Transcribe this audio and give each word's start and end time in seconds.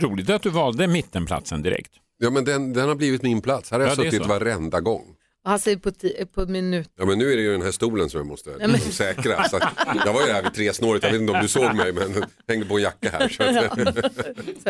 Roligt 0.00 0.30
att 0.30 0.42
du 0.42 0.50
valde 0.50 0.86
mittenplatsen 0.86 1.62
direkt. 1.62 1.92
Ja 2.18 2.30
men 2.30 2.44
den, 2.44 2.72
den 2.72 2.88
har 2.88 2.94
blivit 2.94 3.22
min 3.22 3.40
plats. 3.40 3.70
Här 3.70 3.80
har 3.80 3.86
jag 3.86 3.92
Ja, 3.92 4.02
det 4.02 4.06
är 4.08 4.10
suttit 4.10 4.22
så. 4.26 4.28
varenda 4.28 4.80
gång. 4.80 5.04
Han 5.44 5.58
säger 5.58 5.76
på, 5.76 5.90
ti- 5.90 6.24
på 6.34 6.46
minut. 6.46 6.90
Ja 6.98 7.04
men 7.04 7.18
nu 7.18 7.32
är 7.32 7.36
det 7.36 7.42
ju 7.42 7.52
den 7.52 7.62
här 7.62 7.70
stolen 7.70 8.10
som 8.10 8.18
jag 8.18 8.26
måste 8.26 8.50
men- 8.58 8.70
liksom 8.72 8.92
säkra. 8.92 9.48
Så 9.48 9.56
att, 9.56 9.62
jag 10.06 10.12
var 10.12 10.26
ju 10.26 10.32
här 10.32 10.42
vid 10.42 10.54
tre 10.54 10.72
snåret, 10.72 11.02
jag 11.02 11.12
vet 11.12 11.20
inte 11.20 11.32
om 11.32 11.42
du 11.42 11.48
såg 11.48 11.74
mig 11.74 11.92
men 11.92 12.24
hängde 12.48 12.66
på 12.66 12.76
en 12.76 12.82
jacka 12.82 13.10
här. 13.12 13.28
Så 13.28 13.42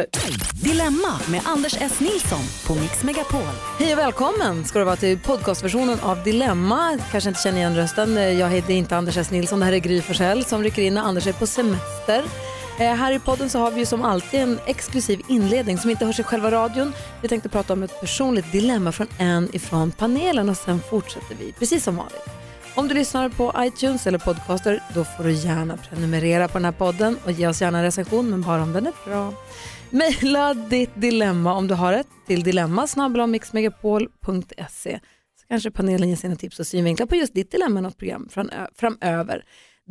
att, 0.01 0.13
Dilemma 0.63 1.19
med 1.31 1.41
Anders 1.45 1.75
S. 1.81 2.01
Nilsson 2.01 2.41
på 2.67 2.75
Mix 2.75 3.03
Megapol. 3.05 3.41
Hej 3.79 3.93
och 3.93 3.99
välkommen 3.99 4.65
ska 4.65 4.79
du 4.79 4.85
vara 4.85 4.97
till 4.97 5.19
podcastversionen 5.19 6.01
av 6.01 6.23
Dilemma. 6.25 6.99
Kanske 7.11 7.31
inte 7.31 7.41
känner 7.43 7.59
igen 7.59 7.77
rösten. 7.77 8.39
Jag 8.39 8.49
heter 8.51 8.73
inte 8.75 8.97
Anders 8.97 9.17
S. 9.17 9.31
Nilsson, 9.31 9.59
det 9.61 9.65
här 9.67 9.73
är 9.73 9.79
Gry 9.79 10.03
Forssell 10.03 10.45
som 10.45 10.63
rycker 10.63 10.83
in 10.83 10.95
när 10.95 11.03
Anders 11.03 11.27
är 11.27 11.33
på 11.33 11.47
semester. 11.47 12.25
Eh, 12.79 12.95
här 12.95 13.13
i 13.13 13.19
podden 13.19 13.51
så 13.51 13.59
har 13.59 13.71
vi 13.71 13.79
ju 13.79 13.87
som 13.87 14.03
alltid 14.03 14.41
en 14.41 14.59
exklusiv 14.67 15.21
inledning 15.29 15.79
som 15.79 15.91
inte 15.91 16.07
hörs 16.07 16.21
i 16.21 16.23
själva 16.23 16.51
radion. 16.51 16.93
Vi 17.23 17.29
tänkte 17.29 17.49
prata 17.49 17.73
om 17.73 17.83
ett 17.83 18.01
personligt 18.01 18.53
dilemma 18.53 18.93
från 18.93 19.07
en 19.19 19.49
ifrån 19.53 19.91
panelen 19.91 20.49
och 20.49 20.57
sen 20.57 20.81
fortsätter 20.81 21.35
vi 21.35 21.53
precis 21.53 21.85
som 21.85 21.97
vanligt. 21.97 22.29
Om 22.75 22.89
du 22.89 22.95
lyssnar 22.95 23.29
på 23.29 23.55
iTunes 23.59 24.07
eller 24.07 24.19
podcaster 24.19 24.83
då 24.95 25.05
får 25.05 25.25
du 25.25 25.33
gärna 25.33 25.77
prenumerera 25.77 26.49
på 26.49 26.59
den 26.59 26.65
här 26.65 26.73
podden 26.73 27.19
och 27.25 27.33
ge 27.33 27.47
oss 27.47 27.61
gärna 27.61 27.79
en 27.79 27.85
recension 27.85 28.31
men 28.31 28.43
bara 28.43 28.63
om 28.63 28.73
den 28.73 28.87
är 28.87 28.93
bra. 29.05 29.35
Maila 29.91 30.55
ditt 30.55 30.91
dilemma 30.95 31.55
om 31.55 31.69
du 31.69 31.75
har 31.75 31.93
ett 31.93 32.07
till 32.27 32.43
dilemma 32.43 32.87
mixmegapol.se 33.27 35.01
så 35.41 35.47
kanske 35.49 35.71
panelen 35.71 36.09
ger 36.09 36.17
sina 36.17 36.37
tips 36.37 36.61
och 36.61 36.67
synvinklar 36.67 37.07
på 37.07 37.17
just 37.17 37.35
ditt 37.35 37.51
dilemma 37.51 37.81
i 37.81 37.83
något 37.83 37.99
program 37.99 38.29
framöver. 38.77 39.45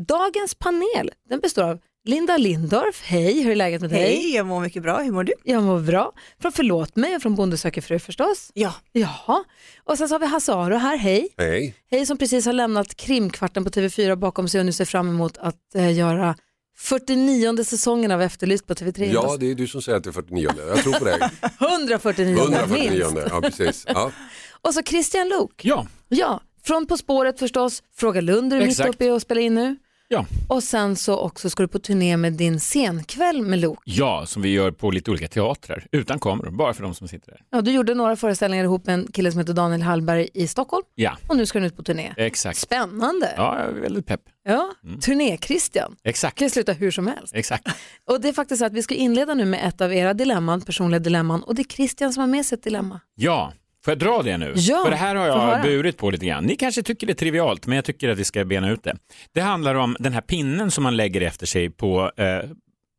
Dagens 0.08 0.56
panel 0.56 1.12
den 1.30 1.40
består 1.40 1.64
av 1.64 1.80
Linda 2.04 2.38
Lindorff, 2.38 3.02
hej, 3.04 3.42
hur 3.44 3.52
är 3.52 3.56
läget 3.56 3.82
med 3.82 3.90
dig? 3.90 4.00
Hej, 4.00 4.36
jag 4.36 4.46
mår 4.46 4.62
mycket 4.62 4.84
bra. 4.84 5.02
Hur 5.02 5.12
mår 5.12 5.24
du? 5.24 5.34
Jag 5.44 5.64
mår 5.64 5.80
bra. 5.80 6.12
Från 6.42 6.52
Förlåt 6.52 6.96
mig 6.96 7.16
och 7.16 7.22
från 7.22 7.36
Bonde 7.36 7.58
söker 7.58 7.82
fru 7.82 8.00
förstås. 8.00 8.52
Ja. 8.54 8.74
Jaha. 8.92 9.44
Och 9.84 9.98
sen 9.98 10.10
så 10.10 10.16
har 10.16 10.20
vi 10.20 10.26
Hasse 10.26 10.54
Aro 10.54 10.76
här, 10.76 10.98
hej. 10.98 11.30
hej. 11.38 11.76
Hej 11.92 12.06
som 12.06 12.18
precis 12.18 12.46
har 12.46 12.54
lämnat 12.54 12.96
krimkvarten 12.96 13.64
på 13.64 13.70
TV4 13.70 14.16
bakom 14.16 14.48
sig 14.48 14.60
och 14.60 14.66
nu 14.66 14.72
ser 14.72 14.86
fram 14.86 15.10
emot 15.10 15.38
att 15.38 15.76
eh, 15.76 15.94
göra 15.98 16.36
49 16.78 17.64
säsongen 17.64 18.12
av 18.12 18.22
Efterlyst 18.22 18.68
på 18.68 18.74
TV3. 18.74 19.12
Ja 19.14 19.38
det 19.40 19.52
är 19.52 19.56
du 19.56 19.68
som 19.68 19.82
säger 19.82 19.98
att 19.98 20.04
det 20.04 20.10
är 20.10 20.12
49. 20.12 20.50
Jag 20.68 20.84
tror 20.84 20.94
på 20.94 21.06
dig. 21.06 21.20
149 21.60 22.38
149. 22.38 22.90
minst. 22.92 23.28
Ja 23.30 23.42
precis. 23.42 23.86
Ja. 23.88 24.12
Och 24.62 24.74
så 24.74 24.84
Christian 24.84 25.30
Luuk. 25.30 25.66
Ja, 25.66 25.88
Ja, 26.08 26.42
från 26.64 26.86
På 26.86 26.98
spåret 26.98 27.40
förstås. 27.40 27.84
Fråga 27.96 28.22
Lund 28.22 28.54
är 28.54 28.60
du 28.60 28.66
mitt 28.66 28.86
uppe 28.86 29.06
i 29.06 29.10
och 29.10 29.22
spela 29.22 29.42
in 29.42 29.56
nu. 29.56 29.78
Ja. 30.12 30.26
Och 30.48 30.64
sen 30.64 30.96
så 30.96 31.18
också 31.18 31.50
ska 31.50 31.64
du 31.64 31.68
på 31.68 31.80
turné 31.80 32.18
med 32.18 32.34
din 32.34 32.60
scenkväll 32.60 33.42
med 33.42 33.60
Luuk. 33.60 33.80
ja, 33.84 34.26
som 34.26 34.42
vi 34.42 34.50
gör 34.50 34.72
på 34.72 34.92
lite 34.92 35.12
olika 35.12 35.28
teatrar, 35.28 35.86
utan 35.92 36.20
kameror, 36.20 36.52
bara 36.52 36.74
för 36.74 36.84
de 36.84 36.94
som 36.94 37.08
sitter 37.08 37.32
där. 37.32 37.42
Ja, 37.50 37.62
du 37.62 37.72
gjorde 37.72 37.94
några 37.94 38.16
föreställningar 38.16 38.64
ihop 38.64 38.86
med 38.86 38.94
en 38.94 39.08
kille 39.12 39.32
som 39.32 39.40
heter 39.40 39.54
Daniel 39.54 39.82
Hallberg 39.82 40.30
i 40.34 40.48
Stockholm 40.48 40.84
Ja, 40.96 41.18
och 41.28 41.38
nu 41.38 41.46
ska 41.46 41.60
du 41.60 41.66
ut 41.66 41.76
på 41.78 41.84
turné. 41.84 42.14
exakt. 42.18 42.58
Spännande. 42.58 43.34
Ja, 43.38 43.60
jag 43.60 43.70
är 43.78 43.82
väldigt 43.82 44.06
pepp. 44.06 44.22
Ja, 44.44 44.72
turné-Christian. 45.02 45.96
Exakt. 46.04 46.38
kan 46.38 46.50
sluta 46.50 46.74
hur 46.74 46.92
som 46.92 47.08
helst. 47.08 47.36
Exakt. 47.36 47.68
Och 48.10 48.22
det 48.22 48.30
är 48.30 48.34
faktiskt 48.34 48.60
så 48.60 48.66
att 48.66 48.74
vi 48.74 48.84
ska 48.84 48.96
inleda 48.96 49.34
nu 49.34 49.46
med 49.46 49.68
ett 49.68 49.82
av 49.82 49.94
era 49.94 50.14
dilemman, 50.14 50.62
personliga 50.62 51.00
dilemman 51.00 51.44
och 51.44 51.56
det 51.56 51.62
är 51.62 51.64
Christian 51.76 52.14
som 52.14 52.22
har 52.22 52.28
med 52.28 52.46
sig 52.46 52.56
ett 52.56 52.64
dilemma. 52.64 53.00
Ja, 53.16 53.54
får 53.86 53.92
jag 53.92 54.00
dra 54.00 54.22
det 54.22 54.38
nu? 54.38 54.54
Ja, 54.56 54.82
För 54.84 54.92
det 54.92 54.98
här 54.98 55.16
har 55.16 55.28
jag 55.28 55.62
burit 55.62 55.98
på 55.98 56.10
lite 56.12 56.26
grann. 56.26 56.44
Ni 56.46 56.56
kanske 56.56 56.84
tycker 56.84 57.08
det 57.08 57.14
är 57.14 57.16
trivialt, 57.16 57.68
men 57.68 57.76
jag 57.76 57.86
tycker 57.86 58.10
att 58.10 58.18
vi 58.18 58.24
ska 58.24 58.46
bena 58.46 58.70
ut 58.70 58.84
det. 58.84 58.96
Det 59.34 59.42
handlar 59.42 59.76
om 59.76 59.96
den 60.00 60.14
här 60.14 60.22
pinnen 60.22 60.72
som 60.72 60.84
man 60.84 60.98
lägger 60.98 61.22
efter 61.22 61.46
sig 61.46 61.70
på, 61.70 62.12
eh, 62.18 62.26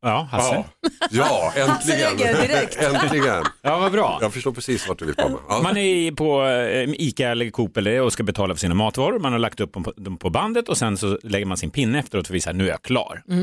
ja, 0.01 0.27
Hasse? 0.31 0.63
Ja, 1.11 1.53
ja 1.55 1.61
äntligen. 1.61 2.11
äntligen. 2.95 3.43
Ja, 3.61 3.79
vad 3.79 3.91
bra. 3.91 4.17
Jag 4.21 4.33
förstår 4.33 4.51
precis 4.51 4.87
vart 4.87 4.99
du 4.99 5.05
vill 5.05 5.15
komma. 5.15 5.39
Ja. 5.49 5.61
Man 5.63 5.77
är 5.77 6.11
på 6.11 6.45
eh, 6.45 6.89
Ica 7.07 7.29
eller 7.29 7.49
Coop 7.49 7.77
eller 7.77 8.01
och 8.01 8.13
ska 8.13 8.23
betala 8.23 8.53
för 8.55 8.59
sina 8.59 8.75
matvaror. 8.75 9.19
Man 9.19 9.31
har 9.31 9.39
lagt 9.39 9.59
upp 9.59 9.73
dem 9.95 10.17
på, 10.17 10.29
bandet 10.29 10.69
och 10.69 10.77
sen 10.77 10.97
så 10.97 11.19
lägger 11.23 11.45
man 11.45 11.57
sin 11.57 11.71
pinne 11.71 11.99
efteråt 11.99 12.27
för 12.27 12.33
att 12.33 12.35
visa 12.35 12.49
att 12.49 12.55
nu 12.55 12.65
är 12.65 12.69
jag 12.69 12.81
klar. 12.81 13.23
Eh, 13.29 13.37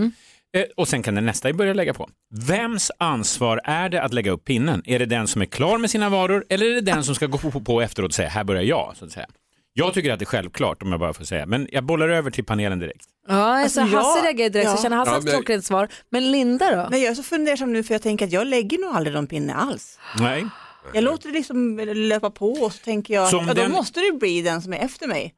Och 0.77 0.89
sen 0.89 1.03
kan 1.03 1.15
den 1.15 1.27
nästa 1.27 1.53
börja 1.53 1.75
lägga 1.75 1.95
på. 1.95 2.09
Vems 2.47 2.91
ansvar 2.99 3.61
är 3.65 3.89
det 3.89 4.03
att 4.03 4.15
lägga 4.15 4.31
upp 4.31 4.45
pinnen? 4.45 4.83
Är 4.85 4.99
det 4.99 5.07
den 5.07 5.27
som 5.27 5.43
är 5.43 5.47
klar 5.47 5.79
med 5.79 5.91
sina 5.91 6.09
varor 6.09 6.45
eller 6.49 6.67
är 6.67 6.75
det 6.75 6.81
den 6.81 7.05
som 7.05 7.15
ska 7.15 7.27
gå 7.27 7.39
på, 7.39 7.61
på 7.61 7.81
efteråt 7.83 8.09
och 8.09 8.15
säga 8.15 8.29
här 8.29 8.45
börjar 8.45 8.63
jag? 8.63 8.93
Så 8.97 9.05
att 9.05 9.13
säga. 9.13 9.27
Jag 9.73 9.95
tycker 9.95 10.13
att 10.13 10.19
det 10.19 10.23
är 10.23 10.27
självklart 10.27 10.83
om 10.83 10.91
jag 10.91 11.01
bara 11.01 11.13
får 11.13 11.25
säga, 11.25 11.47
men 11.47 11.69
jag 11.73 11.85
bollar 11.85 12.09
över 12.09 12.31
till 12.31 12.45
panelen 12.45 12.79
direkt. 12.79 13.05
Ja, 13.29 13.35
alltså, 13.35 13.81
Alltså, 13.81 13.97
Hasse 13.97 14.19
jag- 14.19 14.25
reagerar 14.27 14.51
direkt, 14.51 14.69
så 14.69 14.71
ja. 14.73 14.77
jag 14.77 14.83
känner 14.83 14.97
Hasse 14.97 15.11
Ja, 15.13 15.19
ett 15.19 15.25
men- 15.25 15.33
klockrent 15.35 15.65
svar. 15.65 15.89
Men 16.11 16.31
Linda 16.33 16.71
då? 16.77 16.89
Men 16.91 17.01
jag 17.01 17.11
är 17.11 17.15
så 17.15 17.23
fundersam 17.23 17.73
nu 17.73 17.83
för 17.83 17.95
jag 17.95 18.03
tänker 18.03 18.25
att 18.27 18.33
jag 18.33 18.47
lägger 18.47 18.79
nog 18.79 18.97
aldrig 18.97 19.15
någon 19.15 19.27
pinne 19.27 19.55
alls. 19.55 19.99
Nej. 20.19 20.47
Jag 20.95 21.05
låter 21.05 21.29
det 21.29 21.35
liksom 21.35 21.79
löpa 21.95 22.31
på 22.31 22.53
och 22.53 22.73
så 22.73 22.79
tänker 22.85 23.15
jag, 23.15 23.29
Som 23.29 23.47
ja, 23.49 23.55
då 23.55 23.63
den- 23.63 23.73
måste 23.73 24.01
det 24.01 24.19
bli 24.19 24.43
den 24.43 24.63
som 24.63 24.73
är 24.73 24.79
efter 24.79 25.07
mig. 25.09 25.35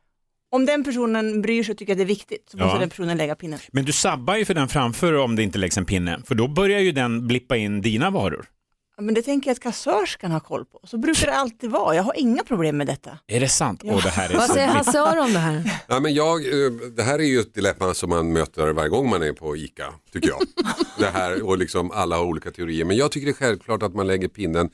Om 0.53 0.67
den 0.67 0.85
personen 0.85 1.43
bryr 1.43 1.63
sig 1.65 1.73
och 1.73 1.79
tycker 1.79 1.93
att 1.93 1.99
det 1.99 2.05
är 2.05 2.07
viktigt 2.07 2.49
så 2.51 2.59
Ja. 2.59 2.65
måste 2.65 2.79
den 2.81 2.91
personen 2.91 3.17
lägga 3.17 3.35
pinnen. 3.35 3.59
Men 3.73 3.85
du 3.85 3.93
sabbar 3.93 4.37
ju 4.37 4.45
för 4.45 4.55
den 4.55 4.69
framför 4.69 5.13
om 5.13 5.37
det 5.37 5.43
inte 5.43 5.59
läggs 5.59 5.79
en 5.79 5.85
pinne, 5.85 6.23
för 6.27 6.35
då 6.35 6.49
börjar 6.49 6.81
ju 6.81 6.93
den 6.93 7.27
blippa 7.27 7.57
in 7.57 7.81
dina 7.81 8.11
varor. 8.11 8.47
Ja, 8.97 9.03
Men 9.03 9.15
det 9.15 9.23
tänker 9.23 9.51
jag 9.51 9.55
att 9.55 9.61
kassörskan 9.61 10.31
har 10.31 10.41
koll 10.41 10.65
på. 10.65 10.81
Så 10.85 10.99
brukar 10.99 11.27
det 11.27 11.35
alltid 11.35 11.71
vara. 11.71 11.95
Jag 11.97 12.03
har 12.03 12.19
inga 12.19 12.45
problem 12.45 12.77
med 12.77 12.87
detta. 12.87 13.19
Är 13.27 13.41
det 13.41 13.49
sant? 13.49 13.81
Ja. 13.85 13.93
Åh, 13.95 14.03
det 14.03 14.09
här 14.11 14.31
är 14.31 14.35
Vad 14.35 14.47
så 14.47 14.53
säger. 14.55 14.69
Hasse 14.69 15.01
Aro 15.01 15.21
om 15.25 15.33
det 15.33 15.39
här? 15.39 15.71
Ja, 15.89 16.01
men 16.01 16.15
jag, 16.15 16.47
eh, 16.47 16.71
det 16.97 17.03
här 17.03 17.19
är 17.19 17.23
ju 17.25 17.41
ett 17.41 17.55
dilemma 17.55 17.95
som 17.95 18.11
man 18.11 18.33
möter 18.33 18.73
varje 18.73 18.89
gång 18.89 19.11
man 19.11 19.23
är 19.23 19.33
på 19.33 19.57
ICA, 19.57 19.95
tycker 20.13 20.29
jag. 20.29 20.41
det 20.99 21.07
här 21.19 21.43
och 21.43 21.59
liksom 21.59 21.91
alla 21.91 22.17
har 22.17 22.25
olika 22.25 22.51
teorier. 22.51 22.85
Men 22.85 22.97
jag 22.97 23.13
tycker 23.13 23.27
det 23.27 23.31
är 23.33 23.47
självklart 23.47 23.83
att 23.83 23.95
man 23.95 24.07
lägger 24.07 24.29
pinnen 24.29 24.71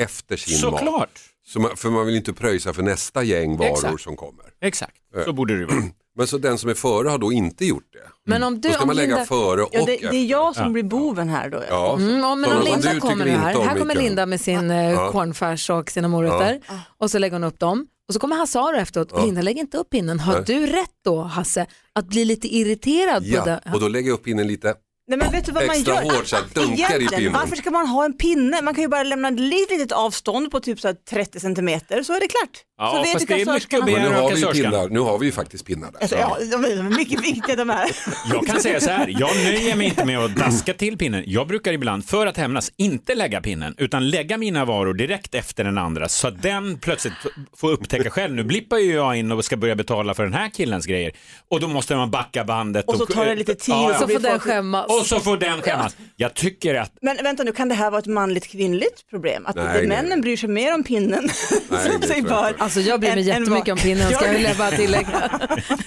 efter 0.00 0.36
sin 0.36 0.70
mat. 0.70 0.80
Såklart. 0.80 1.20
Så 1.52 1.60
man, 1.60 1.76
för 1.76 1.90
man 1.90 2.06
vill 2.06 2.16
inte 2.16 2.32
pröjsa 2.32 2.72
för 2.72 2.82
nästa 2.82 3.22
gäng 3.22 3.56
varor 3.56 3.70
Exakt. 3.72 4.00
som 4.02 4.16
kommer. 4.16 4.44
Exakt, 4.60 4.96
så 5.24 5.32
borde 5.32 5.58
det 5.58 5.66
vara. 5.66 5.82
Men 6.16 6.26
så 6.26 6.38
den 6.38 6.58
som 6.58 6.70
är 6.70 6.74
före 6.74 7.08
har 7.08 7.18
då 7.18 7.32
inte 7.32 7.64
gjort 7.66 7.92
det. 7.92 7.98
Men 8.26 8.42
om 8.42 8.60
du, 8.60 8.68
Då 8.68 8.72
ska 8.74 8.82
om 8.82 8.86
man 8.86 8.96
lägga 8.96 9.08
Linda... 9.08 9.24
före 9.24 9.62
och 9.62 9.68
Ja, 9.72 9.84
det, 9.86 9.94
efter. 9.94 10.10
det 10.10 10.16
är 10.16 10.24
jag 10.26 10.56
som 10.56 10.72
blir 10.72 10.82
boven 10.82 11.28
här 11.28 11.50
då. 11.50 11.62
Ja, 11.68 11.96
Mm, 11.96 12.18
ja, 12.18 12.34
men 12.34 12.50
så- 12.50 12.56
om 12.56 12.64
Linda 12.64 12.92
du 12.94 13.00
kommer 13.00 13.24
nu 13.24 13.30
här, 13.30 13.56
om 13.56 13.68
här 13.68 13.78
kommer. 13.78 13.94
Linda 13.94 14.26
med 14.26 14.40
sin 14.40 14.70
eh, 14.70 14.90
Ja. 14.90 15.12
cornfärs 15.12 15.70
och 15.70 15.90
sina 15.90 16.08
morötter 16.08 16.60
och 16.98 17.10
så 17.10 17.18
lägger 17.18 17.32
hon 17.34 17.44
upp 17.44 17.58
dem 17.58 17.86
och 18.08 18.14
så 18.14 18.20
kommer 18.20 18.36
Hasse 18.36 18.58
Aro 18.60 18.76
efteråt 18.76 19.12
och 19.12 19.24
Linda 19.24 19.42
lägger 19.42 19.60
inte 19.60 19.78
upp 19.78 19.90
pinnen. 19.90 20.20
Har 20.20 20.32
Nej. 20.34 20.42
du 20.46 20.66
rätt 20.66 20.90
då 21.04 21.20
Hasse 21.22 21.66
att 21.92 22.06
bli 22.06 22.24
lite 22.24 22.54
irriterad 22.56 23.22
på 23.22 23.28
Ja, 23.28 23.44
det? 23.44 23.60
och 23.74 23.80
då 23.80 23.88
lägger 23.88 24.08
jag 24.08 24.14
upp 24.14 24.24
pinnen 24.24 24.46
lite. 24.46 24.74
Nej, 25.10 25.18
men 25.18 25.30
vet 25.30 25.44
du 25.44 25.52
vad 25.52 25.66
man 25.66 25.76
Extra 25.76 25.94
gör? 25.94 26.02
hårt 26.02 26.26
så 26.26 26.36
att 26.36 26.54
dunkar 26.54 26.72
i 26.72 26.80
Egentligen, 26.80 27.08
pinnen. 27.08 27.32
Varför 27.32 27.56
ska 27.56 27.70
man 27.70 27.86
ha 27.86 28.04
en 28.04 28.16
pinne? 28.16 28.62
Man 28.62 28.74
kan 28.74 28.82
ju 28.82 28.88
bara 28.88 29.02
lämna 29.02 29.28
ett 29.28 29.40
litet, 29.40 29.70
litet 29.78 29.92
avstånd 29.92 30.50
på 30.50 30.60
typ 30.60 30.80
så 30.80 30.88
här 30.88 30.94
30 31.10 31.40
centimeter 31.40 32.02
så 32.02 32.12
är 32.12 32.20
det 32.20 32.26
klart. 32.26 32.64
Ja, 32.82 32.90
så 32.96 33.02
vet 33.02 33.12
fast 33.12 33.28
det 33.28 33.34
är 33.42 33.52
mycket 33.54 33.78
att- 33.80 33.84
Men 33.84 33.94
nu 33.94 34.00
begära 34.08 34.20
har, 34.22 34.30
vi 34.30 34.40
ju 34.40 34.46
pinnar, 34.52 34.88
nu 34.88 35.00
har 35.00 35.18
vi 35.18 35.26
ju 35.26 35.32
faktiskt 35.32 35.64
pinnar 35.66 35.92
där. 35.92 36.00
Alltså, 36.00 36.16
ja, 36.16 36.36
de 36.50 36.64
är 36.64 36.82
mycket 36.82 37.20
viktiga 37.24 37.56
de 37.56 37.70
här. 37.70 37.90
Jag 38.32 38.46
kan 38.46 38.60
säga 38.60 38.80
så 38.80 38.90
här, 38.90 39.14
jag 39.18 39.36
nöjer 39.36 39.76
mig 39.76 39.86
inte 39.86 40.04
med 40.04 40.18
att 40.18 40.36
daska 40.36 40.74
till 40.74 40.98
pinnen. 40.98 41.24
Jag 41.26 41.46
brukar 41.46 41.72
ibland, 41.72 42.04
för 42.04 42.26
att 42.26 42.36
hämnas, 42.36 42.72
inte 42.76 43.14
lägga 43.14 43.40
pinnen, 43.40 43.74
utan 43.78 44.10
lägga 44.10 44.36
mina 44.36 44.64
varor 44.64 44.94
direkt 44.94 45.34
efter 45.34 45.64
den 45.64 45.78
andra, 45.78 46.08
så 46.08 46.28
att 46.28 46.42
den 46.42 46.78
plötsligt 46.78 47.12
får 47.56 47.70
upptäcka 47.70 48.10
själv. 48.10 48.34
Nu 48.34 48.44
blippar 48.44 48.76
ju 48.78 48.92
jag 48.94 49.16
in 49.16 49.32
och 49.32 49.44
ska 49.44 49.56
börja 49.56 49.76
betala 49.76 50.14
för 50.14 50.22
den 50.22 50.34
här 50.34 50.48
killens 50.48 50.86
grejer. 50.86 51.12
Och 51.48 51.60
då 51.60 51.68
måste 51.68 51.96
man 51.96 52.10
backa 52.10 52.44
bandet. 52.44 52.84
Och 52.88 52.96
så 52.96 53.06
tar 53.06 53.24
det 53.26 53.34
lite 53.34 53.54
tid 53.54 53.74
och 53.74 53.94
Så 53.94 54.08
får 54.08 54.18
den 54.18 54.38
skämmas. 54.38 54.86
Och 54.88 55.06
så 55.06 55.20
får 55.20 55.36
den 55.36 55.62
skämmas. 55.62 55.96
Jag 56.16 56.34
tycker 56.34 56.74
att 56.74 56.92
Men 57.02 57.16
vänta 57.22 57.42
nu, 57.42 57.52
kan 57.52 57.68
det 57.68 57.74
här 57.74 57.90
vara 57.90 57.98
ett 57.98 58.06
manligt 58.06 58.46
kvinnligt 58.48 59.10
problem? 59.10 59.46
Att 59.46 59.56
Nej, 59.56 59.86
männen 59.86 60.08
nej. 60.08 60.20
bryr 60.20 60.36
sig 60.36 60.48
mer 60.48 60.74
om 60.74 60.82
pinnen 60.84 61.28
Nej, 61.70 61.90
som 61.92 62.02
sig 62.02 62.22
bör. 62.22 62.54
Alltså 62.70 62.80
jag 62.90 63.00
bryr 63.00 63.14
mig 63.14 63.26
jättemycket 63.26 63.68
om 63.68 63.76
vad- 63.76 63.82
pinnen 63.82 64.06
ska 64.12 64.24
Ja. 64.24 64.26
jag 64.26 64.32
vilja 64.32 64.54
bara 64.58 64.70
tillägga. 64.70 65.30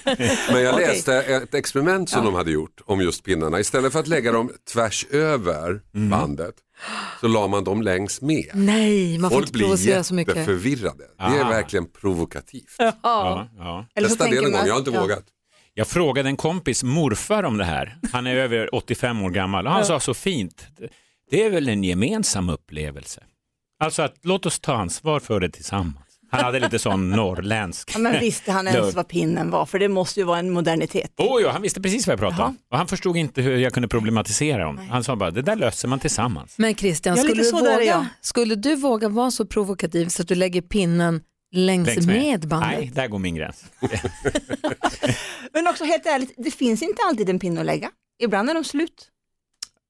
Men 0.52 0.62
jag 0.62 0.80
läste 0.80 1.14
ett 1.22 1.54
experiment 1.54 2.10
som 2.10 2.24
de 2.24 2.34
hade 2.34 2.50
gjort 2.50 2.80
om 2.86 3.00
just 3.00 3.24
pinnarna. 3.24 3.60
Istället 3.60 3.92
för 3.92 4.00
att 4.00 4.06
lägga 4.08 4.32
dem 4.32 4.50
tvärs 4.72 5.06
över 5.10 5.80
Mm. 5.94 6.10
bandet 6.10 6.54
så 7.20 7.28
la 7.28 7.46
man 7.46 7.64
dem 7.64 7.82
längs 7.82 8.20
med. 8.20 8.50
Nej, 8.54 9.18
man 9.18 9.30
får 9.30 9.36
Folk 9.36 9.42
inte 9.46 9.52
blir 9.52 9.62
provocera 9.66 10.04
så 10.04 10.14
mycket. 10.14 10.36
jätteförvirrade. 10.36 11.04
Det 11.18 11.24
är 11.38 11.44
Ah. 11.44 11.48
verkligen 11.48 11.86
provokativt. 12.00 12.74
Ja. 12.78 12.92
Ja, 13.02 13.48
ja. 13.58 13.86
Eller 13.94 14.08
så 14.08 14.16
Testa 14.16 14.30
det 14.30 14.40
någon 14.40 14.52
gång, 14.52 14.66
jag 14.66 14.72
har 14.74 14.78
inte 14.78 14.90
ja. 14.90 15.00
vågat. 15.00 15.24
Jag 15.74 15.86
frågade 15.86 16.28
en 16.28 16.36
kompis 16.36 16.82
morfar 16.82 17.42
om 17.42 17.56
det 17.58 17.64
här. 17.64 17.96
Han 18.12 18.26
är 18.26 18.36
över 18.36 18.74
85 18.74 19.22
år 19.22 19.30
gammal 19.30 19.66
och 19.66 19.72
han 19.72 19.84
sa 19.84 20.00
så 20.00 20.14
fint. 20.14 20.66
Det 21.30 21.44
är 21.44 21.50
väl 21.50 21.68
en 21.68 21.84
gemensam 21.84 22.48
upplevelse. 22.48 23.22
Alltså 23.84 24.02
att 24.02 24.14
låt 24.22 24.46
oss 24.46 24.60
ta 24.60 24.74
ansvar 24.74 25.20
för 25.20 25.40
det 25.40 25.50
tillsammans. 25.50 26.03
Han 26.34 26.44
hade 26.44 26.60
lite 26.60 26.78
sån 26.78 27.10
norrländsk. 27.10 27.90
Ja, 27.94 27.98
men 27.98 28.20
visste 28.20 28.52
han 28.52 28.68
ens 28.68 28.94
vad 28.94 29.08
pinnen 29.08 29.50
var? 29.50 29.66
För 29.66 29.78
det 29.78 29.88
måste 29.88 30.20
ju 30.20 30.26
vara 30.26 30.38
en 30.38 30.50
modernitet. 30.50 31.12
Oh, 31.16 31.42
ja, 31.42 31.50
han 31.50 31.62
visste 31.62 31.80
precis 31.80 32.06
vad 32.06 32.12
jag 32.12 32.20
pratade 32.20 32.42
om. 32.42 32.48
Jaha. 32.48 32.66
Och 32.70 32.78
han 32.78 32.88
förstod 32.88 33.16
inte 33.16 33.42
hur 33.42 33.56
jag 33.56 33.72
kunde 33.72 33.88
problematisera 33.88 34.68
om. 34.68 34.78
Han 34.78 35.04
sa 35.04 35.16
bara, 35.16 35.30
det 35.30 35.42
där 35.42 35.56
löser 35.56 35.88
man 35.88 35.98
tillsammans. 35.98 36.54
Men 36.58 36.74
Christian, 36.74 37.16
skulle 37.16 37.42
du, 37.42 37.50
våga, 37.50 38.06
skulle 38.20 38.54
du 38.54 38.76
våga 38.76 39.08
vara 39.08 39.30
så 39.30 39.46
provokativ 39.46 40.08
så 40.08 40.22
att 40.22 40.28
du 40.28 40.34
lägger 40.34 40.60
pinnen 40.62 41.20
längs, 41.52 41.86
Längs 41.88 42.06
med. 42.06 42.48
bandet? 42.48 42.70
Nej, 42.78 42.90
där 42.94 43.08
går 43.08 43.18
min 43.18 43.34
gräns. 43.34 43.64
Men 45.52 45.66
också 45.66 45.84
helt 45.84 46.06
ärligt, 46.06 46.34
det 46.36 46.50
finns 46.50 46.82
inte 46.82 47.02
alltid 47.08 47.28
en 47.28 47.38
pinne 47.38 47.60
att 47.60 47.66
lägga. 47.66 47.90
Ibland 48.22 48.50
är 48.50 48.54
de 48.54 48.64
slut. 48.64 49.08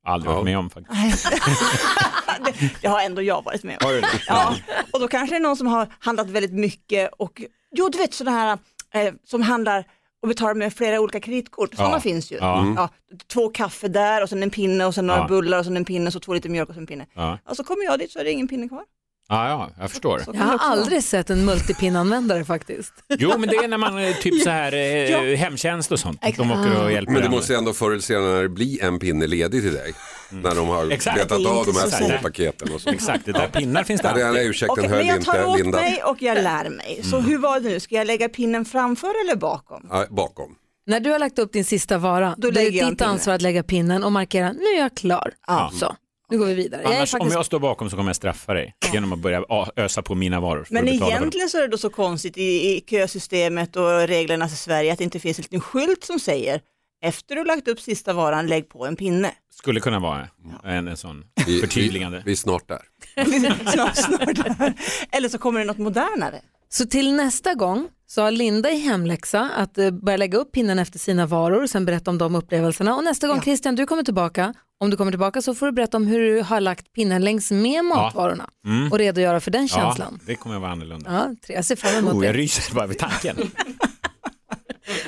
Aldrig 0.05 0.33
varit 0.35 0.45
med 0.45 0.59
om 0.59 0.71
faktiskt. 0.71 1.29
det 2.83 2.89
har 2.89 3.01
ändå 3.01 3.23
jag 3.23 3.43
varit 3.45 3.62
med 3.62 3.79
om. 3.81 3.87
Har 3.87 3.95
du 3.95 4.01
det? 4.01 4.09
Ja, 4.27 4.55
och 4.93 5.01
då 5.01 5.09
kanske 5.09 5.35
det 5.35 5.39
är 5.39 5.41
någon 5.41 5.56
som 5.56 5.67
har 5.67 5.89
handlat 5.99 6.31
väldigt 6.31 6.53
mycket 6.53 7.11
och, 7.19 7.43
jo 7.77 7.89
du 7.89 7.99
vet 7.99 8.15
sådana 8.15 8.37
här 8.39 8.59
eh, 9.06 9.15
som 9.25 9.43
handlar 9.43 9.85
och 10.23 10.29
betalar 10.29 10.55
med 10.55 10.73
flera 10.75 11.01
olika 11.01 11.21
kreditkort, 11.21 11.75
sådana 11.75 11.95
Ja. 11.97 12.01
finns 12.01 12.33
ju. 12.33 12.37
Ja. 12.37 12.73
Ja, 12.77 12.89
två 13.33 13.49
kaffe 13.49 13.89
där 13.89 14.23
och 14.23 14.29
sen 14.29 14.43
en 14.43 14.51
pinne 14.51 14.85
och 14.85 14.95
sen 14.95 15.06
några 15.06 15.21
Ja. 15.21 15.27
bullar 15.29 15.59
och 15.59 15.65
sen 15.65 15.77
en 15.77 15.85
pinne 15.85 16.07
och 16.07 16.12
så 16.12 16.21
två 16.21 16.35
liter 16.35 16.49
mjölk 16.49 16.69
och 16.69 16.75
sen 16.75 16.83
en 16.83 16.87
pinne. 16.87 17.07
Ja. 17.15 17.39
Och 17.49 17.57
så 17.57 17.65
kommer 17.65 17.85
jag 17.85 17.99
dit 17.99 18.11
så 18.12 18.19
är 18.19 18.25
det 18.25 18.31
ingen 18.33 18.49
pinne 18.49 18.69
kvar. 18.69 18.83
Ja, 19.29 19.49
ja, 19.49 19.71
jag 19.81 19.91
förstår. 19.91 20.23
Jag 20.26 20.35
har 20.44 20.59
aldrig 20.59 21.05
sett 21.05 21.31
en 21.31 21.44
multipinanvändare 21.44 22.44
faktiskt. 22.44 22.93
Jo, 23.19 23.32
men 23.38 23.49
det 23.49 23.56
är 23.56 23.69
när 23.69 23.79
man 23.79 23.99
eh, 23.99 24.15
typ 24.15 24.43
så 24.43 24.50
här 24.50 24.73
eh, 25.32 25.37
hemtjänst 25.37 25.93
och 25.93 25.99
sånt. 25.99 26.23
De 26.37 26.50
åker 26.50 26.85
och 26.85 26.93
hjälper 26.93 27.12
Men 27.12 27.23
det 27.23 27.29
måste 27.29 27.56
ändå 27.56 27.73
förr 27.73 27.91
eller 27.91 28.00
senare 28.03 28.35
när 28.35 28.43
det 28.43 28.49
blir 28.49 28.85
en 28.85 28.99
pinne 28.99 29.26
ledig 29.26 29.62
till 29.62 29.73
dig. 29.73 29.94
När 30.31 30.55
de 30.55 30.69
har 30.69 30.91
Exakt. 30.91 31.17
betat 31.17 31.47
av 31.47 31.67
de 31.67 31.73
här 31.76 31.88
små 31.88 32.19
paketen 32.23 32.73
och 32.75 32.81
så. 32.81 32.91
Exakt, 32.91 33.25
det 33.26 33.32
där 33.32 33.49
pinnar 33.49 33.85
finns 33.85 34.00
det 34.00 34.09
Ja, 34.09 34.15
det 34.15 34.23
är 34.23 34.29
alltid. 34.29 34.47
ursäkten 34.47 34.73
Okej, 34.73 34.88
höll 34.88 34.99
men 34.99 35.06
jag 35.06 35.25
tar 35.25 35.44
åt 35.44 35.59
Linda. 35.59 35.81
mig 35.81 36.03
och 36.03 36.23
jag 36.23 36.43
lär 36.43 36.71
mig. 36.71 37.00
Så 37.11 37.21
hur 37.21 37.38
var 37.38 37.61
det 37.61 37.69
nu, 37.69 37.81
ska 37.81 37.94
jag 37.94 38.06
lägga 38.06 38.29
pinnen 38.29 38.65
framför 38.65 39.12
eller 39.25 39.37
bakom? 39.37 39.87
Ja, 39.91 40.06
bakom. 40.11 40.55
När 40.87 41.00
du 41.00 41.11
har 41.11 41.19
lagt 41.19 41.38
upp 41.38 41.53
din 41.53 41.65
sista 41.65 41.99
vara, 41.99 42.35
då, 42.38 42.50
Då 42.50 42.61
är 42.61 42.71
det 42.71 42.91
ditt 42.91 43.03
ansvar 43.03 43.35
att 43.35 43.43
lägga 43.43 43.62
pinnen 43.62 44.05
och 44.05 44.12
markera, 44.12 44.53
nu 44.53 44.65
är 44.76 44.79
jag 44.79 44.97
klar. 44.97 45.31
Ja. 45.47 45.71
Så, 45.75 45.97
nu 46.31 46.38
går 46.38 46.47
vi 46.47 46.55
vidare. 46.55 46.82
Jag 46.82 46.94
Annars, 46.94 47.11
faktiskt... 47.11 47.32
om 47.32 47.37
jag 47.37 47.47
står 47.47 47.59
bakom 47.61 47.91
så 47.91 47.97
kommer 47.97 48.09
jag 48.09 48.17
straffa 48.17 48.55
dig 48.55 48.75
genom 48.93 49.12
att 49.12 49.19
börja 49.19 49.44
ösa 49.76 50.03
på 50.03 50.15
mina 50.15 50.41
varor. 50.41 50.67
Men 50.71 50.88
egentligen 50.88 51.49
så 51.49 51.59
är 51.59 51.62
det 51.62 51.69
då 51.69 51.79
så 51.79 51.91
konstigt 51.91 52.37
i, 52.38 52.43
i 52.43 52.85
kösystemet 52.91 53.76
och 53.76 54.00
reglerna 54.09 54.47
i 54.47 54.49
Sverige 54.49 54.93
att 54.93 54.99
det 54.99 55.05
inte 55.05 55.21
finns 55.21 55.38
en 55.38 55.43
liten 55.43 55.61
skylt 55.61 56.05
som 56.05 56.21
säger 56.21 56.61
efter 57.05 57.35
du 57.35 57.44
lagt 57.44 57.69
upp 57.69 57.81
sista 57.81 58.12
varan, 58.12 58.47
lägg 58.47 58.69
på 58.69 58.87
en 58.87 58.97
pinne. 58.97 59.31
Skulle 59.55 59.81
kunna 59.81 59.99
vara 60.00 60.29
en, 60.65 60.88
en 60.88 60.97
sån 60.97 61.25
Vi, 61.47 61.61
förtydligande. 61.61 62.19
vi, 62.19 62.23
vi 62.25 62.32
är 62.32 62.37
snart 62.37 62.69
där. 62.69 62.82
snart, 63.73 63.97
snart 63.97 64.59
där. 64.59 64.75
Eller 65.12 65.29
så 65.29 65.38
kommer 65.38 65.61
det 65.61 65.67
något 65.67 65.79
modernare. 65.79 66.41
Så 66.69 66.87
till 66.87 67.12
nästa 67.12 67.55
gång 67.55 67.88
så 68.06 68.23
har 68.23 68.31
Linda 68.31 68.71
i 68.71 68.79
hemläxa 68.79 69.50
att 69.56 69.79
eh, 69.79 69.91
börja 69.91 70.17
lägga 70.17 70.38
upp 70.38 70.53
pinnen 70.53 70.79
efter 70.79 70.99
sina 70.99 71.26
varor, 71.26 71.67
sen 71.67 71.85
berätta 71.85 72.11
om 72.11 72.19
de 72.19 72.35
upplevelserna. 72.35 72.97
Och 72.97 73.05
nästa 73.05 73.26
gång 73.26 73.37
Ja. 73.37 73.43
Christian, 73.43 73.75
du 73.75 73.87
kommer 73.87 74.03
tillbaka, 74.03 74.55
om 74.81 74.91
du 74.91 74.97
kommer 74.97 75.12
tillbaka 75.12 75.43
så 75.43 75.55
får 75.55 75.67
du 75.67 75.73
berätta 75.73 75.97
om 75.97 76.06
hur 76.06 76.21
du 76.21 76.43
har 76.43 76.61
lagt 76.61 76.93
pinnen 76.93 77.23
längs 77.25 77.50
med 77.50 77.85
matvarorna 77.85 78.50
Mm. 78.67 78.93
och 78.93 78.99
redogöra 78.99 79.41
för 79.41 79.50
den 79.50 79.62
Ja, 79.67 79.69
känslan. 79.76 80.21
det 80.26 80.35
kommer 80.35 80.55
att 80.56 80.61
vara 80.62 80.73
annorlunda. 80.73 81.12
Ja, 81.12 81.35
tre- 81.47 81.55
jag 81.55 81.65
ser 81.65 81.76
fram 81.76 81.94
emot 81.94 82.15
Oh, 82.15 82.25
jag 82.26 82.35
det. 82.35 82.38
ryser 82.38 82.75
bara 82.75 82.87
vid 82.87 82.99
tanken. 82.99 83.37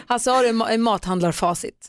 Hasse, 0.07 0.31
har 0.31 0.43
du 0.43 0.49
ma- 0.49 0.69
en 0.69 0.83
mathandlarfacit? 0.83 1.89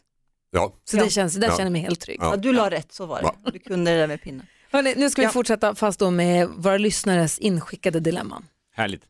Ja. 0.51 0.73
Så 0.85 0.97
Ja. 0.97 1.03
det 1.03 1.09
känns, 1.09 1.33
där 1.35 1.47
Ja. 1.47 1.51
känner 1.51 1.63
jag 1.65 1.71
mig 1.71 1.81
helt 1.81 1.99
trygg. 1.99 2.17
Ja. 2.21 2.29
Ja, 2.29 2.35
du 2.37 2.53
la 2.53 2.69
rätt, 2.71 2.91
så 2.93 3.05
var 3.05 3.21
det. 3.21 3.51
Du 3.51 3.59
kunde 3.59 3.91
det 3.91 3.97
där 3.97 4.07
med 4.07 4.21
pinnen. 4.21 4.45
Hörrni, 4.71 4.93
nu 4.97 5.09
ska 5.09 5.21
vi 5.21 5.25
Ja. 5.25 5.31
fortsätta 5.31 5.75
fast 5.75 5.99
då 5.99 6.11
med 6.11 6.47
våra 6.57 6.77
lyssnares 6.77 7.39
inskickade 7.39 7.99
dilemman. 7.99 8.45
Härligt. 8.75 9.03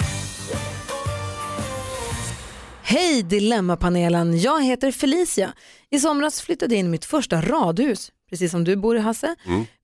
Hej 2.83 3.23
Dilemmapanelen, 3.23 4.39
jag 4.39 4.63
heter 4.63 4.91
Felicia. 4.91 5.53
I 5.89 5.99
somras 5.99 6.41
flyttade 6.41 6.73
jag 6.75 6.79
in 6.79 6.85
i 6.85 6.89
mitt 6.89 7.05
första 7.05 7.41
radhus, 7.41 8.11
precis 8.29 8.51
som 8.51 8.63
du 8.63 8.75
bor 8.75 8.97
i 8.97 8.99
Hasse. 8.99 9.35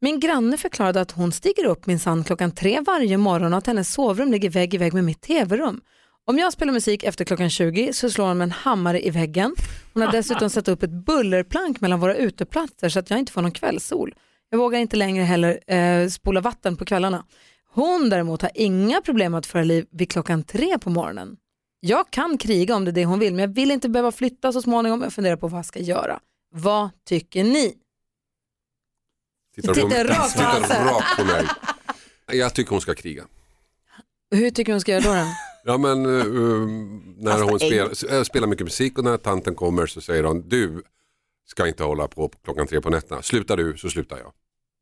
Min 0.01 0.19
granne 0.19 0.57
förklarade 0.57 1.01
att 1.01 1.11
hon 1.11 1.31
stiger 1.31 1.65
upp 1.65 1.85
minsann 1.85 2.23
klockan 2.23 2.51
tre 2.51 2.81
varje 2.81 3.17
morgon 3.17 3.53
och 3.53 3.57
att 3.57 3.67
hennes 3.67 3.93
sovrum 3.93 4.31
ligger 4.31 4.49
vägg 4.49 4.73
i 4.73 4.77
vägg 4.77 4.93
med 4.93 5.03
mitt 5.03 5.21
tv-rum. 5.21 5.81
Om 6.25 6.37
jag 6.37 6.53
spelar 6.53 6.73
musik 6.73 7.03
efter 7.03 7.25
klockan 7.25 7.49
20 7.49 7.93
så 7.93 8.09
slår 8.09 8.27
hon 8.27 8.37
med 8.37 8.45
en 8.45 8.51
hammare 8.51 9.05
i 9.05 9.09
väggen. 9.09 9.55
Hon 9.93 10.01
har 10.03 10.11
dessutom 10.11 10.49
satt 10.49 10.67
upp 10.67 10.83
ett 10.83 11.05
bullerplank 11.05 11.81
mellan 11.81 11.99
våra 11.99 12.15
uteplatser 12.15 12.89
så 12.89 12.99
att 12.99 13.09
jag 13.09 13.19
inte 13.19 13.31
får 13.31 13.41
någon 13.41 13.51
kvällssol. 13.51 14.15
Jag 14.49 14.57
vågar 14.57 14.79
inte 14.79 14.95
längre 14.97 15.23
heller 15.23 15.73
eh, 15.73 16.07
spola 16.07 16.41
vatten 16.41 16.77
på 16.77 16.85
kvällarna. 16.85 17.25
Hon 17.73 18.09
däremot 18.09 18.41
har 18.41 18.51
inga 18.55 19.01
problem 19.01 19.33
att 19.33 19.45
föra 19.45 19.63
liv 19.63 19.85
vid 19.91 20.09
klockan 20.11 20.43
tre 20.43 20.77
på 20.79 20.89
morgonen. 20.89 21.37
Jag 21.79 22.09
kan 22.09 22.37
kriga 22.37 22.75
om 22.75 22.85
det 22.85 22.91
är 22.91 22.93
det 22.93 23.05
hon 23.05 23.19
vill, 23.19 23.33
men 23.33 23.41
jag 23.41 23.55
vill 23.55 23.71
inte 23.71 23.89
behöva 23.89 24.11
flytta 24.11 24.51
så 24.51 24.61
småningom. 24.61 25.01
Jag 25.01 25.13
funderar 25.13 25.35
på 25.35 25.47
vad 25.47 25.57
jag 25.57 25.65
ska 25.65 25.79
göra. 25.79 26.19
Vad 26.55 26.89
tycker 27.05 27.43
ni? 27.43 27.73
Tittar, 29.55 29.73
Tittar 29.73 29.89
på, 29.89 30.13
rakt 30.13 30.33
på 30.33 30.61
tittar 30.61 30.85
rakt 30.85 31.17
på 31.17 31.23
mig. 31.25 31.47
Jag 32.31 32.53
tycker 32.53 32.71
hon 32.71 32.81
ska 32.81 32.93
kriga. 32.93 33.23
Hur 34.31 34.49
tycker 34.49 34.71
du 34.71 34.73
hon 34.73 34.81
ska 34.81 34.91
göra 34.91 35.01
då? 35.03 35.13
då? 35.13 35.25
Ja 35.65 35.77
men 35.77 36.05
uh, 36.05 36.67
när 37.17 37.41
hon 37.41 37.59
spelar, 37.59 38.13
äh, 38.13 38.23
spelar 38.23 38.47
mycket 38.47 38.65
musik 38.65 38.97
och 38.97 39.03
när 39.03 39.17
tanten 39.17 39.55
kommer 39.55 39.85
så 39.85 40.01
säger 40.01 40.23
hon 40.23 40.49
du 40.49 40.83
ska 41.47 41.67
inte 41.67 41.83
hålla 41.83 42.07
på 42.07 42.31
klockan 42.43 42.67
tre 42.67 42.81
på 42.81 42.89
nätterna. 42.89 43.21
Slutar 43.21 43.57
du 43.57 43.77
så 43.77 43.89
slutar 43.89 44.17
jag. 44.17 44.31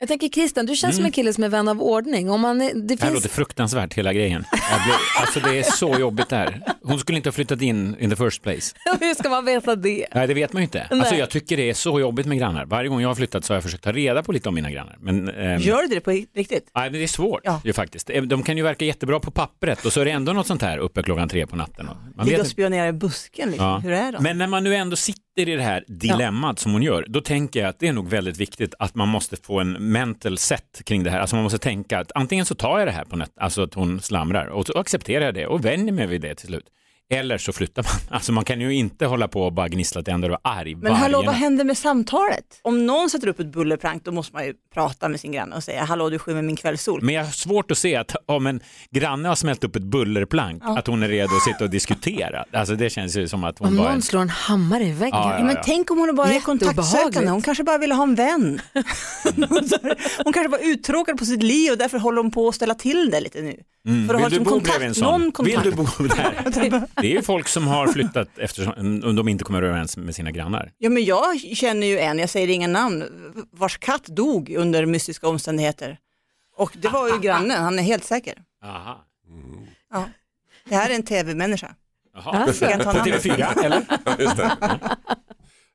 Jag 0.02 0.08
tänker 0.08 0.30
Christian, 0.30 0.66
du 0.66 0.76
känns 0.76 0.96
som 0.96 1.06
en 1.06 1.12
kille 1.12 1.34
som 1.34 1.44
är 1.44 1.50
vän 1.50 1.68
av 1.68 1.82
ordning. 1.82 2.30
Om 2.30 2.42
man, 2.42 2.58
det 2.60 2.72
Det 2.74 3.02
här 3.02 3.10
finns... 3.10 3.14
låter 3.14 3.30
fruktansvärt 3.30 3.94
hela 3.94 4.14
grejen. 4.14 4.46
Blir, 4.86 4.96
alltså 5.22 5.40
det 5.40 5.60
är 5.60 5.64
så 5.64 6.00
jobbigt 6.00 6.30
det 6.30 6.36
här. 6.36 6.62
Hon 6.84 7.00
skulle 7.00 7.16
inte 7.18 7.30
ha 7.30 7.32
flyttat 7.34 7.62
in 7.62 7.96
in 8.00 8.10
the 8.10 8.16
first 8.16 8.44
place. 8.44 8.76
Hur 9.00 9.14
ska 9.14 9.30
man 9.30 9.46
veta 9.46 9.76
det? 9.76 10.06
Nej 10.14 10.28
det 10.28 10.34
vet 10.34 10.54
man 10.54 10.62
ju 10.62 10.64
inte. 10.64 10.88
Alltså 10.92 11.16
jag 11.16 11.30
tycker 11.30 11.58
det 11.58 11.70
är 11.70 11.74
så 11.74 12.00
jobbigt 12.00 12.26
med 12.26 12.38
grannar. 12.40 12.66
Varje 12.66 12.90
gång 12.90 13.02
jag 13.02 13.10
har 13.10 13.16
flyttat 13.16 13.46
så 13.46 13.54
har 13.54 13.56
jag 13.56 13.64
försökt 13.64 13.84
ta 13.84 13.92
reda 13.92 14.24
på 14.24 14.32
lite 14.32 14.50
om 14.50 14.56
mina 14.56 14.72
grannar. 14.72 14.98
Men, 15.02 15.30
ehm, 15.30 15.62
Gör 15.62 15.82
du 15.82 15.88
det 15.88 16.02
på 16.02 16.12
riktigt? 16.12 16.72
Nej, 16.76 16.84
men 16.92 16.94
det 17.00 17.04
är 17.04 17.08
svårt 17.08 17.42
Ja. 17.44 17.62
ju 17.64 17.74
faktiskt. 17.74 18.10
Eh, 18.10 18.22
De 18.24 18.44
kan 18.44 18.58
ju 18.58 18.64
verka 18.64 18.86
jättebra 18.86 19.20
på 19.20 19.32
pappret 19.32 19.86
och 19.86 19.94
så 19.94 20.02
är 20.02 20.06
det 20.06 20.12
ändå 20.12 20.34
något 20.34 20.48
sånt 20.48 20.62
här 20.62 20.78
uppe 20.78 21.04
klockan 21.04 21.30
tre 21.30 21.48
på 21.48 21.56
natten. 21.56 21.90
Och 21.90 21.96
Man 22.16 22.26
Ligga 22.26 22.42
och 22.42 22.48
spionera 22.48 22.88
i 22.88 22.94
busken, 22.94 23.50
liksom. 23.50 23.68
Ja. 23.68 23.78
hur 23.78 23.92
är 23.92 24.12
de? 24.12 24.24
Men 24.24 24.38
när 24.38 24.48
man 24.48 24.64
nu 24.64 24.76
ändå 24.76 24.96
sitter 24.96 25.22
i 25.36 25.46
det 25.46 25.62
här 25.64 25.84
dilemmat 25.88 26.60
som 26.60 26.72
hon 26.74 26.82
gör, 26.84 27.06
då 27.08 27.22
tänker 27.22 27.60
jag 27.60 27.70
att 27.70 27.80
det 27.80 27.88
är 27.88 27.94
nog 27.94 28.10
väldigt 28.10 28.38
viktigt 28.38 28.74
att 28.80 28.96
man 28.96 29.08
måste 29.08 29.38
få 29.38 29.60
en 29.60 29.91
mental 29.92 30.38
set 30.38 30.82
kring 30.86 31.04
det 31.04 31.12
här. 31.12 31.20
Alltså 31.20 31.36
man 31.36 31.44
måste 31.44 31.60
tänka 31.60 32.00
att 32.00 32.12
antingen 32.16 32.46
så 32.46 32.56
tar 32.56 32.80
jag 32.80 32.88
det 32.88 32.92
här 32.92 33.06
på 33.06 33.16
nätet, 33.16 33.38
alltså 33.38 33.64
att 33.64 33.74
hon 33.74 34.02
slamrar 34.02 34.48
och 34.48 34.66
så 34.66 34.80
accepterar 34.80 35.26
jag 35.26 35.34
det 35.34 35.48
och 35.48 35.66
vänjer 35.66 35.94
mig 35.94 36.08
vid 36.08 36.22
det 36.22 36.36
till 36.36 36.48
slut. 36.48 36.66
Eller 37.12 37.38
så 37.38 37.54
flyttar 37.54 37.84
man. 37.84 37.92
Alltså 38.10 38.32
man 38.32 38.44
kan 38.46 38.62
ju 38.62 38.74
inte 38.74 39.06
hålla 39.06 39.28
på 39.28 39.42
och 39.42 39.54
bara 39.54 39.68
gnissla 39.68 40.04
tänder 40.04 40.30
och 40.30 40.40
vara 40.44 40.56
arg 40.56 40.76
Men 40.76 40.94
hallå, 40.94 41.24
vad 41.26 41.36
händer 41.36 41.64
med 41.66 41.78
samtalet? 41.78 42.46
Om 42.62 42.86
någon 42.86 43.10
sätter 43.10 43.28
upp 43.28 43.40
ett 43.40 43.52
bullerprank 43.54 44.06
då 44.06 44.12
måste 44.12 44.34
man 44.34 44.46
ju 44.46 44.54
prata 44.74 45.10
med 45.10 45.20
sin 45.20 45.32
granne 45.32 45.56
och 45.56 45.64
säga 45.64 45.84
hallå 45.84 46.10
du 46.10 46.20
skymmer 46.20 46.42
min 46.42 46.56
kvällssol. 46.56 47.02
Men 47.02 47.16
jag 47.16 47.24
har 47.24 47.32
svårt 47.32 47.72
att 47.72 47.78
se 47.78 47.96
att 47.96 48.16
om 48.26 48.48
en 48.48 48.60
granne 48.92 49.28
har 49.30 49.36
smält 49.36 49.64
upp 49.64 49.76
ett 49.76 49.84
bullerplank, 49.84 50.64
att 50.66 50.88
hon 50.88 51.04
är 51.04 51.08
redo 51.08 51.36
att 51.36 51.44
sitta 51.44 51.64
och 51.64 51.70
diskutera. 51.70 52.46
Alltså 52.54 52.76
det 52.76 52.90
känns 52.90 53.18
ju 53.18 53.28
som 53.28 53.44
att 53.44 53.60
hon 53.60 53.68
Om 53.68 53.78
bara... 53.78 53.92
någon 53.92 54.02
slår 54.02 54.22
en 54.22 54.30
hammare 54.30 54.84
i 54.84 54.92
väggen. 54.92 55.20
Ja, 55.20 55.32
Ja, 55.42 55.44
men 55.46 55.58
tänk 55.64 55.92
om 55.92 55.98
hon 55.98 56.16
bara 56.16 56.34
är 56.34 56.40
kontaktsökande, 56.40 57.30
hon 57.30 57.42
kanske 57.42 57.64
bara 57.64 57.78
vill 57.78 57.92
ha 57.92 58.04
en 58.04 58.16
vän. 58.16 58.62
hon 60.24 60.34
kanske 60.34 60.48
var 60.48 60.60
uttråkad 60.62 61.18
på 61.18 61.26
sitt 61.26 61.44
liv 61.44 61.72
och 61.72 61.78
därför 61.78 61.98
håller 61.98 62.22
hon 62.22 62.32
på 62.32 62.48
att 62.48 62.56
ställa 62.56 62.76
till 62.76 63.10
det 63.12 63.22
lite 63.22 63.42
nu. 63.42 63.56
För 64.08 64.14
att 64.14 64.22
ha 64.22 64.30
Vill 64.30 64.40
du 64.40 64.40
liksom 64.40 64.44
bo 64.44 64.50
kontakt, 64.50 64.70
bredvid 64.70 64.88
en 64.88 64.96
sån? 64.96 65.32
Vill 65.46 65.60
du 65.64 65.72
bo 65.72 65.84
där? 65.84 67.01
Det 67.02 67.08
är 67.08 67.12
ju 67.12 67.22
folk 67.22 67.48
som 67.48 67.68
har 67.68 67.88
flyttat 67.88 68.30
eftersom 68.38 69.16
de 69.16 69.28
inte 69.28 69.44
kommer 69.44 69.62
överens 69.62 69.98
med 69.98 70.16
sina 70.16 70.32
grannar. 70.32 70.72
Ja 70.78 70.90
men 70.90 71.06
jag 71.06 71.40
känner 71.40 71.88
ju 71.88 72.00
en, 72.00 72.20
jag 72.20 72.30
säger 72.30 72.48
inga 72.48 72.68
namn, 72.68 73.04
vars 73.52 73.78
katt 73.78 74.06
dog 74.06 74.50
under 74.58 74.86
mystiska 74.86 75.28
omständigheter. 75.28 75.98
Och 76.58 76.72
det 76.82 76.88
var 76.88 77.08
ju 77.10 77.20
grannen, 77.20 77.64
han 77.64 77.80
är 77.80 77.84
helt 77.84 78.04
säker. 78.04 78.36
Aha. 78.66 79.06
Ja. 79.94 80.06
Det 80.66 80.76
här 80.76 80.90
är 80.90 80.96
en 80.96 81.04
tv-människa. 81.04 81.76
Alltså. 82.14 82.66
På 82.66 82.72
namnet. 82.94 83.06
TV4 83.24 83.64
eller? 83.64 83.86
Ja, 84.06 84.16
just 84.20 84.38
det. 84.38 84.52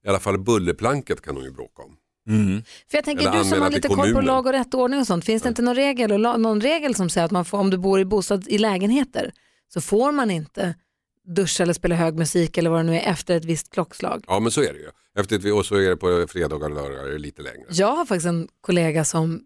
I 0.05 0.09
alla 0.09 0.21
fall 0.21 0.39
bullerplanket 0.39 1.21
kan 1.23 1.35
hon 1.37 1.45
ju 1.45 1.51
bråka 1.51 1.83
om. 1.83 1.97
Mm. 2.29 2.63
För 2.91 2.99
jag 2.99 3.05
tänker, 3.05 3.29
Eller 3.29 3.39
du 3.39 3.45
som 3.45 3.63
har 3.63 3.71
lite 3.71 3.89
koll 3.89 4.13
på 4.15 4.21
lag 4.21 4.47
och 4.47 4.53
rätt 4.53 4.75
och 4.75 4.81
ordning 4.81 5.01
och 5.01 5.07
sånt, 5.07 5.25
finns 5.25 5.43
det 5.43 5.49
inte 5.49 5.63
någon 5.63 5.75
regel, 5.75 6.13
och 6.13 6.19
la- 6.19 6.37
någon 6.37 6.61
regel 6.61 6.95
som 6.95 7.11
säger 7.11 7.25
att 7.25 7.31
man 7.31 7.45
får, 7.45 7.59
om 7.59 7.71
du 7.71 7.79
bor 7.79 8.01
i 8.01 8.05
bostad 8.05 8.49
i 8.49 8.59
lägenheter 8.59 9.33
så 9.69 9.81
får 9.81 10.13
man 10.13 10.31
inte 10.31 10.75
duscha 11.27 11.63
eller 11.63 11.73
spela 11.73 11.95
hög 11.95 12.15
musik 12.15 12.59
eller 12.59 12.71
vad 12.71 12.79
det 12.79 12.83
nu 12.91 12.97
är 12.97 13.11
efter 13.11 13.37
ett 13.37 13.45
visst 13.45 13.71
klockslag. 13.71 14.25
Ja 14.27 14.41
men 14.41 14.51
så 14.51 14.63
är 14.63 14.73
det 14.73 14.79
ju. 14.79 14.91
Efter 15.19 15.37
ett, 15.37 15.55
och 15.55 15.67
så 15.67 15.77
är 15.77 15.91
det 15.91 15.97
på 15.97 16.27
fredagar 16.29 16.69
och 16.69 16.75
lördagar 16.75 17.19
lite 17.19 17.43
längre. 17.43 17.67
Jag 17.71 17.97
har 17.97 18.07
faktiskt 18.07 18.27
en 18.27 18.49
kollega 18.61 19.05
som 19.05 19.43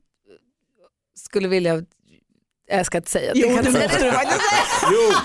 skulle 1.14 1.48
vilja, 1.48 1.84
jag 2.76 2.86
ska 2.86 2.98
inte 2.98 3.10
säga 3.10 3.34
det. 3.34 3.40
Jo, 3.40 3.48
kan 3.56 3.64
det 3.64 3.68
inte 3.84 3.88
säga. 3.98 4.12
Nej, 4.12 4.26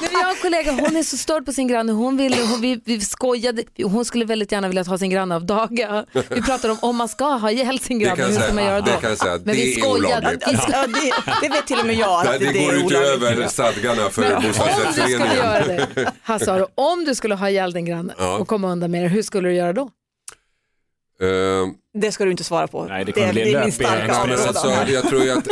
men 0.01 0.11
Jag 0.11 0.19
har 0.23 0.29
en 0.31 0.41
kollega, 0.41 0.71
hon 0.71 0.95
är 0.95 1.03
så 1.03 1.17
störd 1.17 1.45
på 1.45 1.51
sin 1.53 1.67
granne. 1.67 1.91
Hon 1.91 2.17
vill, 2.17 2.33
hon, 2.33 2.61
vi, 2.61 2.81
vi 2.85 3.01
skojade, 3.01 3.63
hon 3.83 4.05
skulle 4.05 4.25
väldigt 4.25 4.51
gärna 4.51 4.67
vilja 4.67 4.83
ta 4.83 4.97
sin 4.97 5.09
granne 5.09 5.35
av 5.35 5.45
daga. 5.45 6.05
Vi 6.29 6.41
pratade 6.41 6.73
om 6.73 6.79
om 6.81 6.95
man 6.95 7.09
ska 7.09 7.25
ha 7.25 7.51
ihjäl 7.51 7.79
sin 7.79 7.99
Det 7.99 8.05
granne, 8.05 8.15
kan 8.21 8.25
jag 8.33 8.39
hur 8.39 8.45
ska 8.45 8.53
man 8.53 8.63
göra 8.63 8.81
då? 8.81 8.85
det 8.91 8.97
kan 9.01 9.09
jag 9.09 9.19
säga. 9.19 9.39
Men 9.43 9.55
vi 9.55 9.61
det 9.65 9.73
är 9.73 9.81
skojade. 9.81 10.07
olagligt. 10.07 10.43
Ja, 10.71 10.87
det, 10.87 11.11
det 11.41 11.49
vet 11.53 11.67
till 11.67 11.79
och 11.79 11.85
med 11.85 11.95
jag. 11.95 12.25
Det, 12.25 12.29
Att 12.29 12.39
det, 12.39 12.51
det, 12.53 12.59
går 12.65 12.73
är 12.73 12.85
utöver 12.85 13.47
stadgarna 13.47 14.09
för 14.09 14.35
Om 14.35 14.43
du 14.43 14.53
skulle 14.53 14.65
bostadsrättsföreningen. 14.67 15.35
göra 15.35 15.65
det, 15.65 16.11
Hasse 16.23 16.51
Aro, 16.51 16.67
om 16.75 17.05
du 17.05 17.15
skulle 17.15 17.35
ha 17.35 17.49
ihjäl 17.49 17.73
din 17.73 17.85
granne 17.85 18.13
Ja. 18.17 18.37
och 18.37 18.47
komma 18.47 18.71
undan 18.71 18.91
med 18.91 19.03
det, 19.03 19.07
hur 19.07 19.21
skulle 19.23 19.49
du 19.49 19.55
göra 19.55 19.73
då? 19.73 19.89
Eh, 21.21 21.27
Det 22.01 22.11
ska 22.11 22.25
du 22.25 22.31
inte 22.31 22.43
svara 22.43 22.67
på. 22.67 22.83
Nej, 22.85 23.05
det 23.05 23.11
kommer 23.11 23.33
bli 23.33 23.43
det 23.43 23.53
är 23.53 23.61
min 23.63 23.71
starka 23.71 24.05
Expressen. 24.05 24.47
alltså, 24.47 24.67
område. 24.67 24.91
jag 24.91 25.03
tror 25.09 25.31
att 25.31 25.47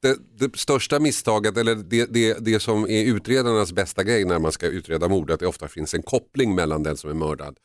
det, 0.00 0.18
det 0.38 0.56
största 0.56 1.00
misstaget, 1.00 1.56
eller 1.56 1.74
det, 1.74 2.06
det, 2.06 2.36
det 2.40 2.60
som 2.60 2.84
är 2.88 3.04
utredarnas 3.04 3.72
bästa 3.72 4.04
grej 4.04 4.24
när 4.24 4.38
man 4.38 4.52
ska 4.52 4.66
utreda 4.66 5.08
mord, 5.08 5.30
att 5.30 5.40
det 5.40 5.46
ofta 5.46 5.68
finns 5.68 5.94
en 5.94 6.02
koppling 6.02 6.54
mellan 6.54 6.82
den 6.82 6.96
som 6.96 7.10
är 7.10 7.14
mördad 7.14 7.56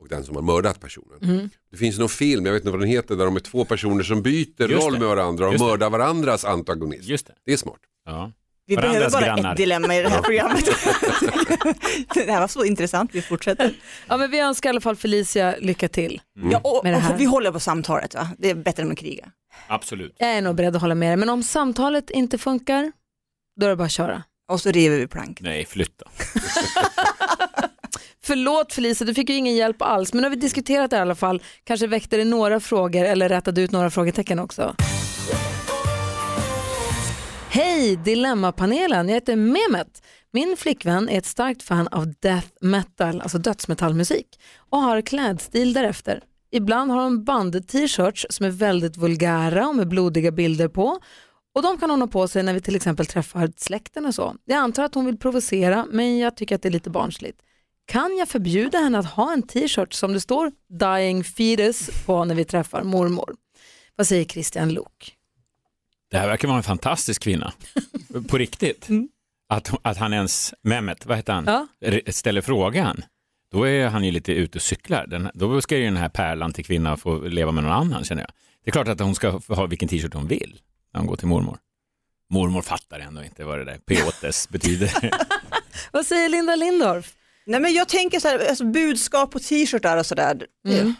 och 0.00 0.08
den 0.08 0.24
som 0.24 0.34
har 0.34 0.42
mördat 0.42 0.80
personen. 0.80 1.18
Mm. 1.22 1.48
Det 1.70 1.76
finns 1.76 1.98
någon 1.98 2.08
film, 2.08 2.46
jag 2.46 2.52
vet 2.52 2.60
inte 2.62 2.70
vad 2.70 2.80
den 2.80 2.88
heter, 2.88 3.16
där 3.16 3.24
de 3.24 3.36
är 3.36 3.40
två 3.40 3.64
personer 3.64 4.02
som 4.02 4.22
byter 4.22 4.70
Just 4.70 4.82
roll 4.82 4.92
det. 4.92 4.98
med 4.98 5.08
varandra 5.08 5.46
och 5.46 5.52
Just 5.52 5.64
det. 5.64 5.70
mördar 5.70 5.90
varandras 5.90 6.44
antagonist. 6.44 7.08
Just 7.08 7.26
det. 7.26 7.34
Det 7.44 7.52
är 7.52 7.56
smart. 7.56 7.80
Ja. 8.04 8.32
Vi 8.68 8.76
behöver 8.76 9.10
bara 9.10 9.26
grannar. 9.26 9.50
ett 9.50 9.56
dilemma 9.56 9.96
i 9.96 10.02
det 10.02 10.08
här 10.08 10.22
programmet. 10.22 10.64
det 12.14 12.32
här 12.32 12.40
var 12.40 12.48
så 12.48 12.64
intressant, 12.64 13.10
vi 13.14 13.22
fortsätter. 13.22 13.72
Ja, 14.08 14.16
men 14.16 14.30
vi 14.30 14.38
önskar 14.40 14.68
i 14.68 14.70
alla 14.70 14.80
fall 14.80 14.96
Felicia 14.96 15.54
lycka 15.58 15.88
till. 15.88 16.20
Ja, 16.50 16.60
och, 16.64 16.80
Med 16.84 16.92
det 16.92 16.98
här. 16.98 17.14
och 17.14 17.20
vi 17.20 17.24
håller 17.24 17.52
på 17.52 17.60
samtalet, 17.60 18.14
va? 18.14 18.28
det 18.38 18.50
är 18.50 18.54
bättre 18.54 18.82
än 18.82 18.92
att 18.92 18.98
kriga. 18.98 19.28
Absolut. 19.68 20.14
Jag 20.18 20.28
är 20.28 20.42
nog 20.42 20.54
beredd 20.54 20.76
att 20.76 20.82
hålla 20.82 20.94
med 20.94 21.08
dig, 21.10 21.16
men 21.16 21.28
om 21.28 21.42
samtalet 21.42 22.10
inte 22.10 22.38
funkar, 22.38 22.92
då 23.60 23.66
är 23.66 23.70
det 23.70 23.76
bara 23.76 23.84
att 23.84 23.92
köra. 23.92 24.22
Och 24.50 24.60
så 24.60 24.70
river 24.70 24.96
vi 24.96 25.06
plank. 25.06 25.40
Nej, 25.40 25.66
flytta. 25.66 26.04
Förlåt 28.24 28.72
Felicia, 28.72 29.06
du 29.06 29.14
fick 29.14 29.28
ju 29.30 29.36
ingen 29.36 29.56
hjälp 29.56 29.82
alls, 29.82 30.12
men 30.12 30.22
nu 30.22 30.28
har 30.28 30.30
vi 30.34 30.40
diskuterat 30.40 30.90
det 30.90 30.96
i 30.96 31.00
alla 31.00 31.14
fall. 31.14 31.42
Kanske 31.64 31.86
väckte 31.86 32.16
det 32.16 32.24
några 32.24 32.60
frågor 32.60 33.04
eller 33.04 33.28
rättade 33.28 33.60
ut 33.60 33.70
några 33.70 33.90
frågetecken 33.90 34.38
också. 34.38 34.74
Hej 37.50 37.96
Dilemmapanelen, 37.96 39.08
jag 39.08 39.14
heter 39.14 39.36
Mehmet. 39.36 40.02
Min 40.32 40.56
flickvän 40.56 41.08
är 41.08 41.18
ett 41.18 41.26
starkt 41.26 41.62
fan 41.62 41.88
av 41.88 42.14
death 42.20 42.48
metal, 42.60 43.20
alltså 43.20 43.38
dödsmetallmusik 43.38 44.26
och 44.70 44.78
har 44.78 45.00
klädstil 45.00 45.72
därefter. 45.72 46.22
Ibland 46.50 46.90
har 46.90 47.02
hon 47.02 47.24
band-t-shirts 47.24 48.26
som 48.30 48.46
är 48.46 48.50
väldigt 48.50 48.96
vulgära 48.96 49.68
och 49.68 49.76
med 49.76 49.88
blodiga 49.88 50.30
bilder 50.30 50.68
på 50.68 50.98
och 51.54 51.62
de 51.62 51.78
kan 51.78 51.90
hon 51.90 52.00
ha 52.00 52.08
på 52.08 52.28
sig 52.28 52.42
när 52.42 52.54
vi 52.54 52.60
till 52.60 52.76
exempel 52.76 53.06
träffar 53.06 53.52
släkten 53.56 54.06
och 54.06 54.14
så. 54.14 54.34
Jag 54.44 54.58
antar 54.58 54.84
att 54.84 54.94
hon 54.94 55.06
vill 55.06 55.18
provocera 55.18 55.86
men 55.90 56.18
jag 56.18 56.36
tycker 56.36 56.54
att 56.54 56.62
det 56.62 56.68
är 56.68 56.70
lite 56.70 56.90
barnsligt. 56.90 57.40
Kan 57.86 58.16
jag 58.16 58.28
förbjuda 58.28 58.78
henne 58.78 58.98
att 58.98 59.10
ha 59.10 59.32
en 59.32 59.42
t-shirt 59.42 59.92
som 59.92 60.12
det 60.12 60.20
står 60.20 60.52
dying 60.68 61.24
fetus 61.24 61.90
på 62.06 62.24
när 62.24 62.34
vi 62.34 62.44
träffar 62.44 62.82
mormor? 62.82 63.34
Vad 63.96 64.06
säger 64.06 64.24
Christian 64.24 64.72
Lok? 64.72 65.17
Det 66.10 66.18
här 66.18 66.28
verkar 66.28 66.48
vara 66.48 66.58
en 66.58 66.62
fantastisk 66.62 67.22
kvinna. 67.22 67.52
På 68.28 68.38
riktigt. 68.38 68.88
Att, 69.48 69.70
att 69.82 69.96
han 69.96 70.12
ens, 70.12 70.54
Mehmet, 70.62 71.06
vad 71.06 71.16
heter 71.16 71.32
han, 71.32 71.44
Ja. 71.46 71.66
Ställer 72.12 72.40
frågan. 72.40 73.02
Då 73.52 73.68
är 73.68 73.88
han 73.88 74.04
ju 74.04 74.10
lite 74.10 74.32
ute 74.32 74.58
och 74.58 74.62
cyklar. 74.62 75.06
Den, 75.06 75.30
då 75.34 75.60
ska 75.60 75.76
ju 75.76 75.84
den 75.84 75.96
här 75.96 76.08
pärlan 76.08 76.52
till 76.52 76.64
kvinna 76.64 76.96
få 76.96 77.18
leva 77.20 77.52
med 77.52 77.64
någon 77.64 77.72
annan 77.72 78.04
känner 78.04 78.22
jag. 78.22 78.30
Det 78.64 78.70
är 78.70 78.72
klart 78.72 78.88
att 78.88 79.00
hon 79.00 79.14
ska 79.14 79.40
ha 79.48 79.66
vilken 79.66 79.88
t-shirt 79.88 80.14
hon 80.14 80.28
vill 80.28 80.60
när 80.92 81.00
hon 81.00 81.06
går 81.06 81.16
till 81.16 81.28
mormor. 81.28 81.58
Mormor 82.30 82.62
fattar 82.62 83.00
ändå 83.00 83.24
inte 83.24 83.44
vad 83.44 83.58
det 83.58 83.64
där 83.64 83.78
peotes 83.78 84.48
betyder. 84.52 84.92
Vad 85.92 86.06
säger 86.06 86.28
Linda 86.28 86.56
Lindorff? 86.56 87.14
Nej 87.46 87.60
men 87.60 87.72
jag 87.74 87.88
tänker 87.88 88.20
så 88.20 88.28
här, 88.28 88.48
alltså 88.48 88.64
budskap 88.64 89.30
på 89.30 89.38
t-shirtar 89.38 89.96
och 89.96 90.06
sådär. 90.06 90.46
Mm. 90.68 90.94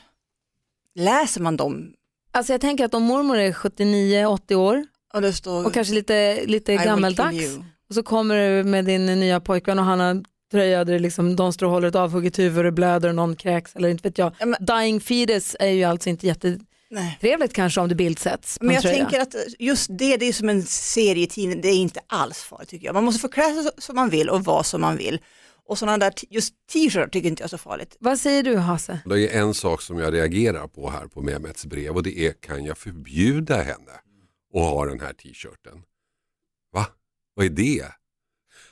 Läser 0.94 1.40
man 1.40 1.56
dem? 1.56 1.92
Alltså 2.32 2.52
jag 2.52 2.60
tänker 2.60 2.84
att 2.84 2.94
om 2.94 3.02
mormor 3.02 3.38
är 3.38 3.52
79-80 3.52 4.54
år 4.54 4.86
Och 5.18 5.22
det 5.22 5.32
står 5.32 5.66
och 5.66 5.74
kanske 5.74 5.94
lite, 5.94 6.44
lite 6.46 6.72
you. 6.72 7.62
och 7.88 7.94
så 7.94 8.02
kommer 8.02 8.36
du 8.36 8.64
med 8.64 8.84
din 8.84 9.06
nya 9.06 9.40
pojkvän 9.40 9.78
och 9.78 9.84
han 9.84 10.00
har 10.00 10.22
tröja 10.50 10.84
där 10.84 10.92
det 10.92 10.98
liksom, 10.98 11.36
de 11.36 11.52
står 11.52 11.66
och 11.66 11.72
håller 11.72 11.88
ett 11.88 11.94
avhugget 11.94 12.38
huvud 12.38 12.58
och 12.58 12.64
det 12.64 12.72
blöder 12.72 13.08
och 13.08 13.14
någon 13.14 13.36
kräks 13.36 13.76
eller 13.76 13.88
inte 13.88 14.08
vet 14.08 14.18
jag. 14.18 14.32
Ja, 14.38 14.46
men- 14.46 14.64
Dying 14.66 15.00
fetus 15.00 15.56
är 15.60 15.68
ju 15.68 15.84
alltså 15.84 16.08
inte 16.08 16.26
jättetrevligt 16.26 16.68
Nej. 17.20 17.48
kanske 17.52 17.80
om 17.80 17.88
det 17.88 17.94
bildsätts 17.94 18.58
Men 18.60 18.68
en 18.68 18.74
jag 18.74 18.82
tröja. 18.82 18.96
tänker 18.96 19.20
att 19.20 19.34
just 19.58 19.86
det, 19.98 20.16
det 20.16 20.28
är 20.28 20.32
som 20.32 20.48
en 20.48 20.62
serietidning, 20.62 21.60
det 21.60 21.68
är 21.68 21.74
inte 21.76 22.00
alls 22.06 22.38
farligt 22.38 22.68
tycker 22.68 22.86
jag. 22.86 22.94
Man 22.94 23.04
måste 23.04 23.20
få 23.20 23.28
klä 23.28 23.54
sig 23.54 23.62
så- 23.64 23.70
som 23.78 23.96
man 23.96 24.10
vill 24.10 24.28
och 24.28 24.44
vara 24.44 24.62
som 24.62 24.80
man 24.80 24.96
vill. 24.96 25.20
Och 25.68 25.78
sådana 25.78 25.98
där, 25.98 26.12
just 26.30 26.54
t-shirtar 26.72 27.06
tycker 27.08 27.28
inte 27.28 27.42
jag 27.42 27.46
är 27.46 27.48
så 27.48 27.58
farligt. 27.58 27.96
Vad 28.00 28.18
säger 28.18 28.42
du 28.42 28.56
Hasse? 28.56 28.98
Det 29.04 29.34
är 29.36 29.40
en 29.40 29.54
sak 29.54 29.82
som 29.82 29.98
jag 29.98 30.14
reagerar 30.14 30.66
på 30.66 30.90
här 30.90 31.06
på 31.06 31.22
Mehmets 31.22 31.66
brev 31.66 31.96
och 31.96 32.02
det 32.02 32.18
är 32.18 32.32
kan 32.32 32.64
jag 32.64 32.78
förbjuda 32.78 33.56
henne 33.56 33.92
att 34.54 34.60
ha 34.60 34.86
den 34.86 35.00
här 35.00 35.12
t-shirten? 35.12 35.82
Va? 36.72 36.86
Vad 37.34 37.46
är 37.46 37.50
det? 37.50 37.86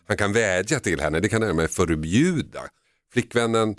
Han 0.07 0.17
kan 0.17 0.33
vädja 0.33 0.81
till 0.81 1.01
henne, 1.01 1.21
det 1.21 1.29
kan 1.29 1.43
han 1.43 1.57
med 1.57 1.71
förbjuda. 1.71 2.61
Flickvännen 3.13 3.77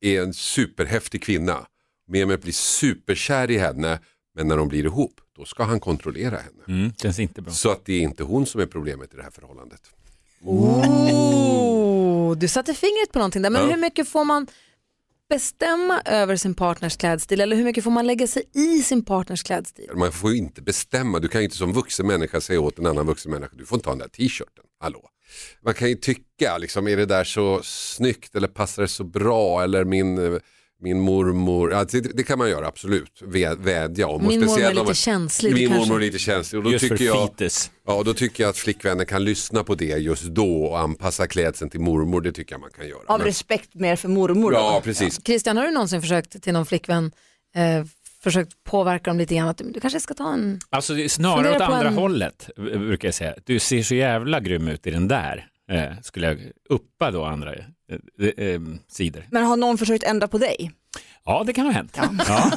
är 0.00 0.22
en 0.22 0.34
superhäftig 0.34 1.22
kvinna. 1.22 1.66
Mehmet 2.06 2.42
blir 2.42 2.52
superkär 2.52 3.50
i 3.50 3.58
henne 3.58 4.00
men 4.34 4.48
när 4.48 4.56
de 4.56 4.68
blir 4.68 4.84
ihop 4.84 5.20
då 5.36 5.44
ska 5.44 5.62
han 5.64 5.80
kontrollera 5.80 6.36
henne. 6.36 6.62
Mm, 6.80 6.92
känns 6.94 7.18
inte 7.18 7.42
bra. 7.42 7.52
Så 7.52 7.70
att 7.70 7.84
det 7.84 7.92
är 7.94 8.00
inte 8.00 8.22
hon 8.22 8.46
som 8.46 8.60
är 8.60 8.66
problemet 8.66 9.14
i 9.14 9.16
det 9.16 9.22
här 9.22 9.30
förhållandet. 9.30 9.80
Oh, 10.42 12.36
du 12.36 12.48
satte 12.48 12.74
fingret 12.74 13.12
på 13.12 13.18
någonting 13.18 13.42
där, 13.42 13.50
men 13.50 13.62
Ja. 13.62 13.68
hur 13.70 13.76
mycket 13.76 14.08
får 14.08 14.24
man 14.24 14.46
bestämma 15.28 16.02
över 16.04 16.36
sin 16.36 16.54
partners 16.54 16.96
klädstil 16.96 17.40
eller 17.40 17.56
hur 17.56 17.64
mycket 17.64 17.84
får 17.84 17.90
man 17.90 18.06
lägga 18.06 18.26
sig 18.26 18.42
i 18.54 18.82
sin 18.82 19.04
partners 19.04 19.42
klädstil? 19.42 19.90
Man 19.94 20.12
får 20.12 20.30
ju 20.30 20.36
inte 20.36 20.62
bestämma, 20.62 21.18
du 21.18 21.28
kan 21.28 21.40
ju 21.40 21.44
inte 21.44 21.56
som 21.56 21.72
vuxen 21.72 22.06
människa 22.06 22.40
säga 22.40 22.60
åt 22.60 22.78
en 22.78 22.86
annan 22.86 23.06
vuxen 23.06 23.32
människa, 23.32 23.52
du 23.56 23.66
får 23.66 23.76
inte 23.76 23.88
ha 23.88 23.94
den 23.94 23.98
där 23.98 24.08
t-shirten, 24.08 24.64
hallå. 24.80 25.08
Man 25.62 25.74
kan 25.74 25.88
ju 25.88 25.94
tycka, 25.94 26.58
liksom, 26.58 26.88
är 26.88 26.96
det 26.96 27.06
där 27.06 27.24
så 27.24 27.60
snyggt 27.62 28.34
eller 28.34 28.48
passar 28.48 28.82
det 28.82 28.88
så 28.88 29.04
bra 29.04 29.62
eller 29.62 29.84
min, 29.84 30.18
eh, 30.18 30.40
min 30.84 31.00
mormor, 31.00 31.72
ja, 31.72 31.84
det, 31.84 32.00
det 32.00 32.22
kan 32.22 32.38
man 32.38 32.50
göra 32.50 32.66
absolut, 32.66 33.22
Vä, 33.26 33.54
vädja 33.54 34.06
om. 34.08 34.26
Min 34.26 34.40
mormor 34.40 34.60
är 34.62 34.74
lite 34.74 34.94
känslig, 34.94 35.52
Min 35.54 35.68
kanske. 35.68 35.88
mormor 35.88 36.02
är 36.02 36.06
lite 36.06 36.18
känslig 36.18 36.58
och 36.58 36.64
då 36.64 36.70
Just 36.72 36.88
tycker, 36.88 37.04
jag, 37.04 37.28
fites. 37.30 37.70
ja, 37.86 38.02
då 38.02 38.14
tycker 38.14 38.42
jag 38.44 38.50
att 38.50 38.56
flickvännen 38.56 39.06
kan 39.06 39.24
lyssna 39.24 39.64
på 39.64 39.74
det 39.74 39.84
just 39.86 40.24
då 40.24 40.64
och 40.64 40.78
anpassa 40.80 41.26
klädseln 41.26 41.70
till 41.70 41.80
mormor, 41.80 42.20
det 42.20 42.32
tycker 42.32 42.54
jag 42.54 42.60
man 42.60 42.70
kan 42.70 42.88
göra. 42.88 43.00
Av 43.06 43.18
Men- 43.18 43.26
respekt 43.26 43.74
mer 43.74 43.96
för 43.96 44.08
mormor. 44.08 44.50
då. 44.52 44.56
ja, 44.56 44.80
precis. 44.84 45.20
Christian, 45.26 45.56
har 45.56 45.64
du 45.64 45.70
någonsin 45.70 46.00
försökt 46.02 46.42
till 46.42 46.52
någon 46.52 46.66
flickvän 46.66 47.12
eh, 47.56 47.84
försökt 48.22 48.64
påverka 48.64 49.10
dem 49.10 49.18
lite 49.18 49.34
grann 49.34 49.48
att 49.48 49.58
du, 49.58 49.80
kanske 49.80 50.00
ska 50.00 50.14
ta 50.14 50.32
en... 50.32 50.60
Alltså 50.70 50.94
snarare 51.08 51.56
åt 51.56 51.60
andra 51.62 51.88
en- 51.88 51.94
hållet 51.94 52.50
eh, 52.56 52.62
brukar 52.64 53.08
jag 53.08 53.14
säga. 53.14 53.34
Du 53.44 53.58
ser 53.58 53.82
så 53.82 53.94
jävla 53.94 54.40
grym 54.40 54.68
ut 54.68 54.86
i 54.86 54.90
den 54.90 55.08
där. 55.08 55.46
Eh, 55.72 56.00
skulle 56.02 56.26
jag 56.26 56.38
uppa 56.68 57.10
då 57.10 57.24
andra 57.24 57.54
eh, 57.54 57.64
eh, 58.46 58.60
sidor. 58.88 59.26
Men 59.30 59.44
har 59.44 59.56
någon 59.56 59.78
försökt 59.78 60.04
ändra 60.04 60.28
på 60.28 60.38
dig? 60.38 60.72
Ja, 61.24 61.42
det 61.46 61.52
kan 61.52 61.66
ha 61.66 61.72
hänt. 61.72 61.98
Ja. 62.28 62.50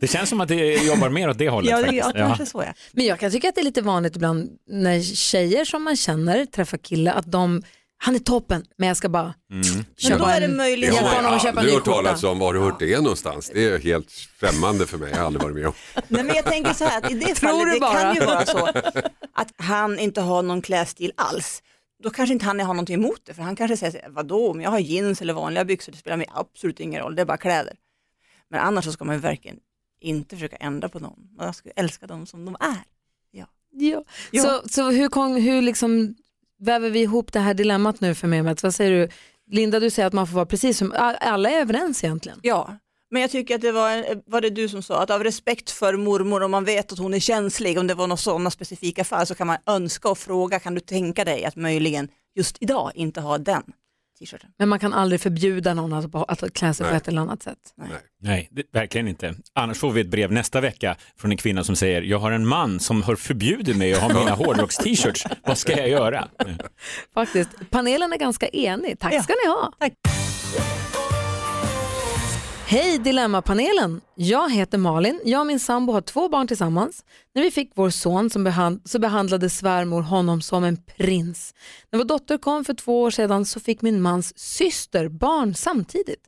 Det 0.00 0.06
känns 0.06 0.28
som 0.28 0.40
att 0.40 0.48
det 0.48 0.74
jobbar 0.86 1.08
mer 1.08 1.30
åt 1.30 1.38
det 1.38 1.48
hållet 1.48 1.70
Ja, 1.70 1.82
det, 1.82 1.96
ja, 1.96 2.12
kanske 2.14 2.46
så 2.46 2.62
ja. 2.66 2.72
Men 2.92 3.04
jag 3.06 3.18
kan 3.20 3.30
tycka 3.30 3.48
att 3.48 3.54
det 3.54 3.60
är 3.60 3.64
lite 3.64 3.82
vanligt 3.82 4.16
ibland 4.16 4.50
när 4.68 5.00
tjejer 5.02 5.64
som 5.64 5.82
man 5.84 5.96
känner 5.96 6.44
träffar 6.46 6.78
killar 6.78 7.12
att 7.14 7.32
de, 7.32 7.62
han 7.98 8.14
är 8.14 8.18
toppen 8.18 8.64
men 8.78 8.88
jag 8.88 8.96
ska 8.96 9.08
bara 9.08 9.34
Mm. 9.52 9.62
Men 9.74 9.84
köpa 9.98 10.18
då 10.18 10.24
är 10.24 10.40
det 10.40 10.44
en- 10.46 10.50
Det 10.50 10.56
möjligt. 10.56 10.94
Har 10.98 11.08
honom 11.16 11.24
att 11.26 11.32
jag 11.32 11.40
köpa 11.42 11.48
en 11.50 11.58
aldrig 11.58 11.72
ny 11.72 11.72
hört 11.78 11.84
skjorta. 11.84 11.96
talas 11.96 12.24
om, 12.24 12.38
var 12.38 12.54
du 12.54 12.60
hört 12.60 12.78
det 12.78 13.00
någonstans? 13.00 13.50
Det 13.54 13.64
är 13.64 13.78
helt 13.78 14.10
främmande 14.40 14.86
för 14.86 14.98
mig, 14.98 15.10
jag 15.10 15.18
har 15.18 15.24
aldrig 15.26 15.42
varit 15.42 15.54
med 15.56 15.66
om. 15.66 15.72
Nej, 16.08 16.24
men 16.24 16.36
jag 16.36 16.44
tänker 16.44 16.72
så 16.74 16.84
här, 16.84 16.98
att 16.98 17.10
i 17.10 17.14
det 17.14 17.34
Tror 17.34 17.48
fallet, 17.48 17.66
du 17.66 17.72
det 17.74 17.80
bara? 17.80 18.00
kan 18.00 18.14
ju 18.14 18.20
vara 18.20 18.46
så 18.46 18.66
att 19.34 19.48
han 19.56 19.98
inte 19.98 20.20
har 20.20 20.42
någon 20.42 20.62
klädstil 20.62 21.12
alls. 21.16 21.62
Då 22.02 22.10
kanske 22.10 22.32
inte 22.32 22.44
han 22.44 22.60
har 22.60 22.74
någonting 22.74 22.94
emot 22.94 23.20
det, 23.24 23.34
för 23.34 23.42
han 23.42 23.56
kanske 23.56 23.76
säger, 23.76 24.08
vadå, 24.08 24.50
om 24.50 24.60
jag 24.60 24.70
har 24.70 24.78
jeans 24.78 25.22
eller 25.22 25.32
vanliga 25.32 25.64
byxor, 25.64 25.92
det 25.92 25.98
spelar 25.98 26.16
mig 26.16 26.26
absolut 26.34 26.80
ingen 26.80 27.02
roll, 27.02 27.14
det 27.14 27.22
är 27.22 27.26
bara 27.26 27.36
kläder. 27.36 27.76
Men 28.48 28.60
annars 28.60 28.84
så 28.84 28.92
ska 28.92 29.04
man 29.04 29.14
ju 29.14 29.20
verkligen 29.20 29.58
inte 30.00 30.36
försöka 30.36 30.56
ändra 30.56 30.88
på 30.88 30.98
någon, 30.98 31.28
man 31.36 31.54
ska 31.54 31.70
älska 31.76 32.06
dem 32.06 32.26
som 32.26 32.44
de 32.44 32.56
är. 32.60 32.84
Ja. 33.30 33.46
Ja. 33.70 34.04
Så, 34.42 34.68
så 34.68 34.90
hur, 34.90 35.08
kom, 35.08 35.36
hur 35.36 35.62
liksom 35.62 36.14
väver 36.58 36.90
vi 36.90 37.00
ihop 37.00 37.32
det 37.32 37.40
här 37.40 37.54
dilemmat 37.54 38.00
nu 38.00 38.14
för 38.14 38.28
Mehmet? 38.28 38.62
Vad 38.62 38.74
säger 38.74 38.90
du? 38.90 39.08
Linda, 39.46 39.80
du 39.80 39.90
säger 39.90 40.06
att 40.06 40.12
man 40.12 40.26
får 40.26 40.34
vara 40.34 40.46
precis 40.46 40.78
som, 40.78 40.92
alla 41.20 41.50
är 41.50 41.60
överens 41.60 42.04
egentligen. 42.04 42.38
Ja, 42.42 42.78
men 43.10 43.22
jag 43.22 43.30
tycker 43.30 43.54
att 43.54 43.60
det 43.60 43.72
var, 43.72 44.04
var 44.30 44.40
det 44.40 44.50
du 44.50 44.68
som 44.68 44.82
sa, 44.82 45.02
att 45.02 45.10
av 45.10 45.24
respekt 45.24 45.70
för 45.70 45.96
mormor, 45.96 46.42
om 46.42 46.50
man 46.50 46.64
vet 46.64 46.92
att 46.92 46.98
hon 46.98 47.14
är 47.14 47.20
känslig, 47.20 47.78
om 47.78 47.86
det 47.86 47.94
var 47.94 48.06
några 48.06 48.16
sådana 48.16 48.50
specifika 48.50 49.04
fall, 49.04 49.26
så 49.26 49.34
kan 49.34 49.46
man 49.46 49.56
önska 49.66 50.08
och 50.08 50.18
fråga, 50.18 50.58
kan 50.60 50.74
du 50.74 50.80
tänka 50.80 51.24
dig 51.24 51.44
att 51.44 51.56
möjligen 51.56 52.08
just 52.34 52.56
idag 52.60 52.92
inte 52.94 53.20
ha 53.20 53.38
den 53.38 53.62
t-shirten? 54.18 54.50
Men 54.58 54.68
man 54.68 54.78
kan 54.78 54.92
aldrig 54.92 55.20
förbjuda 55.20 55.74
någon 55.74 55.92
att, 55.92 56.42
att 56.42 56.52
klä 56.54 56.74
sig 56.74 56.84
på 56.84 56.90
Nej. 56.90 56.96
ett 56.96 57.08
eller 57.08 57.20
annat 57.20 57.42
sätt. 57.42 57.58
Nej, 58.22 58.48
det, 58.50 58.62
verkligen 58.72 59.08
inte. 59.08 59.34
Annars 59.54 59.78
får 59.78 59.90
vi 59.92 60.00
ett 60.00 60.08
brev 60.10 60.32
nästa 60.32 60.60
vecka 60.60 60.96
från 61.16 61.30
en 61.30 61.36
kvinna 61.36 61.64
som 61.64 61.76
säger 61.76 62.02
jag 62.02 62.18
har 62.18 62.32
en 62.32 62.46
man 62.46 62.80
som 62.80 63.02
har 63.02 63.16
förbjudit 63.16 63.76
mig 63.76 63.94
att 63.94 64.00
ha 64.00 64.08
mina 64.08 64.30
hårdrocks-t-shirts. 64.34 65.26
Vad 65.44 65.58
ska 65.58 65.72
jag 65.78 65.88
göra? 65.88 66.28
Faktiskt. 67.14 67.50
Panelen 67.70 68.12
är 68.12 68.16
ganska 68.16 68.48
enig. 68.48 68.98
Tack 68.98 69.14
Ja. 69.14 69.22
ska 69.22 69.34
ni 69.44 69.50
ha. 69.50 69.72
Tack. 69.78 69.92
Hej 72.70 72.98
Dilemmapanelen! 72.98 74.00
Jag 74.14 74.50
heter 74.52 74.78
Malin. 74.78 75.20
Jag 75.24 75.40
och 75.40 75.46
min 75.46 75.60
sambo 75.60 75.92
har 75.92 76.00
två 76.00 76.28
barn 76.28 76.46
tillsammans. 76.46 77.04
När 77.34 77.42
vi 77.42 77.50
fick 77.50 77.72
vår 77.74 77.90
son 77.90 78.30
som 78.30 78.44
behand- 78.44 78.80
så 78.84 78.98
behandlade 78.98 79.50
svärmor 79.50 80.02
honom 80.02 80.42
som 80.42 80.64
en 80.64 80.76
prins. 80.76 81.54
När 81.90 81.98
vår 81.98 82.04
dotter 82.04 82.38
kom 82.38 82.64
för 82.64 82.74
två 82.74 83.02
år 83.02 83.10
sedan 83.10 83.46
så 83.46 83.60
fick 83.60 83.82
min 83.82 84.02
mans 84.02 84.38
syster 84.38 85.08
barn 85.08 85.54
samtidigt. 85.54 86.22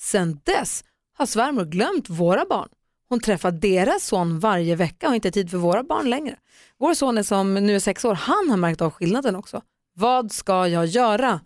Sen 0.00 0.40
dess 0.44 0.84
har 1.16 1.26
svärmor 1.26 1.64
glömt 1.64 2.08
våra 2.10 2.44
barn. 2.44 2.68
Hon 3.08 3.20
träffar 3.20 3.50
deras 3.50 4.04
son 4.04 4.40
varje 4.40 4.76
vecka 4.76 5.06
och 5.06 5.10
har 5.10 5.14
inte 5.14 5.30
tid 5.30 5.50
för 5.50 5.58
våra 5.58 5.82
barn 5.82 6.10
längre. 6.10 6.36
Vår 6.78 6.94
son 6.94 7.18
är 7.18 7.22
som 7.22 7.54
nu 7.54 7.74
är 7.74 7.80
sex 7.80 8.04
år, 8.04 8.14
han 8.14 8.50
har 8.50 8.56
märkt 8.56 8.80
av 8.80 8.90
skillnaden 8.90 9.36
också. 9.36 9.62
Vad 9.94 10.32
ska 10.32 10.68
jag 10.68 10.86
göra? 10.86 11.40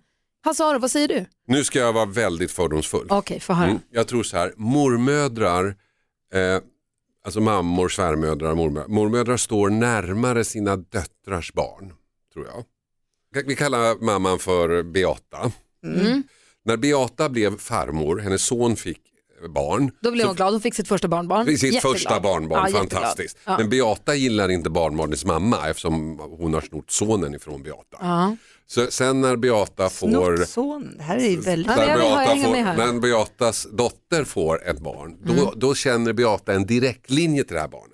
Hasse 0.44 0.64
Aro, 0.64 0.78
vad 0.78 0.90
säger 0.90 1.08
du? 1.08 1.26
Nu 1.46 1.64
ska 1.64 1.78
jag 1.78 1.92
vara 1.92 2.06
väldigt 2.06 2.52
fördomsfull. 2.52 3.06
Okej, 3.10 3.40
få 3.40 3.52
höra. 3.52 3.68
Mm, 3.68 3.80
jag 3.90 4.08
tror 4.08 4.22
så 4.22 4.36
här, 4.36 4.52
mormödrar, 4.56 5.66
eh, 6.34 6.58
alltså 7.24 7.40
mammor, 7.40 7.88
svärmödrar, 7.88 8.54
mormödrar, 8.54 8.88
mormödrar 8.88 9.36
står 9.36 9.70
närmare 9.70 10.44
sina 10.44 10.76
döttrars 10.76 11.52
barn, 11.52 11.92
tror 12.32 12.46
jag. 12.46 12.64
Vi 13.46 13.56
kallar 13.56 14.04
mamman 14.04 14.38
för 14.38 14.82
Beata. 14.82 15.52
Mm. 15.84 16.22
När 16.64 16.76
Beata 16.76 17.28
blev 17.28 17.58
farmor, 17.58 18.18
hennes 18.18 18.42
son 18.42 18.76
fick 18.76 19.00
barn, 19.48 19.90
Då 20.00 20.10
blev 20.10 20.22
så 20.22 20.28
hon 20.28 20.36
glad, 20.36 20.52
hon 20.52 20.60
fick 20.60 20.74
sitt 20.74 20.88
första 20.88 21.08
barnbarn. 21.08 21.46
Sitt 21.46 21.62
Jätteglad. 21.62 21.82
första 21.82 22.20
barnbarn, 22.20 22.70
Ja, 22.72 22.78
fantastiskt. 22.78 23.38
Ja. 23.44 23.58
Men 23.58 23.70
Beata 23.70 24.14
gillar 24.14 24.48
inte 24.48 24.70
barnbarnets 24.70 25.24
mamma 25.24 25.68
eftersom 25.68 26.18
hon 26.38 26.54
har 26.54 26.60
snott 26.60 26.90
sonen 26.90 27.34
ifrån 27.34 27.62
Beata. 27.62 27.96
Ja. 28.00 28.36
Så 28.66 28.86
sen 28.90 29.20
när 29.20 29.36
Beata 29.36 29.88
får... 29.88 30.36
Snoppson, 30.36 30.94
det 30.96 31.02
här 31.02 31.16
är 31.16 31.28
ju 31.28 31.40
väldigt... 31.40 31.66
När 31.66 31.98
Beata 31.98 32.36
får. 32.36 32.56
Mm. 32.56 32.76
när 32.76 33.00
Beatas 33.00 33.66
dotter 33.72 34.24
får 34.24 34.68
ett 34.68 34.80
barn, 34.80 35.16
då, 35.24 35.52
då 35.56 35.74
känner 35.74 36.12
Beata 36.12 36.52
en 36.52 36.66
direktlinje 36.66 37.44
till 37.44 37.54
det 37.54 37.60
här 37.60 37.68
barnet. 37.68 37.91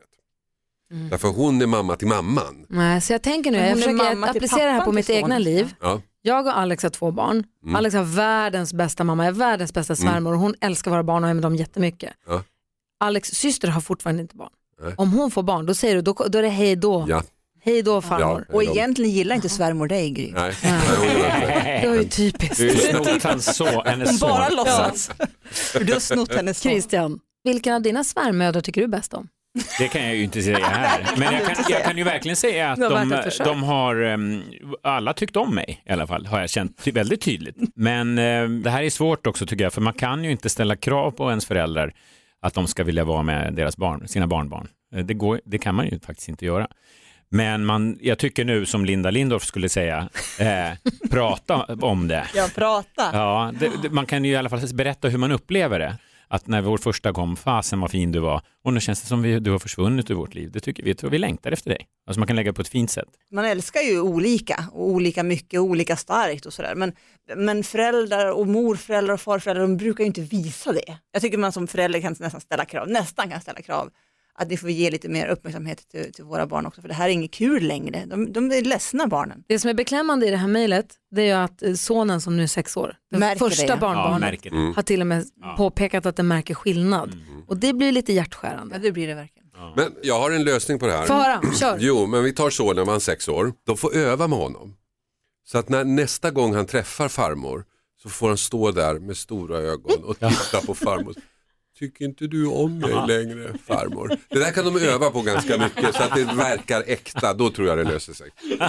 Mm. 0.91 1.11
Därför 1.11 1.29
hon 1.29 1.63
är 1.63 1.67
mamma 1.67 1.97
till 1.97 2.09
mamman. 2.09 2.67
Nej, 2.69 3.01
så 3.01 3.13
jag 3.13 3.23
tänker 3.23 3.51
nu, 3.51 3.59
jag 3.59 3.77
försöker 3.77 4.29
applicera 4.31 4.65
det 4.65 4.73
här 4.73 4.85
på 4.85 4.93
mitt 4.93 5.11
egna 5.11 5.39
liv. 5.39 5.75
Ja. 5.81 6.01
Jag 6.23 6.47
och 6.47 6.59
Alex 6.59 6.83
har 6.83 6.91
två 6.91 7.11
barn. 7.11 7.45
Mm. 7.63 7.77
Alex 7.77 7.95
har 7.95 8.05
världens 8.05 8.75
bästa 8.75 9.05
mamma, 9.05 9.25
jag 9.25 9.35
är 9.35 9.39
världens 9.39 9.73
bästa 9.73 9.97
svärmor 9.97 10.33
och 10.33 10.41
hon 10.41 10.55
älskar 10.61 10.91
våra 10.91 11.03
barn 11.03 11.25
och 11.25 11.31
är 11.31 11.35
med 11.35 11.43
dem 11.43 11.57
jättemycket. 11.57 12.13
Ja. 12.29 12.43
Alex 13.01 13.29
syster 13.29 13.69
har 13.69 13.81
fortfarande 13.81 14.23
inte 14.23 14.37
barn. 14.37 14.51
Nej. 14.83 14.95
Om 14.97 15.13
hon 15.13 15.31
får 15.31 15.43
barn, 15.43 15.67
då 15.67 15.75
säger 15.75 15.95
du, 15.95 16.03
då, 16.03 16.13
då 16.29 16.39
är 16.39 16.43
det 16.43 16.49
hej 16.49 16.77
då. 16.77 17.07
Ja. 17.09 17.23
Hej 17.61 17.83
då 17.83 18.03
farmor. 18.03 18.45
Ja. 18.49 18.55
Och 18.55 18.63
egentligen 18.63 19.11
gillar 19.11 19.35
inte 19.37 19.49
svärmor 19.49 19.87
dig 19.87 20.11
Gry. 20.11 20.33
Nej, 20.33 20.55
nej, 20.63 21.81
det. 21.83 21.89
Var 21.89 21.97
ju 21.97 22.05
typiskt. 22.05 22.57
Du 22.57 22.69
har 22.69 23.05
snott 23.05 23.23
hans 23.23 23.57
så, 23.57 23.83
hennes 23.85 24.21
Hon 24.21 24.31
bara 24.31 24.49
låtsas. 24.49 25.11
För 25.51 25.85
du 25.85 25.93
har 25.93 26.01
snott 26.01 26.35
hennes 26.35 26.61
son. 26.61 26.73
Christian, 26.73 27.21
vilken 27.45 27.75
av 27.75 27.83
dina 27.83 28.05
svärmödrar 28.05 28.61
tycker 28.61 28.81
du 28.81 28.89
bäst 28.89 29.15
om? 29.15 29.29
Det 29.79 29.89
kan 29.89 30.03
jag 30.07 30.15
ju 30.17 30.23
inte 30.23 30.43
säga 30.43 30.59
här. 30.67 31.07
Men 31.17 31.35
jag 31.35 31.47
kan, 31.47 31.65
jag 31.69 31.85
kan 31.85 31.99
ju 31.99 32.05
verkligen 32.05 32.37
säga 32.37 32.71
att 32.71 32.79
de, 32.89 33.09
de 33.45 33.63
har, 33.63 34.03
em, 34.03 34.43
alla 34.83 35.13
tyckt 35.13 35.37
om 35.37 35.55
mig 35.55 35.83
i 35.87 35.93
alla 35.93 36.07
fall, 36.07 36.27
har 36.27 36.41
jag 36.41 36.51
känt 36.51 36.87
väldigt 36.87 37.21
tydligt. 37.21 37.57
Men 37.77 38.19
eh, 38.19 38.49
det 38.49 38.71
här 38.71 38.83
är 38.83 38.91
svårt 38.91 39.27
också 39.27 39.47
tycker 39.47 39.65
jag, 39.65 39.73
för 39.73 39.81
man 39.81 39.93
kan 39.93 40.25
ju 40.25 40.31
inte 40.31 40.49
ställa 40.49 40.77
krav 40.77 41.11
på 41.11 41.29
ens 41.31 41.47
föräldrar 41.47 41.93
att 42.43 42.55
de 42.55 42.67
ska 42.67 42.85
vilja 42.85 43.05
vara 43.05 43.23
med 43.23 43.55
deras 43.55 43.77
barn, 43.77 44.09
sina 44.09 44.27
barnbarn. 44.27 44.69
Eh, 44.95 45.05
Det, 45.05 45.15
går, 45.15 45.41
det 45.45 45.59
kan 45.59 45.75
man 45.75 45.87
ju 45.89 46.01
faktiskt 46.01 46.29
inte 46.29 46.45
göra. 46.47 46.67
Men 47.31 47.65
man, 47.67 47.99
jag 48.01 48.19
tycker 48.19 48.45
nu, 48.45 48.67
som 48.67 48.85
Linda 48.85 49.11
Lindorff 49.11 49.45
skulle 49.45 49.69
säga, 49.69 50.09
eh, 50.39 50.91
prata 51.11 51.65
om 51.81 52.09
det. 52.09 52.27
Jag 52.35 52.55
pratar. 52.55 53.11
Ja, 53.19 53.53
det, 53.61 53.71
det, 53.83 53.91
man 53.91 54.07
kan 54.07 54.25
ju 54.25 54.33
i 54.33 54.37
alla 54.37 54.49
fall 54.49 54.61
berätta 54.75 55.09
hur 55.09 55.19
man 55.19 55.33
upplever 55.33 55.79
det. 55.79 55.97
Att 56.29 56.47
när 56.47 56.63
vår 56.63 56.79
första 56.79 57.13
kom, 57.13 57.37
fasen 57.37 57.81
vad 57.81 57.91
fin 57.91 58.13
du 58.13 58.21
var 58.21 58.43
och 58.65 58.73
nu 58.73 58.81
känns 58.81 59.03
det 59.03 59.07
som 59.07 59.23
vi, 59.23 59.41
du 59.41 59.51
har 59.51 59.59
försvunnit 59.59 60.11
ur 60.11 60.15
vårt 60.15 60.35
liv. 60.35 60.51
Det 60.51 60.61
tycker 60.61 60.83
vi, 60.83 60.95
tror 60.95 61.11
vi 61.11 61.19
längtar 61.19 61.53
efter 61.53 61.71
dig. 61.71 61.87
Alltså 62.07 62.21
man 62.21 62.27
kan 62.27 62.37
lägga 62.37 62.53
på 62.53 62.61
ett 62.61 62.69
fint 62.69 62.91
sätt. 62.91 63.09
Man 63.33 63.45
älskar 63.45 63.81
ju 63.81 64.01
olika 64.01 64.65
och 64.73 64.89
olika 64.89 65.23
mycket 65.23 65.61
och 65.61 65.67
olika 65.67 65.97
starkt 65.97 66.47
och 66.47 66.53
sådär. 66.53 66.75
Men, 66.75 66.93
men 67.37 67.65
föräldrar 67.65 68.33
och 68.33 68.47
morföräldrar 68.47 69.15
och 69.15 69.21
farföräldrar 69.21 69.63
de 69.63 69.77
brukar 69.77 70.05
ju 70.05 70.07
inte 70.07 70.21
visa 70.21 70.73
det. 70.73 70.99
Jag 71.13 71.23
tycker 71.23 71.39
man 71.39 71.53
som 71.53 71.67
förälder 71.67 72.01
kan 72.01 72.17
nästan 72.19 72.41
ställa 72.41 72.65
krav, 72.65 72.89
nästan 72.89 73.31
kan 73.31 73.41
ställa 73.41 73.63
krav 73.63 73.91
att 74.39 74.49
ni 74.49 74.57
får 74.57 74.71
ge 74.71 74.91
lite 74.91 75.09
mer 75.09 75.29
uppmärksamhet 75.29 75.89
till, 75.89 76.13
till 76.13 76.25
våra 76.25 76.47
barn 76.47 76.67
också 76.67 76.81
för 76.81 76.89
det 76.89 76.95
här 76.95 77.09
är 77.09 77.13
inget 77.13 77.31
kul 77.31 77.63
längre. 77.63 78.05
De, 78.07 78.33
de 78.33 78.53
är 78.53 78.63
ledsna 78.63 79.07
barnen. 79.07 79.45
Det 79.47 79.59
som 79.59 79.71
är 79.71 79.75
beklämmande 79.75 80.27
i 80.27 80.31
det 80.31 80.37
här 80.37 80.49
mejlet, 80.49 80.87
det 81.11 81.23
är 81.23 81.27
ju 81.27 81.33
att 81.33 81.63
eh, 81.63 81.75
sonen 81.75 82.21
som 82.21 82.37
nu 82.37 82.43
är 82.43 82.47
sex 82.47 82.77
år, 82.77 82.97
den 83.11 83.21
Märker 83.21 83.45
det, 83.45 83.51
första 83.51 83.67
ja. 83.67 83.71
Ja, 83.71 83.77
barnbarnet, 83.77 84.43
det. 84.43 84.49
Mm. 84.49 84.75
har 84.75 84.83
till 84.83 85.01
och 85.01 85.07
med 85.07 85.25
påpekat 85.57 86.07
att 86.07 86.17
den 86.17 86.29
märker 86.29 86.55
skillnad. 86.55 87.17
Och 87.47 87.57
det 87.57 87.73
blir 87.73 87.93
lite 87.93 88.13
hjärtskärande. 88.13 88.75
Ja 88.75 88.83
det 88.83 88.93
blir 88.93 89.09
det 89.09 89.15
verkligen. 89.15 89.49
Men 89.77 89.95
jag 90.03 90.21
har 90.21 90.31
en 90.31 90.45
lösning 90.45 90.79
på 90.79 90.87
det 90.87 90.93
här. 90.93 91.07
Få 91.07 91.13
höra, 91.13 91.41
kör. 91.55 91.77
Jo, 91.81 92.07
men 92.07 92.25
vi 92.25 92.33
tar 92.33 92.51
sonen 92.51 92.77
när 92.77 92.85
han 92.85 92.95
är 92.95 92.99
sex 92.99 93.29
år. 93.29 93.53
De 93.67 93.77
får 93.77 93.97
öva 93.97 94.29
med 94.29 94.39
honom. 94.39 94.75
Så 95.45 95.59
att 95.59 95.69
när 95.69 95.85
nästa 95.85 96.31
gång 96.31 96.55
han 96.55 96.67
träffar 96.67 97.09
farmor 97.09 97.65
så 98.03 98.09
får 98.09 98.29
han 98.29 98.39
stå 98.39 98.71
där 98.71 98.99
med 98.99 99.17
stora 99.17 99.59
ögon 99.59 100.05
och 100.05 100.19
titta 100.19 100.61
på 100.67 100.75
farmor. 100.75 101.15
Tycker 101.79 102.05
inte 102.05 102.27
du 102.27 102.47
om 102.47 102.79
mig 102.79 102.91
längre 102.91 103.59
farmor? 103.67 104.17
Det 104.29 104.39
där 104.39 104.51
kan 104.53 104.65
de 104.65 104.77
öva 104.87 105.11
på 105.11 105.23
ganska 105.23 105.59
mycket 105.59 105.95
så 105.95 106.03
att 106.03 106.15
det 106.15 106.25
verkar 106.25 106.85
äkta. 106.87 107.35
Då 107.35 107.51
tror 107.51 107.69
jag 107.69 107.79
det 107.79 107.85
löser 107.85 108.13
sig. 108.13 108.31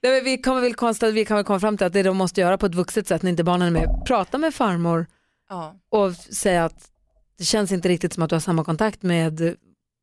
Det, 0.00 0.10
men 0.10 0.24
vi, 0.24 0.38
kan 0.38 0.60
väl 0.62 0.74
konstatera, 0.74 1.10
vi 1.10 1.24
kan 1.24 1.36
väl 1.36 1.44
komma 1.44 1.60
fram 1.60 1.76
till 1.76 1.86
att 1.86 1.92
det 1.92 2.02
de 2.02 2.16
måste 2.16 2.40
göra 2.40 2.58
på 2.58 2.66
ett 2.66 2.74
vuxet 2.74 3.08
sätt 3.08 3.22
när 3.22 3.30
inte 3.30 3.44
barnen 3.44 3.68
är 3.68 3.80
med, 3.80 4.02
prata 4.06 4.38
med 4.38 4.54
farmor 4.54 5.06
Ja. 5.48 5.74
och 5.90 6.14
säga 6.14 6.64
att 6.64 6.90
det 7.38 7.44
känns 7.44 7.72
inte 7.72 7.88
riktigt 7.88 8.12
som 8.12 8.22
att 8.22 8.28
du 8.30 8.34
har 8.34 8.40
samma 8.40 8.64
kontakt 8.64 9.02
med, 9.02 9.56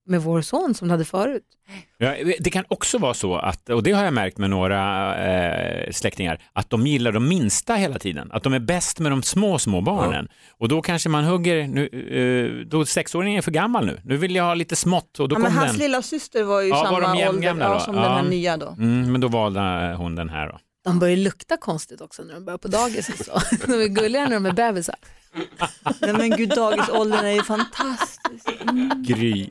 med 0.06 0.22
vår 0.22 0.42
son 0.42 0.74
som 0.74 0.88
du 0.88 0.92
hade 0.94 1.06
förut. 1.06 1.44
Ja, 1.98 2.16
det 2.40 2.50
kan 2.50 2.66
också 2.68 2.98
vara 2.98 3.14
så, 3.14 3.36
att, 3.36 3.70
och 3.70 3.84
det 3.84 3.92
har 3.92 4.04
jag 4.04 4.14
märkt 4.14 4.38
med 4.38 4.50
några 4.50 5.16
eh, 5.26 5.92
släktingar, 5.92 6.42
att 6.54 6.70
de 6.70 6.88
gillar 6.88 7.12
de 7.12 7.28
minsta 7.28 7.74
hela 7.76 8.00
tiden. 8.00 8.32
Att 8.32 8.44
de 8.44 8.54
är 8.54 8.60
bäst 8.60 9.00
med 9.00 9.12
de 9.12 9.24
små, 9.24 9.60
små 9.60 9.82
barnen. 9.82 10.28
Och 10.58 10.68
då 10.68 10.82
kanske 10.82 11.10
man 11.10 11.24
hugger, 11.24 11.68
nu, 11.68 11.88
eh, 12.62 12.68
då 12.68 12.86
sexåringen 12.86 13.38
är 13.38 13.42
för 13.42 13.52
gammal 13.52 13.86
nu, 13.86 14.00
nu 14.04 14.18
vill 14.18 14.36
jag 14.36 14.44
ha 14.44 14.54
lite 14.54 14.76
smått 14.76 15.20
och 15.20 15.30
då 15.30 15.36
Ja, 15.36 15.40
men 15.40 15.48
kom 15.52 15.58
hans 15.58 15.72
den. 15.72 15.80
lilla 15.80 16.02
syster 16.02 16.44
var 16.44 16.62
ju 16.62 16.68
Ja, 16.70 16.76
var 16.76 16.86
samma 16.86 17.00
de 17.16 17.28
ålder 17.28 17.56
ja, 17.60 17.80
som 17.80 17.96
Ja. 17.96 18.02
den 18.02 18.12
här 18.12 18.24
nya 18.30 18.58
då. 18.58 18.68
Mm, 18.78 19.12
men 19.12 19.22
då 19.22 19.28
valde 19.28 19.96
hon 19.98 20.16
den 20.16 20.30
här 20.30 20.48
då. 20.48 20.58
De 20.84 21.00
börjar 21.00 21.18
lukta 21.18 21.58
konstigt 21.58 22.02
också 22.02 22.24
när 22.24 22.34
de 22.34 22.46
börjar 22.46 22.58
på 22.58 22.68
dagis 22.68 23.10
och 23.10 23.26
så. 23.26 23.42
De 23.68 23.74
är 23.74 23.88
gulliga 23.88 24.24
när 24.24 24.32
de 24.34 24.46
är 24.46 24.52
bebisar. 24.52 24.96
Nej 26.02 26.14
men 26.14 26.30
gud 26.30 26.50
dagisåldern 26.50 27.26
är 27.26 27.32
ju 27.32 27.44
fantastisk. 27.44 28.46
Gry. 29.08 29.50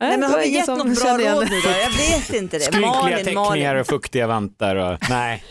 Nej, 0.00 0.10
men 0.10 0.20
det 0.20 0.26
har 0.26 0.38
vi 0.38 0.46
ingen 0.46 0.58
gett 0.58 0.66
något 0.68 1.02
bra 1.02 1.12
råd 1.18 1.44
det. 1.46 1.50
nu 1.50 1.60
då? 1.60 1.68
Jag 1.70 1.90
vet 1.90 2.32
inte 2.32 2.58
det. 2.58 2.64
Skrynkliga 2.64 2.90
Malin, 2.92 3.16
teckningar 3.24 3.50
Malin. 3.50 3.76
och 3.80 3.86
fuktiga 3.86 4.26
vantar 4.26 4.76
och 4.76 4.98
nej, 5.10 5.44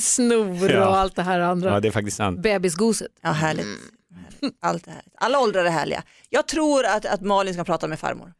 Snor 0.00 0.70
Ja. 0.70 0.88
och 0.88 0.96
allt 0.96 1.16
det 1.16 1.22
här 1.22 1.40
andra. 1.40 1.70
ja, 1.70 1.80
det 1.80 1.88
är 1.88 1.92
faktiskt 1.92 2.16
sant. 2.16 2.40
Bebisgoset. 2.40 3.08
Ja, 3.20 3.30
härligt. 3.30 3.64
härligt. 3.66 4.56
Allt 4.60 4.86
är 4.86 4.90
härligt. 4.90 5.14
Alla 5.18 5.38
åldrar 5.38 5.64
är 5.64 5.70
härliga. 5.70 6.02
Jag 6.30 6.46
tror 6.48 6.84
att, 6.86 7.04
att 7.06 7.20
Malin 7.20 7.54
ska 7.54 7.64
prata 7.64 7.88
med 7.88 7.98
farmor. 8.00 8.32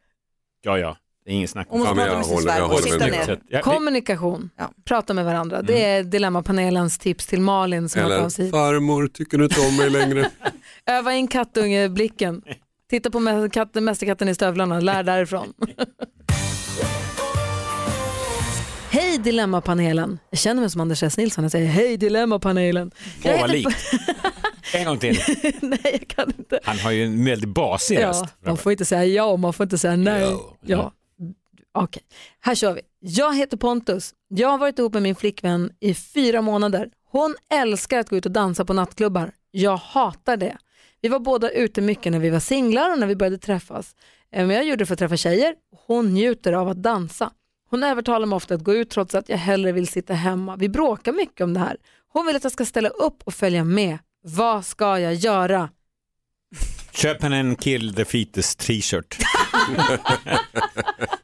Ja, 0.63 0.79
ja, 0.79 0.97
det 1.27 1.33
är 1.33 1.35
ingen 1.35 1.49
snack 1.49 1.67
om 1.71 1.79
måste 1.79 1.95
Ja, 2.01 2.07
jag 2.07 2.23
håller- 2.23 2.57
jag 2.59 2.69
håller 2.69 2.99
med 2.99 3.11
ner. 3.11 3.41
Det- 3.51 3.61
Kommunikation, 3.63 4.51
Ja. 4.59 4.71
prata 4.85 5.15
med 5.15 5.25
varandra. 5.25 5.63
Det 5.63 5.85
är 5.85 6.03
Dilemmapanelens 6.03 6.99
tips 6.99 7.27
till 7.27 7.41
Malin 7.41 7.89
som 7.89 8.01
har 8.03 8.11
Eller 8.11 8.43
hit. 8.43 8.51
farmor, 8.51 9.07
tycker 9.09 9.39
du 9.39 9.45
inte 9.45 9.61
om 9.61 9.77
mig 9.77 9.91
längre? 9.91 10.31
Öva 10.87 11.13
in 11.13 11.29
kattungeblicken. 11.29 12.43
Titta 12.91 13.11
på 13.11 13.19
mä- 13.19 13.51
katten, 13.51 13.85
mästerkatten 13.85 14.29
i 14.29 14.35
stövlarna, 14.35 14.81
lär 14.81 15.03
därifrån. 15.03 15.53
Hej 18.91 19.19
Dilemmapanelen. 19.19 20.19
Jag 20.31 20.39
känner 20.39 20.61
mig 20.61 20.71
som 20.71 20.81
Anders 20.81 21.03
S. 21.03 21.17
Nilsson, 21.17 21.45
jag 21.45 21.51
säger 21.53 21.67
hej 21.67 21.97
Dilemmapanelen. 21.97 22.91
Åh, 23.25 23.31
Jag 23.31 23.41
vad 23.41 23.51
likt. 23.51 23.77
En 24.75 24.85
gång 24.85 24.99
till. 24.99 25.19
Nej, 25.61 25.79
jag 25.83 26.09
kan 26.09 26.33
inte. 26.39 26.61
Han 26.65 26.79
har 26.79 26.91
ju 26.91 27.05
en 27.05 27.25
väldigt 27.25 27.49
basig 27.49 27.99
röst. 27.99 28.25
Ja, 28.43 28.49
man 28.49 28.57
får 28.57 28.73
inte 28.73 28.85
säga 28.85 29.05
ja 29.05 29.25
och 29.25 29.39
man 29.41 29.53
får 29.53 29.65
inte 29.65 29.79
säga 29.79 29.97
nej. 29.97 30.21
Ja. 30.21 30.57
Ja. 30.67 30.93
Okej, 31.77 32.03
här 32.41 32.55
kör 32.55 32.75
vi. 32.75 32.81
Jag 33.01 33.37
heter 33.37 33.57
Pontus. 33.57 34.15
Jag 34.29 34.49
har 34.49 34.59
varit 34.59 34.79
ihop 34.79 34.93
med 34.93 35.03
min 35.03 35.17
flickvän 35.17 35.73
i 35.81 35.95
fyra 35.95 36.43
månader. 36.43 36.91
Hon 37.11 37.35
älskar 37.55 37.99
att 37.99 38.09
gå 38.09 38.17
ut 38.17 38.27
och 38.27 38.33
dansa 38.33 38.65
på 38.65 38.73
nattklubbar. 38.73 39.33
Jag 39.51 39.77
hatar 39.77 40.37
det. 40.37 40.57
Vi 41.01 41.09
var 41.09 41.19
båda 41.19 41.51
ute 41.51 41.81
mycket 41.81 42.13
när 42.13 42.19
vi 42.19 42.31
var 42.31 42.41
singlar 42.41 42.93
och 42.93 42.99
när 42.99 43.07
vi 43.07 43.17
började 43.17 43.39
träffas. 43.39 43.95
Eh, 44.33 44.47
Men 44.47 44.57
jag 44.57 44.65
gjorde 44.65 44.77
det 44.77 44.87
för 44.87 44.93
att 44.95 44.99
träffa 44.99 45.17
tjejer. 45.17 45.55
Hon 45.87 46.15
njuter 46.15 46.53
av 46.53 46.69
att 46.69 46.83
dansa. 46.83 47.31
Hon 47.71 47.83
övertalar 47.83 48.27
mig 48.27 48.37
ofta 48.37 48.55
att 48.55 48.65
gå 48.65 48.75
ut 48.75 48.91
trots 48.91 49.15
att 49.15 49.29
jag 49.29 49.39
hellre 49.39 49.73
vill 49.73 49.89
sitta 49.89 50.15
hemma. 50.15 50.57
Vi 50.57 50.69
bråkar 50.69 51.13
mycket 51.13 51.41
om 51.41 51.55
det 51.55 51.61
här. 51.61 51.77
Hon 52.13 52.27
vill 52.27 52.37
att 52.37 52.45
jag 52.45 52.53
ska 52.53 52.65
ställa 52.65 52.89
upp 52.89 53.23
och 53.25 53.35
följa 53.35 53.65
med. 53.65 53.99
Vad 54.23 54.65
ska 54.65 54.99
jag 54.99 55.15
göra? 55.15 55.71
Köp 56.93 57.23
henne 57.23 57.37
en 57.37 57.57
Kill 57.57 57.95
the 57.95 58.05
Fetus 58.05 58.57
t-shirt. 58.57 59.17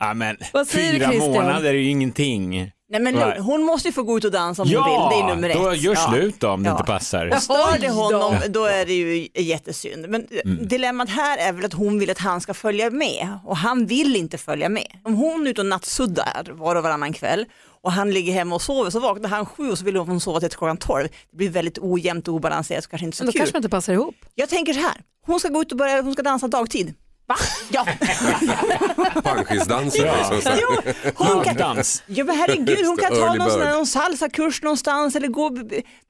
ja, 0.00 0.14
men, 0.14 0.36
Vad 0.52 0.66
säger 0.68 0.92
fyra 0.92 1.06
Christian? 1.10 1.32
månader 1.32 1.68
är 1.68 1.72
ju 1.78 1.88
ingenting. 1.88 2.70
Nej, 2.90 3.00
men 3.00 3.14
Nej. 3.14 3.38
hon 3.40 3.62
måste 3.62 3.88
ju 3.88 3.92
få 3.92 4.02
gå 4.02 4.18
ut 4.18 4.24
och 4.24 4.30
dansa 4.30 4.62
om 4.62 4.68
hon 4.68 4.72
Ja, 4.74 5.08
vill. 5.10 5.18
Det 5.18 5.24
är 5.32 5.34
nummer 5.34 5.48
ett. 5.50 5.56
då 5.56 5.74
gör 5.74 5.94
slut 5.94 6.40
då 6.40 6.48
om 6.48 6.62
det 6.62 6.70
inte 6.70 6.82
passar. 6.84 7.26
Och 7.34 7.42
stör 7.42 7.78
det 7.80 7.88
honom 7.90 8.34
då 8.48 8.64
är 8.64 8.86
det 8.86 8.92
ju 8.94 9.28
jättesynd. 9.34 10.08
Men 10.08 10.26
Mm. 10.44 10.68
dilemmat 10.68 11.08
här 11.08 11.38
är 11.38 11.52
väl 11.52 11.64
att 11.64 11.72
hon 11.72 11.98
vill 11.98 12.10
att 12.10 12.18
han 12.18 12.40
ska 12.40 12.54
följa 12.54 12.90
med 12.90 13.28
och 13.44 13.56
han 13.56 13.86
vill 13.86 14.16
inte 14.16 14.38
följa 14.38 14.68
med. 14.68 14.86
Om 15.04 15.14
hon 15.14 15.46
är 15.46 15.50
ute 15.50 15.60
och 15.60 15.66
nattsuddar 15.66 16.46
var 16.50 16.76
och 16.76 16.82
varannan 16.82 17.12
kväll 17.12 17.44
och 17.82 17.92
han 17.92 18.10
ligger 18.10 18.32
hemma 18.32 18.54
och 18.54 18.62
sover 18.62 18.90
så 18.90 19.00
vaknar 19.00 19.28
han 19.28 19.46
sju 19.46 19.70
och 19.70 19.78
så 19.78 19.84
vill 19.84 19.96
hon 19.96 20.20
sova 20.20 20.40
till 20.40 20.50
klockan 20.50 20.76
tolv. 20.76 21.08
Det 21.30 21.36
blir 21.36 21.50
väldigt 21.50 21.78
ojämnt 21.78 22.28
och 22.28 22.34
obalanserat 22.34 22.84
så 22.84 22.90
kanske 22.90 23.04
inte 23.06 23.16
så 23.16 23.24
Men 23.24 23.26
då 23.26 23.32
kul. 23.32 23.38
kanske 23.40 23.54
man 23.54 23.58
inte 23.60 23.68
passar 23.68 23.92
ihop. 23.92 24.14
Jag 24.34 24.48
tänker 24.48 24.72
så 24.72 24.80
här, 24.80 24.94
hon 25.26 25.40
ska 25.40 25.48
gå 25.48 25.62
ut 25.62 25.72
och 25.72 25.78
börja, 25.78 26.02
hon 26.02 26.12
ska 26.12 26.22
dansa 26.22 26.48
dagtid. 26.48 26.94
Va? 27.26 27.34
Ja. 27.70 27.86
Panschisdansen 29.22 30.06
Ja. 30.06 30.30
liksom. 30.32 30.52
Jo, 30.60 30.92
hon 31.14 31.44
kan, 31.44 31.56
Dans. 31.56 32.02
ja 32.06 32.24
men 32.24 32.36
herregud, 32.36 32.86
hon 32.86 32.96
kan 32.96 33.10
ta 33.10 33.16
Early 33.16 33.38
någon, 33.38 33.50
sån 33.50 33.58
bird. 33.60 33.68
här, 33.68 33.74
någon 33.76 33.86
salsakurs 33.86 34.62
någonstans 34.62 35.16
eller 35.16 35.28
gå 35.28 35.48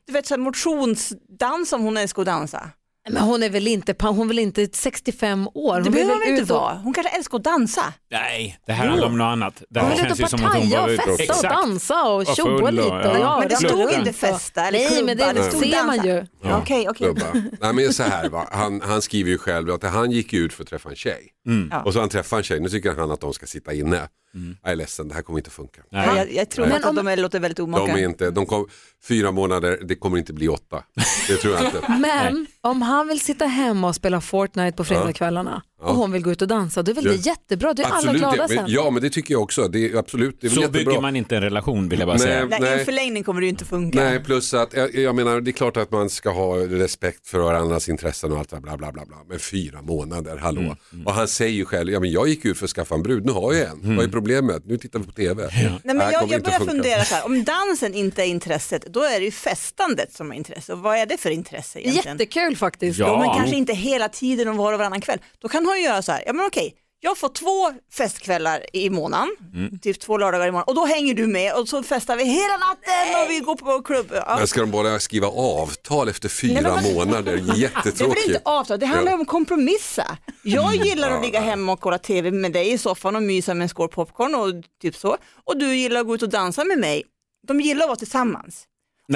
du 0.07 0.12
vet, 0.12 0.27
så 0.27 0.35
här, 0.35 0.40
motionsdans 0.40 1.72
om 1.72 1.83
hon 1.83 1.96
älskar 1.96 2.22
att 2.22 2.27
dansa. 2.27 2.70
Men 3.10 3.22
hon 3.22 3.42
är 3.42 3.50
väl 3.50 3.66
inte, 3.66 3.94
hon 4.00 4.20
är 4.20 4.24
väl 4.26 4.38
inte 4.38 4.68
65 4.72 5.48
år? 5.54 5.74
Det 5.74 5.74
Hon 5.74 5.82
vill 5.82 5.92
behöver 5.92 6.12
hon 6.12 6.20
väl 6.20 6.40
inte 6.40 6.52
och- 6.54 6.60
vara. 6.60 6.74
Hon 6.74 6.94
kanske 6.94 7.16
älskar 7.16 7.38
att 7.38 7.44
dansa. 7.44 7.82
Nej, 8.10 8.58
det 8.66 8.72
här 8.72 8.86
handlar 8.86 9.06
om 9.06 9.18
något 9.18 9.24
annat. 9.24 9.62
Det 9.70 9.80
Hon 9.80 9.88
här 9.90 9.96
vill 9.96 10.12
ut 10.12 10.18
känns 10.18 10.32
och 10.32 10.40
partaja 10.40 10.80
var 10.80 10.88
och 10.88 10.96
festa 10.96 11.12
och 11.12 11.20
Exakt. 11.20 11.42
dansa 11.54 12.02
och 12.04 12.20
Och 12.20 12.26
tjoa 12.36 12.52
och- 12.62 12.72
lite. 12.72 12.86
ja. 12.88 13.10
Och, 13.10 13.18
ja, 13.18 13.38
Men 13.38 13.48
det 13.48 13.56
stod 13.56 13.92
inte 13.92 14.12
festa 14.12 14.64
eller 14.66 14.78
Nej, 14.78 15.02
men 15.04 15.16
det 15.16 15.24
klubba, 15.24 15.48
stod 15.50 15.62
ser 15.62 15.84
man 15.86 16.04
ju. 16.06 16.26
Ja, 16.42 16.58
Okej, 16.58 16.88
okej. 16.88 17.06
Klubba. 17.14 17.26
Nej 17.60 17.72
men 17.72 17.92
så 17.92 18.02
här 18.02 18.28
va, 18.28 18.48
han, 18.52 18.80
han 18.80 19.02
skriver 19.02 19.30
ju 19.30 19.38
själv 19.38 19.70
att 19.70 19.82
han 19.82 20.10
gick 20.10 20.32
ut 20.32 20.52
för 20.52 20.62
att 20.62 20.68
träffa 20.68 20.88
en 20.90 20.96
tjej. 20.96 21.28
Ja. 21.70 21.82
Och 21.82 21.92
så 21.92 22.00
han 22.00 22.08
träffat 22.08 22.36
en 22.36 22.42
tjej, 22.42 22.60
nu 22.60 22.68
tycker 22.68 22.94
han 22.94 23.10
att 23.10 23.20
de 23.20 23.32
ska 23.32 23.46
sitta 23.46 23.72
inne. 23.72 24.08
Jag 24.62 24.73
är 24.73 24.77
ledsen, 24.77 25.09
det 25.09 25.14
här 25.14 25.23
kommer 25.23 25.38
inte 25.38 25.51
funka. 25.51 25.83
Nej. 25.90 26.07
Ja, 26.07 26.16
jag, 26.16 26.33
jag 26.33 26.49
tror 26.51 26.66
om- 26.66 26.73
att 26.73 26.97
de 26.97 27.07
är, 27.09 27.16
låter 27.16 27.40
väldigt 27.40 27.59
omaka. 27.59 27.87
De 27.95 28.01
är 28.01 28.05
inte, 28.09 28.31
de 28.31 28.47
kom, 28.47 28.66
fyra 29.09 29.33
månader, 29.33 29.79
det 29.85 29.95
kommer 29.95 30.18
inte 30.18 30.33
bli 30.33 30.49
åtta. 30.49 30.85
Det 31.29 31.37
tror 31.37 31.55
jag 31.55 31.64
inte. 31.64 31.81
Men 32.01 32.47
om 32.61 32.83
han 32.83 33.09
vill 33.09 33.21
sitta 33.21 33.47
hemma 33.47 33.88
och 33.88 33.95
spela 33.95 34.21
Fortnite 34.21 34.77
på 34.77 34.85
fredagskvällarna 34.85 35.62
och 35.83 35.95
hon 35.97 36.12
vill 36.12 36.23
gå 36.23 36.31
ut 36.33 36.42
och 36.42 36.49
dansa, 36.49 36.83
då 36.83 36.90
är 36.90 36.95
väl 36.95 37.05
det 37.05 37.11
Ja. 37.14 37.16
jättebra? 37.16 37.75
Då 37.75 37.83
är 37.83 37.87
alla 37.87 37.95
Absolut, 37.97 38.18
glada 38.21 38.37
ja, 38.37 38.49
sen. 38.49 38.57
men, 38.57 38.66
ja 38.73 38.90
men 38.90 39.03
det 39.03 39.11
tycker 39.11 39.35
jag 39.35 39.42
också. 39.42 39.68
Det 39.68 39.90
är, 39.92 39.97
absolut, 39.99 40.37
det 40.40 40.47
är 40.47 40.51
Så 40.51 40.61
jättebra. 40.61 40.85
bygger 40.85 41.01
man 41.01 41.16
inte 41.16 41.37
en 41.37 41.42
relation 41.42 41.88
vill 41.88 41.99
jag 41.99 42.09
bara 42.09 42.16
Nej. 42.16 42.27
säga. 42.27 42.47
Nej, 42.47 42.59
I 42.59 42.62
Nej. 42.62 42.79
en 42.79 42.85
förlängning 42.85 43.25
kommer 43.25 43.40
det 43.40 43.45
ju 43.45 43.51
inte 43.51 43.64
funka. 43.64 43.99
Nej, 44.01 44.21
plus 44.25 44.55
att 44.55 44.73
jag, 44.75 44.95
jag 44.95 45.14
menar 45.14 45.40
det 45.40 45.51
är 45.51 45.53
klart 45.53 45.77
att 45.77 45.90
man 45.90 46.11
ska 46.11 46.31
ha 46.31 46.57
respekt 46.57 47.27
för 47.29 47.38
varandras 47.38 47.88
intressen 47.88 48.33
och 48.33 48.38
allt 48.38 48.51
det 48.51 48.61
bla 48.61 48.77
bla 48.77 48.92
bla. 48.92 49.05
bla. 49.05 49.16
Men 49.29 49.38
fyra 49.38 49.83
månader, 49.83 50.37
hallå. 50.37 50.61
Mm, 50.92 51.07
Och 51.07 51.12
han 51.12 51.29
säger 51.29 51.53
ju 51.55 51.64
själv, 51.64 51.90
ja 51.92 52.01
men 52.01 52.11
jag 52.11 52.29
gick 52.29 52.45
ut 52.45 52.59
för 52.59 52.64
att 52.64 52.71
skaffa 52.71 52.95
en 52.95 53.03
brud, 53.03 53.27
nu 53.27 53.33
har 53.33 53.53
jag 53.53 53.68
en. 53.68 53.97
Vad 53.97 54.05
är 54.07 54.11
problemet? 54.11 54.62
Nu 54.66 54.77
tittar 54.79 54.99
vi 54.99 55.05
på 55.07 55.12
TV. 55.12 55.42
Nej, 55.53 55.73
Det 55.83 55.95
men 55.95 56.12
jag, 56.12 56.31
jag 56.31 56.42
börjar 56.42 56.59
fundera 56.61 57.05
så 57.05 57.14
här, 57.14 57.27
om 57.27 57.45
dansen 57.45 57.95
inte 57.95 58.23
är 58.23 58.27
intresset, 58.27 58.85
då 58.87 59.01
är 59.03 59.18
det 59.18 59.25
ju 59.25 59.31
festandet 59.31 60.12
som 60.12 60.33
är 60.33 60.37
intresse. 60.37 60.73
Och 60.73 60.79
vad 60.79 60.97
är 60.97 61.07
det 61.07 61.16
för 61.21 61.31
intresse 61.31 61.81
egentligen? 61.81 62.18
Jättekul 62.18 62.57
faktiskt. 62.57 62.99
Ja. 62.99 63.18
Men 63.18 63.37
kanske 63.38 63.57
inte 63.57 63.73
hela 63.75 64.09
tiden 64.09 64.49
och 64.49 64.57
var 64.57 64.73
och 64.73 64.79
varannan 64.79 65.01
kväll. 65.01 65.18
Då 65.38 65.49
kan 65.49 65.64
hon 65.72 65.82
göra 65.82 66.02
så 66.02 66.12
här, 66.12 66.22
ja 66.26 66.32
men 66.32 66.46
okej, 66.46 66.74
jag 67.04 67.18
får 67.18 67.28
två 67.28 67.72
festkvällar 67.92 68.66
i 68.72 68.90
månaden, 68.90 69.28
Mm. 69.54 69.78
typ 69.78 70.00
två 70.00 70.18
lördagar 70.18 70.46
i 70.46 70.50
månaden 70.50 70.68
och 70.68 70.74
då 70.74 70.85
hänger 70.87 71.14
du 71.14 71.26
med 71.26 71.54
och 71.54 71.68
så 71.68 71.82
festar 71.82 72.16
vi 72.16 72.24
hela 72.24 72.56
natten 72.56 73.22
och 73.24 73.30
vi 73.30 73.38
går 73.40 73.56
på 73.56 73.82
klubb. 73.82 74.06
Ja. 74.14 74.37
Men 74.38 74.46
ska 74.46 74.61
de 74.61 74.70
bara 74.70 74.98
skriva 75.00 75.26
avtal 75.28 76.08
efter 76.08 76.28
fyra 76.28 76.61
Nej, 76.61 76.82
men 76.85 76.94
månader? 76.94 77.22
Det 77.37 77.42
är 77.42 77.46
väl 77.46 77.61
Jättetråkigt. 77.61 78.26
inte 78.26 78.40
avtal, 78.44 78.78
det 78.78 78.87
handlar 78.87 79.12
Ja. 79.12 79.16
om 79.16 79.20
att 79.22 79.28
kompromissa. 79.28 80.16
Jag 80.42 80.74
gillar 80.74 81.11
att 81.11 81.22
ligga 81.24 81.40
hemma 81.40 81.72
och 81.72 81.80
kolla 81.80 81.98
tv 81.98 82.30
med 82.30 82.52
dig 82.52 82.72
i 82.72 82.78
soffan 82.78 83.16
och 83.16 83.22
mysa 83.22 83.54
med 83.54 83.62
en 83.62 83.68
skål 83.68 83.88
popcorn 83.88 84.35
och 84.35 84.64
typ 84.82 84.96
så. 84.96 85.16
Och 85.44 85.58
du 85.58 85.74
gillar 85.76 86.00
att 86.00 86.06
gå 86.06 86.14
ut 86.14 86.22
och 86.22 86.28
dansa 86.28 86.64
med 86.64 86.78
mig. 86.78 87.02
De 87.48 87.61
gillar 87.61 87.85
att 87.85 87.88
vara 87.88 87.96
tillsammans. 87.96 88.64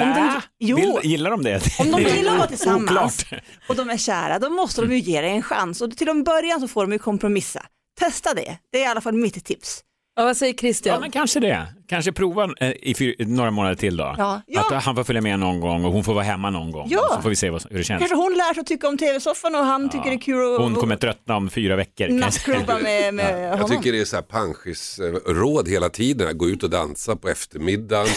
Nej, 0.05 0.31
de- 0.33 0.41
jo. 0.65 0.75
Vill, 0.75 1.11
gillar 1.11 1.31
de 1.31 1.43
det? 1.43 1.61
Om 1.79 1.91
de 1.91 2.05
att 2.27 2.37
vara 2.37 2.47
tillsammans 2.47 2.91
oklart. 2.91 3.43
och 3.69 3.75
de 3.75 3.89
är 3.89 3.97
kära, 3.97 4.39
då 4.39 4.49
måste 4.49 4.81
de 4.81 4.91
ju 4.91 4.99
ge 4.99 5.21
dig 5.21 5.31
en 5.31 5.41
chans. 5.43 5.81
Och 5.81 5.97
till 5.97 6.07
en 6.07 6.23
början 6.23 6.59
så 6.61 6.67
får 6.67 6.83
de 6.83 6.91
ju 6.91 6.99
kompromissa. 6.99 7.65
Testa 7.99 8.33
det, 8.33 8.57
det 8.71 8.77
är 8.77 8.83
i 8.83 8.85
alla 8.87 9.01
fall 9.01 9.13
mitt 9.13 9.45
tips. 9.45 9.83
Ja, 10.15 10.23
vad 10.25 10.37
säger 10.37 10.53
Ja, 10.53 10.57
Christian? 10.57 11.01
men 11.01 11.11
kanske 11.11 11.39
det. 11.39 11.67
Kanske 11.87 12.11
prova 12.11 12.49
eh, 12.59 12.71
i 12.81 12.95
fyr, 12.97 13.15
några 13.19 13.51
månader 13.51 13.75
till 13.75 13.97
då. 13.97 14.15
Ja. 14.17 14.41
Ja. 14.47 14.61
Att 14.71 14.83
han 14.83 14.95
får 14.95 15.03
följa 15.03 15.21
med 15.21 15.39
någon 15.39 15.59
gång 15.59 15.85
och 15.85 15.91
hon 15.91 16.03
får 16.03 16.13
vara 16.13 16.23
hemma 16.23 16.49
någon 16.49 16.71
gång. 16.71 16.87
Ja. 16.89 17.01
Så 17.15 17.21
får 17.21 17.29
vi 17.29 17.35
se 17.35 17.49
vad, 17.49 17.63
hur 17.69 17.77
det 17.77 17.83
känns. 17.83 17.99
Kanske 17.99 18.15
hon 18.17 18.33
lär 18.33 18.53
sig 18.53 18.61
att 18.61 18.67
tycka 18.67 18.87
om 18.87 18.97
tv-soffan 18.97 19.55
och 19.55 19.65
han 19.65 19.89
tycker 19.89 20.09
det 20.09 20.15
är 20.15 20.19
kul 20.19 20.55
att 20.55 20.61
Hon 20.61 20.75
kommer 20.75 20.95
tröttna 20.95 21.35
om 21.35 21.49
fyra 21.49 21.75
veckor. 21.75 22.07
jag 22.07 22.13
nattklubba 22.15 22.79
med, 22.79 23.13
med 23.13 23.43
Jag 23.43 23.51
honom. 23.51 23.69
tycker 23.69 23.91
det 23.91 23.99
är 23.99 24.05
så 24.05 24.15
här 24.15 24.23
panschis-råd 24.23 25.67
hela 25.67 25.89
tiden. 25.89 26.27
att 26.27 26.37
Gå 26.37 26.49
ut 26.49 26.63
och 26.63 26.69
dansa 26.69 27.15
på 27.15 27.29
eftermiddagen, 27.29 28.07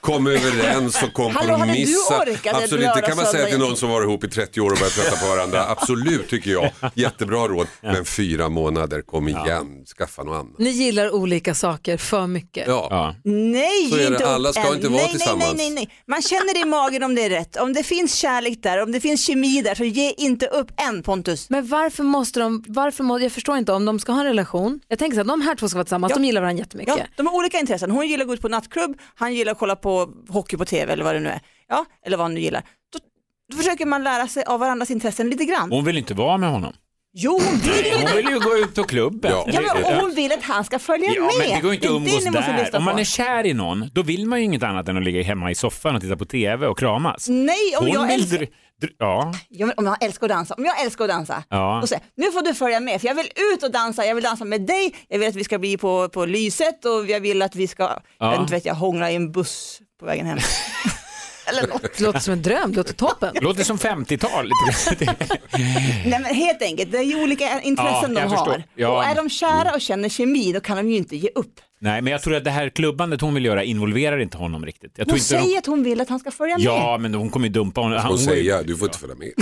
kom 0.00 0.26
överens 0.26 1.02
och 1.02 1.18
Hallå, 1.24 1.30
hade 1.30 1.46
du 1.46 1.52
kompromissa. 1.52 2.24
Absolut, 2.52 2.88
det 2.94 3.00
kan 3.02 3.16
man 3.16 3.26
säga 3.26 3.46
till 3.46 3.58
någon 3.58 3.76
som 3.76 3.90
varit 3.90 4.06
ihop 4.08 4.24
i 4.24 4.28
30 4.28 4.60
år 4.60 4.70
och 4.70 4.76
börjat 4.78 4.92
trötta 4.92 5.16
på 5.16 5.26
varandra. 5.36 5.64
Absolut 5.68 6.28
tycker 6.28 6.50
jag. 6.50 6.70
Jättebra 6.94 7.38
råd. 7.48 7.66
Men 7.80 8.04
fyra 8.04 8.48
månader, 8.48 9.02
kom 9.02 9.28
igen, 9.28 9.84
skaffa 9.98 10.22
något 10.22 10.34
annat. 10.34 10.58
Ni 10.58 10.70
gillar 10.70 11.14
olika 11.14 11.54
saker 11.54 11.96
för 11.96 12.26
mycket. 12.26 12.64
Ja. 12.68 12.88
Ja. 12.94 13.14
Nej, 13.24 13.88
Så 13.90 13.96
är 13.96 14.10
det. 14.10 14.26
Alla 14.34 14.52
ska 14.52 14.68
än. 14.68 14.74
inte 14.74 14.88
vara 14.88 15.02
nej, 15.02 15.10
tillsammans. 15.10 15.44
Nej, 15.44 15.54
nej, 15.56 15.70
nej, 15.70 15.74
nej. 15.74 16.02
Man 16.06 16.22
känner 16.22 16.54
det 16.54 16.60
i 16.60 16.64
magen 16.64 17.02
om 17.02 17.14
det 17.14 17.22
är 17.24 17.30
rätt. 17.30 17.56
Om 17.56 17.72
det 17.72 17.82
finns 17.82 18.14
kärlek 18.14 18.62
där, 18.62 18.82
om 18.82 18.92
det 18.92 19.00
finns 19.00 19.26
kemi 19.26 19.62
där, 19.62 19.74
så 19.74 19.84
ge 19.84 20.10
inte 20.16 20.46
upp 20.46 20.70
än 20.88 21.02
Pontus. 21.02 21.50
Men 21.50 21.66
varför 21.66 22.02
måste 22.04 22.40
de, 22.40 22.64
varför 22.68 23.04
må, 23.04 23.18
jag 23.20 23.32
förstår 23.32 23.56
inte 23.56 23.72
om 23.72 23.84
de 23.84 23.98
ska 23.98 24.12
ha 24.12 24.20
en 24.20 24.26
relation. 24.26 24.80
Jag 24.88 24.98
tänker 24.98 25.14
så 25.14 25.20
att 25.20 25.26
de 25.26 25.40
här 25.40 25.54
två 25.54 25.68
ska 25.68 25.76
vara 25.78 25.84
tillsammans, 25.84 26.10
Ja. 26.10 26.16
de 26.16 26.24
gillar 26.24 26.40
varandra 26.40 26.58
jättemycket. 26.58 26.94
Ja, 26.98 27.04
de 27.16 27.26
har 27.26 27.34
olika 27.34 27.58
intressen. 27.60 27.90
Hon 27.90 28.08
gillar 28.08 28.22
att 28.22 28.28
gå 28.28 28.34
ut 28.34 28.40
på 28.40 28.48
nattklubb, 28.48 28.98
han 29.14 29.34
gillar 29.34 29.52
att 29.52 29.58
kolla 29.58 29.76
på 29.76 30.08
hockey 30.28 30.56
på 30.56 30.64
tv 30.64 30.92
eller 30.92 31.04
vad 31.04 31.14
det 31.14 31.20
nu 31.20 31.28
är. 31.28 31.40
Ja, 31.68 31.84
eller 32.06 32.16
vad 32.16 32.24
han 32.24 32.34
nu 32.34 32.40
gillar. 32.40 32.62
Då, 32.92 32.98
då 33.52 33.56
försöker 33.56 33.86
man 33.86 34.04
lära 34.04 34.28
sig 34.28 34.44
av 34.44 34.60
varandras 34.60 34.90
intressen 34.90 35.30
lite 35.30 35.44
grann. 35.44 35.70
Hon 35.72 35.84
vill 35.84 35.98
inte 35.98 36.14
vara 36.14 36.36
med 36.38 36.50
honom. 36.50 36.72
Jo, 37.16 37.40
hon 37.44 37.58
vill 37.58 37.86
ju 37.86 37.92
Hon 38.06 38.16
vill 38.16 38.26
ju 38.28 38.38
gå 38.40 38.56
ut 38.56 38.74
på 38.74 38.84
klubben. 38.84 39.30
Ja. 39.32 39.44
Ja, 39.52 39.60
men, 39.74 39.84
och 39.84 40.00
hon 40.00 40.14
vill 40.14 40.32
att 40.32 40.42
han 40.42 40.64
ska 40.64 40.78
följa 40.78 41.10
Ja, 41.14 41.22
med. 41.22 41.32
men 41.38 41.48
det 41.56 41.60
går 41.60 41.70
ju 41.70 41.74
inte 41.74 41.86
att 41.86 41.92
är 41.92 41.96
umgås 41.96 42.24
ni 42.24 42.30
måste 42.30 42.50
där. 42.52 42.58
lyssna 42.58 42.78
Om 42.78 42.84
man 42.84 42.94
på. 42.94 43.00
är 43.00 43.04
kär 43.04 43.46
i 43.46 43.54
någon, 43.54 43.90
då 43.92 44.02
vill 44.02 44.26
man 44.26 44.38
ju 44.38 44.44
inget 44.44 44.62
annat 44.62 44.88
än 44.88 44.96
att 44.96 45.04
ligga 45.04 45.22
hemma 45.22 45.50
i 45.50 45.54
soffan 45.54 45.96
och 45.96 46.02
titta 46.02 46.16
på 46.16 46.24
tv 46.24 46.66
och 46.66 46.78
kramas. 46.78 47.26
Nej, 47.28 47.56
om 47.78 47.84
Hon 47.84 47.92
jag 47.94 48.02
vill... 48.06 48.20
älskar... 48.20 48.38
dr- 48.38 48.48
dr- 48.82 48.88
Ja, 48.98 49.32
Ja, 49.48 49.66
men 49.66 49.74
om 49.78 49.86
jag 49.86 50.02
älskar 50.04 50.26
att 50.26 50.30
dansa, 50.30 50.54
om 50.54 50.64
jag 50.64 50.80
älskar 50.84 51.04
att 51.04 51.10
dansa, 51.10 51.42
Ja. 51.48 51.82
och 51.82 51.88
säger 51.88 52.04
nu 52.16 52.30
får 52.32 52.42
du 52.42 52.54
följa 52.54 52.80
med 52.80 53.00
för 53.00 53.08
jag 53.08 53.14
vill 53.14 53.28
ut 53.54 53.62
och 53.62 53.70
dansa, 53.70 54.04
jag 54.06 54.14
vill 54.14 54.24
dansa 54.24 54.44
med 54.44 54.60
dig, 54.66 54.94
jag 55.08 55.18
vill 55.18 55.28
att 55.28 55.34
vi 55.36 55.44
ska 55.44 55.58
bli 55.58 55.76
på, 55.76 56.08
på 56.08 56.24
lyset 56.26 56.84
och 56.84 57.06
jag 57.10 57.20
vill 57.20 57.42
att 57.42 57.56
vi 57.56 57.66
ska, 57.66 57.82
Ja. 57.82 58.00
jag 58.18 58.30
vet 58.30 58.40
inte 58.40 58.52
vet 58.54 58.64
jag, 58.64 58.74
hångla 58.74 59.10
i 59.10 59.14
en 59.14 59.32
buss 59.32 59.80
på 60.00 60.06
vägen 60.06 60.26
hem. 60.26 60.38
Eller 61.46 61.66
något. 61.68 61.82
Det 61.82 62.00
låter 62.00 62.18
som 62.20 62.32
en 62.32 62.42
dröm, 62.42 62.70
det 62.70 62.76
låter 62.76 62.92
toppen. 62.94 63.34
låter 63.40 63.64
som 63.64 63.76
50-tal. 63.78 64.50
Nej 66.06 66.20
men 66.20 66.24
helt 66.24 66.62
enkelt, 66.62 66.92
det 66.92 66.98
är 66.98 67.02
ju 67.02 67.22
olika 67.22 67.60
intressen 67.60 68.14
Ja, 68.16 68.20
de 68.22 68.30
förstår. 68.30 68.46
har. 68.50 68.64
Ja. 68.74 68.96
Och 68.98 69.04
är 69.04 69.14
de 69.14 69.30
kära 69.30 69.74
och 69.74 69.80
känner 69.80 70.08
kemi 70.08 70.52
då 70.52 70.60
kan 70.60 70.76
de 70.76 70.90
ju 70.90 70.96
inte 70.96 71.16
ge 71.16 71.28
upp. 71.34 71.60
Nej, 71.80 72.02
men 72.02 72.12
jag 72.12 72.22
tror 72.22 72.34
att 72.36 72.44
det 72.44 72.50
här 72.50 72.68
klubbandet 72.68 73.20
hon 73.20 73.34
vill 73.34 73.44
göra 73.44 73.64
involverar 73.64 74.18
inte 74.18 74.36
honom 74.38 74.66
riktigt. 74.66 74.92
Jag 74.96 75.06
tror 75.06 75.14
Hon 75.16 75.20
säger 75.20 75.58
att 75.58 75.66
hon 75.66 75.82
vill 75.82 76.00
att 76.00 76.08
han 76.08 76.18
ska 76.18 76.30
följa 76.30 76.56
med. 76.58 76.64
Ja, 76.66 76.98
men 77.00 77.14
hon 77.14 77.30
kommer 77.30 77.46
ju 77.46 77.52
dumpa 77.52 77.80
honom. 77.80 78.00
Hon 78.06 78.16
ju- 78.18 78.24
säga, 78.24 78.62
du 78.62 78.76
får 78.76 78.88
inte 78.88 78.98
följa 78.98 79.14
med. 79.16 79.32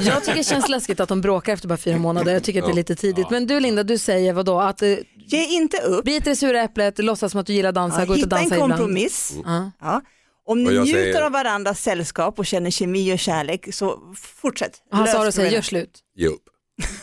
Jag 0.06 0.24
tycker 0.24 0.36
det 0.38 0.44
känns 0.44 0.68
läskigt 0.68 1.00
att 1.00 1.08
de 1.08 1.20
bråkar 1.20 1.52
efter 1.52 1.68
bara 1.68 1.76
fyra 1.78 1.96
månader. 1.98 2.32
Jag 2.32 2.42
tycker 2.44 2.60
att 2.62 2.66
det 2.68 2.72
är 2.72 2.76
lite 2.76 2.94
tidigt. 2.94 3.30
Men 3.30 3.46
du 3.46 3.60
Linda, 3.60 3.82
du 3.82 3.98
säger 3.98 4.32
vad 4.32 4.46
då? 4.46 4.60
Att 4.60 4.82
eh, 4.82 4.88
Ge 5.26 5.44
inte 5.46 5.76
upp, 5.78 6.04
bita 6.04 6.30
i 6.30 6.32
det 6.32 6.36
sura 6.36 6.62
äpplet, 6.62 6.98
låtsas 6.98 7.32
som 7.32 7.40
att 7.40 7.46
du 7.46 7.52
gillar 7.52 7.68
att 7.68 7.74
dansa, 7.74 8.00
ja, 8.00 8.04
gå 8.06 8.12
ut 8.16 8.16
och 8.16 8.16
hitta 8.26 8.36
en 8.36 8.42
dansa 8.42 8.54
ibland. 8.54 8.72
kompromiss. 8.72 9.32
Ja. 9.44 9.70
Ja. 9.80 10.00
Om 10.48 10.64
ni 10.64 10.70
njuter 10.70 10.92
säger- 10.92 11.22
av 11.22 11.32
varandras 11.32 11.82
sällskap 11.82 12.38
och 12.38 12.46
känner 12.46 12.70
kemi 12.70 13.14
och 13.14 13.18
kärlek 13.18 13.74
så 13.74 14.14
fortsätt. 14.16 14.82
Han 14.90 15.06
sa 15.06 15.20
det 15.22 15.26
och 15.28 15.34
säger, 15.34 15.50
gör 15.50 15.62
slut. 15.62 16.00
Ge 16.14 16.26
upp. 16.26 16.42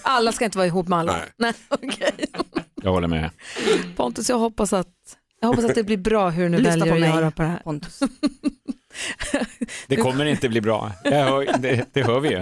Alla 0.02 0.32
ska 0.32 0.46
inte 0.46 0.58
vara 0.58 0.68
ihop 0.68 0.88
med 0.88 1.00
alla. 1.00 1.12
Nej. 1.14 1.24
Nej, 1.38 1.54
okej. 1.70 2.26
Jag 2.84 2.92
håller 2.92 3.08
med. 3.08 3.30
Pontus, 3.96 4.30
jag 4.30 4.38
hoppas, 4.40 4.74
att, 4.74 4.88
jag 5.42 5.48
hoppas 5.48 5.66
att 5.66 5.76
det 5.76 5.84
blir 5.84 5.98
bra 5.98 6.30
hur 6.30 6.44
du 6.44 6.50
nu 6.50 6.58
Lyssna 6.58 6.72
väljer 6.72 6.86
på 6.90 6.94
att 6.96 7.00
mig. 7.02 7.10
göra 7.10 7.32
på 7.32 7.42
det 7.42 7.48
här. 7.48 7.60
Pontus. 7.60 8.00
Det 9.88 9.96
kommer 9.96 10.26
inte 10.26 10.50
bli 10.50 10.62
bra. 10.62 10.92
Jag 11.04 11.12
hör, 11.12 11.58
det, 11.58 11.86
det 11.94 12.04
hör 12.04 12.20
vi 12.20 12.30
ju. 12.30 12.40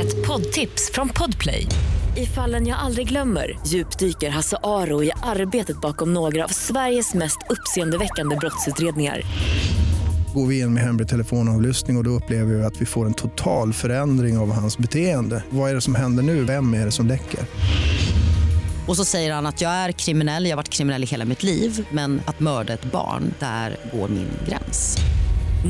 Ett 0.00 0.26
poddtips 0.26 0.90
från 0.92 1.08
Podplay. 1.08 1.66
I 2.16 2.26
fallen 2.26 2.66
jag 2.66 2.78
aldrig 2.78 3.08
glömmer 3.08 3.58
djupdyker 3.66 4.30
Hasse 4.30 4.56
Aro 4.62 5.02
i 5.02 5.12
arbetet 5.22 5.80
bakom 5.80 6.14
några 6.14 6.44
av 6.44 6.48
Sveriges 6.48 7.14
mest 7.14 7.38
uppseendeväckande 7.50 8.36
brottsutredningar. 8.36 9.22
Går 10.34 10.46
vi 10.46 10.60
in 10.60 10.74
med 10.74 10.82
hemlig 10.82 11.08
telefonavlyssning 11.08 11.96
och, 11.96 12.00
och 12.00 12.04
då 12.04 12.10
upplever 12.10 12.54
vi 12.54 12.64
att 12.64 12.80
vi 12.80 12.86
får 12.86 13.06
en 13.06 13.14
total 13.14 13.72
förändring 13.72 14.38
av 14.38 14.52
hans 14.52 14.78
beteende. 14.78 15.44
Vad 15.50 15.70
är 15.70 15.74
det 15.74 15.80
som 15.80 15.94
händer 15.94 16.22
nu? 16.22 16.44
Vem 16.44 16.74
är 16.74 16.84
det 16.84 16.92
som 16.92 17.06
läcker? 17.06 17.40
Och 18.88 18.96
så 18.96 19.04
säger 19.04 19.32
han 19.32 19.46
att 19.46 19.60
jag 19.60 19.70
är 19.70 19.92
kriminell, 19.92 20.44
jag 20.44 20.50
har 20.50 20.56
varit 20.56 20.68
kriminell 20.68 21.02
i 21.02 21.06
hela 21.06 21.24
mitt 21.24 21.42
liv 21.42 21.86
men 21.90 22.20
att 22.26 22.40
mörda 22.40 22.72
ett 22.72 22.84
barn, 22.84 23.34
där 23.38 23.76
går 23.92 24.08
min 24.08 24.28
gräns. 24.48 24.96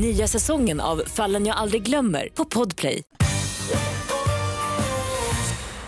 Nya 0.01 0.27
säsongen 0.27 0.79
av 0.79 1.01
Fallen 1.07 1.45
jag 1.45 1.57
aldrig 1.57 1.83
glömmer 1.83 2.29
på 2.35 2.45
Podplay. 2.45 3.03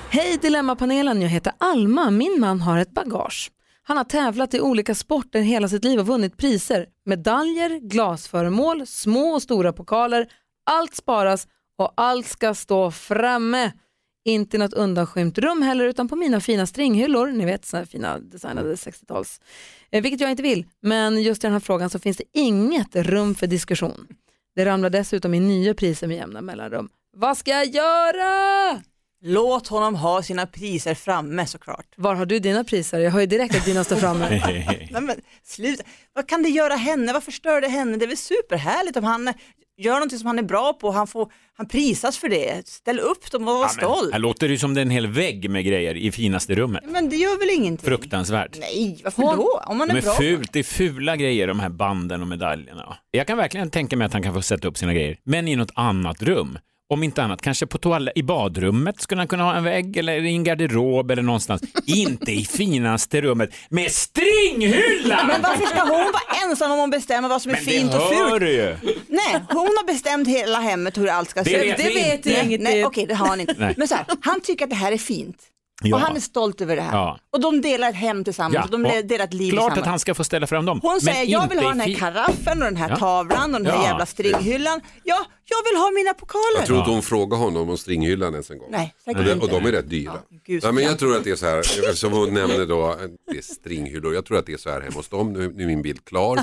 Hej 0.09 0.38
Dilemmapanelen, 0.41 1.21
jag 1.21 1.29
heter 1.29 1.53
Alma. 1.57 2.11
Min 2.11 2.38
man 2.39 2.61
har 2.61 2.77
ett 2.77 2.93
bagage. 2.93 3.51
Han 3.83 3.97
har 3.97 4.03
tävlat 4.03 4.53
i 4.53 4.59
olika 4.59 4.95
sporter 4.95 5.41
hela 5.41 5.67
sitt 5.67 5.83
liv 5.83 5.99
och 5.99 6.07
vunnit 6.07 6.38
priser. 6.38 6.85
Medaljer, 7.05 7.79
glasföremål, 7.79 8.88
små 8.88 9.27
och 9.27 9.41
stora 9.41 9.73
pokaler. 9.73 10.27
Allt 10.65 10.95
sparas 10.95 11.47
och 11.77 11.93
allt 11.97 12.27
ska 12.27 12.53
stå 12.53 12.91
framme. 12.91 13.71
Inte 14.27 14.57
i 14.57 14.59
något 14.59 14.73
undanskymt 14.73 15.38
rum 15.38 15.61
heller 15.61 15.85
utan 15.85 16.07
på 16.07 16.15
mina 16.15 16.39
fina 16.39 16.65
stringhyllor. 16.65 17.27
Ni 17.27 17.45
vet 17.45 17.65
sådana 17.65 17.81
här 17.81 17.88
fina 17.88 18.19
designade 18.19 18.75
60-tals. 18.75 19.41
Eh, 19.91 20.01
vilket 20.01 20.21
jag 20.21 20.31
inte 20.31 20.43
vill. 20.43 20.65
Men 20.81 21.21
just 21.21 21.43
i 21.43 21.47
den 21.47 21.53
här 21.53 21.59
frågan 21.59 21.89
så 21.89 21.99
finns 21.99 22.17
det 22.17 22.23
inget 22.33 22.95
rum 22.95 23.35
för 23.35 23.47
diskussion. 23.47 24.07
Det 24.55 24.65
ramlar 24.65 24.89
dessutom 24.89 25.33
in 25.33 25.47
nya 25.47 25.73
priser 25.73 26.07
med 26.07 26.17
jämna 26.17 26.41
mellanrum. 26.41 26.89
Vad 27.17 27.38
ska 27.38 27.51
jag 27.51 27.65
göra? 27.65 28.81
Låt 29.23 29.67
honom 29.67 29.95
ha 29.95 30.21
sina 30.23 30.45
priser 30.45 30.93
framme 30.95 31.45
såklart. 31.45 31.86
Var 31.97 32.15
har 32.15 32.25
du 32.25 32.39
dina 32.39 32.63
priser? 32.63 32.99
Jag 32.99 33.12
hör 33.12 33.19
ju 33.19 33.25
direkt 33.25 33.56
att 33.56 33.65
dina 33.65 33.84
står 33.84 33.95
framme. 33.95 34.30
Nej, 34.91 35.01
men, 35.01 35.15
sluta. 35.43 35.84
Vad 36.13 36.28
kan 36.28 36.43
det 36.43 36.49
göra 36.49 36.75
henne? 36.75 37.13
Vad 37.13 37.23
förstör 37.23 37.62
det 37.62 37.67
henne? 37.67 37.97
Det 37.97 38.06
är 38.06 38.08
väl 38.08 38.17
superhärligt 38.17 38.97
om 38.97 39.04
han 39.04 39.34
gör 39.78 39.93
någonting 39.93 40.19
som 40.19 40.28
han 40.28 40.39
är 40.39 40.43
bra 40.43 40.73
på. 40.73 40.91
Han, 40.91 41.08
får, 41.08 41.32
han 41.58 41.67
prisas 41.67 42.17
för 42.17 42.30
det. 42.30 42.67
Ställ 42.67 42.99
upp 42.99 43.32
dem 43.32 43.47
och 43.47 43.54
var 43.56 43.62
Ja, 43.63 43.67
stolt. 43.69 44.12
här 44.13 44.19
låter 44.19 44.47
det 44.47 44.51
ju 44.51 44.58
som 44.58 44.73
det 44.73 44.80
är 44.82 44.86
en 44.86 44.89
hel 44.89 45.08
vägg 45.08 45.49
med 45.49 45.65
grejer 45.65 45.97
i 45.97 46.12
finaste 46.12 46.56
rummet. 46.56 46.84
Men 46.88 47.10
det 47.10 47.15
gör 47.15 47.39
väl 47.39 47.49
ingenting? 47.49 47.88
Fruktansvärt. 47.88 48.58
Nej, 48.60 49.01
varför 49.04 49.21
Hon- 49.23 49.38
då? 49.38 49.62
Om 49.65 49.78
man 49.78 49.88
De 49.88 49.93
är 49.93 49.97
är 49.97 50.01
bra. 50.01 50.13
fult, 50.15 50.54
det 50.54 50.60
är 50.60 50.63
fula 50.63 51.15
grejer 51.15 51.47
de 51.47 51.60
här 51.60 51.69
banden 51.69 52.21
och 52.21 52.28
medaljerna. 52.28 52.97
Jag 53.12 53.28
kan 53.28 53.38
verkligen 53.38 53.69
tänka 53.71 53.97
mig 53.97 54.06
att 54.06 54.13
han 54.13 54.23
kan 54.23 54.34
få 54.34 54.41
sätta 54.41 54.67
upp 54.67 54.78
sina 54.78 54.93
grejer, 54.93 55.17
men 55.23 55.47
i 55.47 55.56
något 55.56 55.71
annat 55.75 56.21
rum. 56.21 56.58
Om 56.89 57.04
inte 57.04 57.24
annat, 57.24 57.41
kanske 57.41 57.65
på 57.67 57.78
toalett, 57.78 58.17
i 58.17 58.24
badrummet 58.24 59.02
skulle 59.02 59.21
han 59.21 59.28
kunna 59.28 59.43
ha 59.43 59.56
en 59.56 59.63
vägg 59.63 59.98
eller 59.98 60.13
i 60.26 60.30
en 60.36 60.43
garderob 60.43 61.12
eller 61.12 61.21
någonstans. 61.24 61.62
inte 61.86 62.32
i 62.32 62.45
finaste 62.45 63.21
rummet 63.21 63.50
med 63.69 63.91
stringhylla! 63.91 65.24
Men 65.28 65.41
varför 65.41 65.65
ska 65.65 65.80
hon 65.82 65.89
vara 66.12 66.43
ensam 66.50 66.71
om 66.71 66.80
att 66.80 66.91
bestämma 66.91 67.28
vad 67.28 67.41
som 67.41 67.52
är 67.52 67.56
Men 67.56 67.63
fint 67.65 67.91
det 67.91 67.98
och 67.98 68.04
hör 68.04 68.30
fult? 68.30 68.41
du 68.41 68.52
ju. 68.52 68.76
Nej, 69.08 69.41
hon 69.50 69.58
har 69.60 69.88
bestämt 69.88 70.28
hela 70.28 70.60
hemmet 70.60 70.98
hur 70.98 71.08
allt 71.10 71.30
ska 71.30 71.43
Det 71.43 71.50
se 71.50 71.71
ut. 71.71 71.80
vi 71.80 71.84
vet 71.93 72.13
inte. 72.13 72.30
ju 72.30 72.43
inget. 72.43 72.62
Nej, 72.62 72.86
okej, 72.86 73.06
det 73.06 73.15
har 73.15 73.28
han 73.28 73.41
inte. 73.41 73.56
Nej. 73.58 73.74
Men 73.78 73.88
så 73.88 73.95
här, 73.95 74.06
han 74.21 74.41
tycker 74.41 74.63
att 74.65 74.69
det 74.69 74.76
här 74.76 74.91
är 74.91 74.98
fint. 74.98 75.38
Ja. 75.83 75.95
Och 75.95 76.01
han 76.01 76.15
är 76.15 76.19
stolt 76.19 76.61
över 76.61 76.75
det 76.75 76.81
här. 76.81 76.91
Ja. 76.97 77.19
Och 77.33 77.39
de 77.41 77.61
delar 77.61 77.89
ett 77.89 77.95
hem 77.95 78.23
tillsammans, 78.23 78.55
Ja, 78.55 78.63
och 78.63 78.69
de 78.69 78.85
och 78.85 79.05
delar 79.05 79.25
ett 79.25 79.33
liv 79.33 79.51
Klart 79.51 79.61
tillsammans. 79.63 79.81
att 79.81 79.88
han 79.88 79.99
ska 79.99 80.15
få 80.15 80.23
ställa 80.23 80.47
fram 80.47 80.65
dem. 80.65 80.79
Hon 80.81 80.91
men 80.91 81.01
säger, 81.01 81.31
jag 81.31 81.49
vill 81.49 81.59
ha 81.59 81.69
den 81.69 81.79
här 81.79 81.93
karaffen 81.95 82.57
och 82.61 82.65
den 82.65 82.75
här 82.75 82.89
Ja. 82.89 82.95
tavlan 82.97 83.55
och 83.55 83.61
den 83.61 83.71
här 83.71 83.79
Ja. 83.81 83.83
jävla 83.88 84.05
stringhyllan. 84.05 84.81
Ja, 85.03 85.25
jag 85.49 85.71
vill 85.71 85.81
ha 85.81 85.91
mina 85.91 86.13
pokaler. 86.13 86.57
Jag 86.57 86.65
tror 86.65 86.79
inte 86.79 86.91
hon 86.91 87.01
frågar 87.01 87.38
honom 87.38 87.69
om 87.69 87.77
stringhyllan 87.77 88.33
ens 88.33 88.51
en 88.51 88.57
gång. 88.57 88.67
Nej, 88.71 88.93
Och, 89.05 89.11
inte. 89.11 89.33
och 89.33 89.49
de 89.49 89.65
är 89.65 89.71
rätt 89.71 89.89
dyra. 89.89 90.13
gud, 90.45 90.63
Nej, 90.63 90.71
men 90.73 90.83
jag 90.83 90.99
tror 90.99 91.17
att 91.17 91.23
det 91.23 91.31
är 91.31 91.35
så 91.35 91.45
här, 91.45 91.59
eftersom 91.59 92.11
hon 92.13 92.33
nämner 92.33 92.65
då 92.65 92.95
det 93.31 93.38
är 93.38 93.41
stringhyllor, 93.41 94.13
jag 94.13 94.25
tror 94.25 94.38
att 94.38 94.45
det 94.45 94.53
är 94.53 94.57
så 94.57 94.69
här 94.69 94.81
hemma 94.81 94.95
hos 94.95 95.09
dem, 95.09 95.33
nu, 95.33 95.51
nu 95.55 95.63
är 95.63 95.67
min 95.67 95.81
bild 95.81 96.05
klar. 96.05 96.39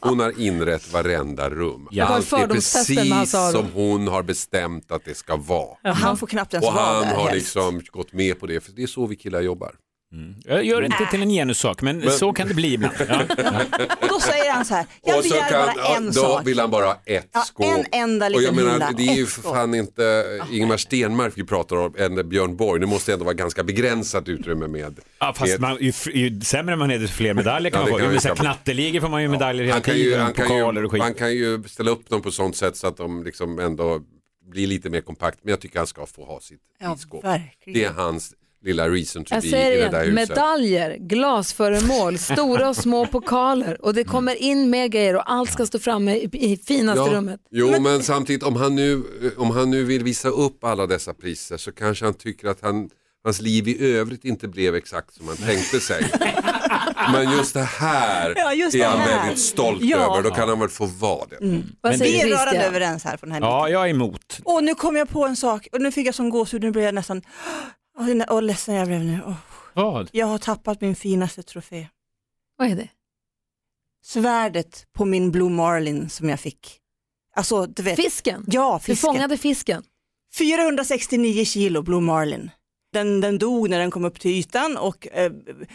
Hon 0.00 0.20
har 0.20 0.40
inrett 0.40 0.92
varenda 0.92 1.50
rum. 1.50 1.88
Ja. 1.90 2.04
Allt 2.04 2.32
är 2.32 2.46
precis 2.46 3.34
Aro. 3.34 3.52
som 3.52 3.66
hon 3.74 4.08
har 4.08 4.22
bestämt 4.22 4.92
att 4.92 5.04
det 5.04 5.14
ska 5.16 5.36
vara. 5.36 5.68
Och 5.84 5.96
han 5.96 6.16
får 6.16 6.26
knappt 6.26 6.54
ens 6.54 6.66
Och 6.68 6.74
vara 6.74 6.84
han 6.84 7.02
där 7.02 7.14
har 7.14 7.28
helst. 7.28 7.34
liksom 7.34 7.80
gått 7.92 8.12
med 8.12 8.40
på 8.40 8.46
det, 8.46 8.60
för 8.60 8.72
det 8.76 8.82
är 8.82 8.86
så 8.86 9.06
vi 9.06 9.16
killar 9.16 9.40
jobbar. 9.40 9.74
Jag 10.44 10.64
gör 10.64 10.80
det 10.80 10.86
inte 10.86 11.06
till 11.10 11.22
en 11.22 11.28
genussak, 11.30 11.82
men, 11.82 12.10
så 12.10 12.32
kan 12.32 12.48
det 12.48 12.54
bli 12.54 12.74
ibland. 12.74 12.94
Ja. 13.08 13.22
Och 14.00 14.08
då 14.08 14.20
säger 14.20 14.52
han 14.52 14.64
så 14.64 14.74
här, 14.74 14.86
jag 15.02 15.22
begär 15.22 15.50
kan, 15.50 15.66
bara 15.66 15.74
ja, 15.76 15.96
en 15.96 16.06
då 16.06 16.12
sak. 16.12 16.46
vill 16.46 16.58
han 16.60 16.70
bara 16.70 16.92
ett 17.04 17.28
Ja, 17.32 17.40
skåp. 17.40 17.66
en 17.66 17.84
enda 17.92 18.26
och 18.26 18.32
jag 18.32 18.40
liten 18.40 18.54
menar, 18.54 18.92
det 18.96 19.02
är 19.08 19.14
ju 19.14 19.26
för 19.26 19.42
fan 19.42 19.74
inte 19.74 20.24
Ingemar 20.52 20.76
Stenmark 20.76 21.32
vi 21.36 21.44
pratar 21.44 21.76
om, 21.76 21.94
än 21.98 22.28
Björn 22.28 22.56
Borg. 22.56 22.80
Det 22.80 22.86
måste 22.86 23.12
ändå 23.12 23.24
vara 23.24 23.34
ganska 23.34 23.62
begränsat 23.64 24.28
utrymme 24.28 24.66
med. 24.66 24.94
Ja, 25.18 25.32
fast 25.36 25.52
med 25.52 25.60
man, 25.60 25.76
ju, 25.80 25.92
ju 26.12 26.40
sämre 26.40 26.76
man 26.76 26.90
är 26.90 26.98
desto 26.98 27.16
fler 27.16 27.34
medaljer 27.34 27.70
kan 27.70 27.80
Ja, 27.80 27.86
man 27.90 28.00
få. 28.00 28.04
kan 28.04 28.30
Ju 28.30 28.34
knatteligor 28.34 29.00
får 29.00 29.08
man 29.08 29.22
ju 29.22 29.28
medaljer 29.28 29.64
hela 29.64 29.80
kan, 29.80 29.96
ju, 29.96 30.04
tiden, 30.04 30.20
han, 30.20 30.32
kan 30.32 30.46
pokaler 30.46 30.80
ju, 30.80 30.86
och 30.86 30.92
skit. 30.92 31.02
han 31.02 31.14
kan 31.14 31.32
ju 31.34 31.62
ställa 31.66 31.90
upp 31.90 32.08
dem 32.08 32.22
på 32.22 32.30
sånt 32.30 32.56
sätt 32.56 32.76
så 32.76 32.86
att 32.86 32.96
de 32.96 33.24
liksom 33.24 33.58
ändå 33.58 34.00
blir 34.50 34.66
lite 34.66 34.90
mer 34.90 35.00
kompakt. 35.00 35.38
Men 35.42 35.50
jag 35.50 35.60
tycker 35.60 35.78
han 35.78 35.86
ska 35.86 36.06
få 36.06 36.24
ha 36.24 36.40
sitt 36.40 36.60
Ja, 36.80 36.96
skåp. 36.96 37.24
Det 37.64 37.84
är 37.84 37.92
hans 37.92 38.34
lilla 38.64 38.88
reason 38.88 39.24
to 39.24 39.34
Jag 39.34 39.42
be 39.42 39.48
säger 39.50 39.72
i 39.72 39.80
det 39.80 39.88
där 39.88 40.00
huset. 40.06 40.28
medaljer, 40.28 40.96
glasföremål, 41.00 42.18
stora 42.18 42.68
och 42.68 42.76
små 42.76 43.06
pokaler 43.06 43.84
och 43.84 43.94
det 43.94 44.04
kommer 44.04 44.34
in 44.42 44.70
mer 44.70 44.86
grejer 44.88 45.16
och 45.16 45.32
allt 45.32 45.50
ska 45.52 45.66
stå 45.66 45.78
framme 45.78 46.14
i, 46.16 46.28
i 46.32 46.56
finaste 46.56 47.00
rummet. 47.14 47.40
Jo, 47.50 47.80
men... 47.80 48.02
samtidigt 48.02 48.42
om 48.42 48.56
han, 48.56 48.74
nu, 48.74 49.02
om 49.36 49.50
han 49.50 49.70
nu 49.70 49.84
vill 49.84 50.04
visa 50.04 50.28
upp 50.28 50.64
alla 50.64 50.86
dessa 50.86 51.14
priser 51.14 51.56
så 51.56 51.72
kanske 51.72 52.04
han 52.04 52.14
tycker 52.14 52.48
att 52.48 52.58
han, 52.62 52.90
hans 53.24 53.40
liv 53.40 53.68
i 53.68 53.92
övrigt 53.96 54.24
inte 54.24 54.48
blev 54.48 54.74
exakt 54.74 55.14
som 55.14 55.28
han 55.28 55.36
tänkte 55.36 55.80
sig. 55.80 56.10
men 57.12 57.32
just 57.32 57.54
det 57.54 57.62
här 57.62 58.32
Ja, 58.36 58.52
just 58.52 58.74
är 58.74 58.78
det 58.78 58.84
han 58.84 58.98
här. 59.00 59.20
väldigt 59.20 59.38
stolt 59.44 59.82
Ja. 59.82 59.98
över. 60.16 60.22
Då 60.22 60.34
kan 60.34 60.48
han 60.48 60.60
väl 60.60 60.68
få 60.68 60.86
vara 60.86 61.26
det. 61.30 61.36
Vad 61.80 61.92
Men 61.92 62.00
Vi 62.00 62.20
är 62.20 62.26
rörande 62.26 62.66
överens 62.66 63.04
här 63.04 63.16
på 63.16 63.26
den 63.26 63.32
här 63.32 63.40
Ja, 63.40 63.68
jag 63.68 63.84
är 63.84 63.88
emot. 63.90 64.40
Och 64.44 64.64
nu 64.64 64.74
kom 64.74 64.96
jag 64.96 65.08
på 65.08 65.26
en 65.26 65.36
sak 65.36 65.66
och 65.72 65.80
nu 65.80 65.92
fick 65.92 66.06
jag 66.06 66.14
som 66.14 66.30
gåshud, 66.30 66.62
nu 66.62 66.70
blev 66.70 66.84
jag 66.84 66.94
nästan, 66.94 67.22
åh 67.98 68.08
oh, 68.10 68.22
oh, 68.36 68.42
ledsen 68.42 68.74
jag 68.74 68.86
blev 68.86 69.00
nu. 69.04 69.20
Åh, 69.26 69.34
Vad? 69.74 70.08
Jag 70.12 70.26
har 70.26 70.38
tappat 70.38 70.80
min 70.80 70.96
finaste 70.96 71.42
trofé. 71.42 71.88
Vad 72.56 72.70
är 72.70 72.76
det? 72.76 72.88
Svärdet 74.02 74.86
på 74.92 75.04
min 75.04 75.30
Blue 75.30 75.50
Marlin 75.50 76.08
som 76.10 76.28
jag 76.28 76.40
fick. 76.40 76.80
Alltså 77.36 77.66
du 77.66 77.82
vet, 77.82 77.96
Fisken? 77.96 78.44
ja 78.48 78.78
Du 78.78 78.84
fisken. 78.84 79.12
fångade 79.12 79.36
fisken? 79.38 79.82
469 80.38 81.44
kilo 81.44 81.82
Blue 81.82 82.00
Marlin. 82.00 82.50
Den, 82.92 83.20
den 83.20 83.38
dog 83.38 83.70
när 83.70 83.78
den 83.78 83.90
kom 83.90 84.04
upp 84.04 84.20
till 84.20 84.30
ytan 84.30 84.76
och 84.76 85.08
eh, 85.12 85.32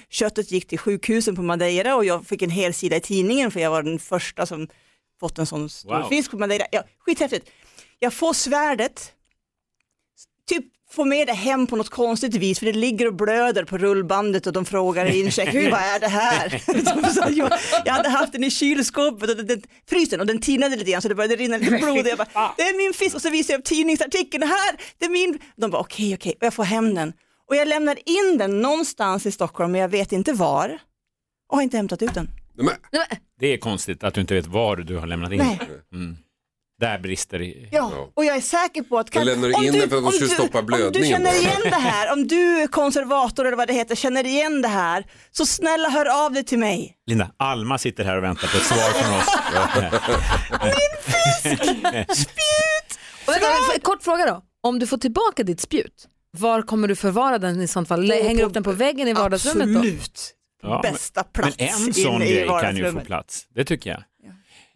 köttet 0.10 0.52
gick 0.52 0.68
till 0.68 0.80
sjukhusen 0.80 1.36
på 1.36 1.42
Madeira 1.42 1.96
och 1.96 2.06
jag 2.06 2.28
fick 2.28 2.42
en 2.42 2.50
hel 2.50 2.74
sida 2.74 2.96
i 2.96 3.02
tidningen 3.02 3.52
för 3.52 3.60
jag 3.60 3.70
var 3.72 3.84
den 3.84 4.00
första 4.00 4.46
som 4.46 4.68
fått 5.20 5.38
en 5.40 5.46
sån 5.46 5.70
stor 5.70 5.98
Wow. 6.00 6.10
fisk 6.10 6.32
på 6.32 6.38
Madeira. 6.38 6.66
Ja, 6.72 6.84
skithäftigt. 7.00 7.50
Jag 8.00 8.14
får 8.14 8.34
svärdet, 8.34 9.14
typ 10.50 10.66
får 10.92 11.06
med 11.06 11.28
det 11.28 11.34
hem 11.34 11.68
på 11.68 11.76
något 11.76 11.90
konstigt 11.90 12.36
vis 12.36 12.60
för 12.60 12.66
det 12.66 12.74
ligger 12.74 13.08
och 13.08 13.14
blöder 13.14 13.64
på 13.64 13.78
rullbandet 13.78 14.48
och 14.48 14.54
de 14.54 14.66
frågar 14.66 15.06
i 15.06 15.20
incheckningen 15.20 15.72
vad 15.72 15.80
är 15.80 16.00
det 16.00 16.08
här? 16.08 16.64
Jag, 17.86 17.94
hade 17.94 18.10
haft 18.10 18.34
den 18.34 18.44
i 18.44 18.52
kylskåpet 18.52 19.30
och 19.30 19.36
den, 19.36 19.48
den, 19.48 19.62
frysen 19.90 20.20
och 20.20 20.26
den 20.26 20.42
tinade 20.42 20.76
lite 20.76 20.92
grann 20.92 21.02
så 21.02 21.08
det 21.08 21.16
började 21.16 21.36
rinna 21.36 21.58
lite 21.58 21.78
blod. 21.78 22.00
Och 22.00 22.08
jag 22.08 22.18
bara, 22.18 22.54
det 22.58 22.64
är 22.64 22.78
min 22.78 22.94
fisk 22.94 23.16
och 23.16 23.22
så 23.22 23.30
visar 23.30 23.54
jag 23.54 23.60
upp 23.60 23.66
tidningsartikeln 23.66 24.44
här, 24.44 24.76
det 24.98 25.06
är 25.06 25.10
min. 25.10 25.40
De 25.56 25.72
bara 25.72 25.82
okej 25.82 26.14
okej 26.14 26.34
och 26.40 26.46
jag 26.46 26.54
får 26.54 26.64
hem 26.64 26.96
den. 26.96 27.14
Och 27.50 27.56
jag 27.56 27.68
lämnar 27.68 27.98
in 28.06 28.38
den 28.38 28.62
någonstans 28.62 29.26
i 29.26 29.32
Stockholm 29.32 29.72
men 29.72 29.82
jag 29.82 29.90
vet 29.90 30.12
inte 30.12 30.34
var 30.34 30.80
och 31.50 31.58
har 31.58 31.64
inte 31.64 31.78
hämtat 31.78 32.02
ut 32.02 32.14
den. 32.14 32.30
Det 33.40 33.54
är 33.54 33.58
konstigt 33.58 34.04
att 34.04 34.14
du 34.14 34.22
inte 34.22 34.34
vet 34.34 34.48
var 34.48 34.76
du 34.76 34.96
har 34.98 35.08
lämnat 35.08 35.32
in. 35.32 35.38
Nej. 35.38 35.60
Mm. 35.94 36.18
Där 36.80 37.00
brister 37.00 37.40
det. 37.40 37.68
Ja, 37.72 38.12
och 38.16 38.26
jag 38.26 38.36
är 38.36 38.42
säker 38.42 38.82
på 38.82 39.00
att... 39.00 39.16
Jag 39.16 39.26
lämnar 39.26 39.56
om 39.58 39.64
in 39.64 39.74
du- 39.74 39.80
den 39.80 39.90
för 39.90 39.98
att 39.98 40.20
du- 40.20 40.28
stoppa 40.28 40.60
Om 40.60 40.66
du 40.66 40.72
blödningen 40.78 41.10
känner 41.10 41.40
igen 41.40 41.62
det 41.64 41.70
här, 41.76 42.14
om 42.14 42.28
du 42.28 42.62
är 42.62 42.68
konservator 42.68 43.46
eller 43.48 43.58
vad 43.58 43.68
det 43.68 43.74
heter, 43.74 43.96
känner 43.96 44.26
igen 44.26 44.62
det 44.62 44.68
här, 44.68 45.06
så 45.32 45.46
snälla 45.46 45.90
hör 45.90 46.26
av 46.26 46.34
dig 46.34 46.44
till 46.44 46.60
mig. 46.60 46.96
Linda, 47.08 47.32
Alma 47.38 47.78
sitter 47.78 48.04
här 48.06 48.18
och 48.18 48.24
väntar 48.24 48.48
på 48.48 48.58
ett 48.58 48.64
svar 48.64 48.90
från 49.02 49.18
oss. 49.20 49.28
Och 53.28 53.34
vänta, 53.34 53.80
kort 53.82 54.04
fråga 54.04 54.26
då. 54.26 54.42
Om 54.64 54.80
du 54.80 54.88
får 54.88 54.98
tillbaka 54.98 55.44
ditt 55.44 55.62
spjut, 55.62 56.08
var 56.38 56.62
kommer 56.62 56.88
du 56.88 56.96
förvara 56.96 57.38
den 57.38 57.62
i 57.62 57.68
sånt 57.68 57.88
fall? 57.88 58.12
Hänger 58.12 58.38
du 58.38 58.44
upp 58.44 58.54
den 58.54 58.64
på 58.64 58.72
väggen 58.72 59.08
i 59.08 59.14
vardagsrummet 59.14 59.74
då? 59.74 59.80
Absolut. 59.80 60.36
Ja, 60.62 60.80
Bästa 60.84 61.24
men, 61.34 61.44
plats 61.44 61.58
men 61.60 61.68
en 61.88 61.94
sån 61.94 62.20
grej 62.20 62.48
kan 62.62 62.78
ju 62.78 62.92
få 62.92 63.00
plats. 63.00 63.46
Det 63.56 63.66
tycker 63.66 63.90
jag. 63.90 64.04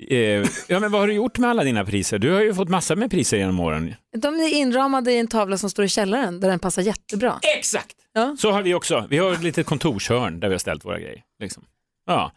Eh, 0.10 0.48
ja, 0.68 0.80
men 0.80 0.92
vad 0.92 1.02
har 1.02 1.08
du 1.08 1.14
gjort 1.14 1.38
med 1.38 1.50
alla 1.50 1.64
dina 1.64 1.86
priser? 1.86 2.20
Du 2.20 2.32
har 2.32 2.42
ju 2.42 2.54
fått 2.54 2.70
massor 2.70 2.96
med 2.96 3.12
priser 3.12 3.38
genom 3.38 3.60
åren. 3.60 3.96
De 4.18 4.36
är 4.36 4.54
inramade 4.54 5.12
i 5.12 5.18
en 5.20 5.28
tavla 5.28 5.58
som 5.58 5.70
står 5.70 5.86
i 5.86 5.90
källaren 5.90 6.40
där 6.40 6.50
den 6.50 6.60
passar 6.60 6.82
jättebra. 6.82 7.40
Exakt! 7.58 7.96
Ja. 8.14 8.36
Så 8.40 8.52
har 8.52 8.62
vi 8.62 8.74
också. 8.74 9.08
Vi 9.10 9.18
har 9.18 9.34
ett 9.34 9.44
litet 9.44 9.66
kontorshörn 9.66 10.40
där 10.40 10.48
vi 10.48 10.54
har 10.54 10.60
ställt 10.60 10.86
våra 10.86 11.00
grejer. 11.00 11.22
Liksom. 11.40 11.64
Ja. 12.06 12.32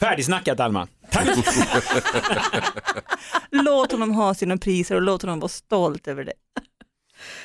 Färdigsnackat 0.00 0.60
Alma. 0.60 0.88
Tack! 1.10 1.28
Låt 3.50 3.92
honom 3.92 4.10
ha 4.10 4.34
sina 4.34 4.56
priser 4.56 4.94
och 4.94 5.02
låt 5.02 5.22
honom 5.22 5.40
vara 5.40 5.48
stolt 5.48 6.08
över 6.08 6.24
det. 6.24 6.32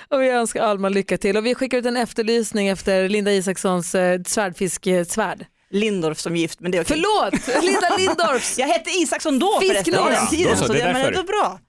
Och 0.09 0.21
vi 0.21 0.29
önskar 0.29 0.63
Alma 0.63 0.89
lycka 0.89 1.17
till 1.17 1.37
och 1.37 1.45
vi 1.45 1.55
skickar 1.55 1.77
ut 1.77 1.85
en 1.85 1.97
efterlysning 1.97 2.67
efter 2.67 3.09
Linda 3.09 3.31
Isakssons 3.31 3.95
eh, 3.95 4.21
svärdfiskesvärd. 4.25 5.45
Lindorf 5.75 6.19
som 6.19 6.35
gift, 6.35 6.59
men 6.59 6.71
det 6.71 6.77
är 6.77 6.83
okej. 6.83 7.03
Förlåt, 7.03 7.47
Linda 7.63 7.97
Lindorffs. 7.97 8.59
Jag 8.63 8.67
hette 8.67 8.89
Isaksson 8.89 9.39
då 9.39 9.59
förresten, 9.61 9.93
på 9.93 10.09
den 10.09 10.27
tiden, 10.27 10.51
Då 10.51 10.57
så, 10.57 10.65
så 10.65 10.73
det 10.73 10.81
är 10.81 10.93
men 10.93 11.15
är 11.15 11.23
bra. 11.23 11.59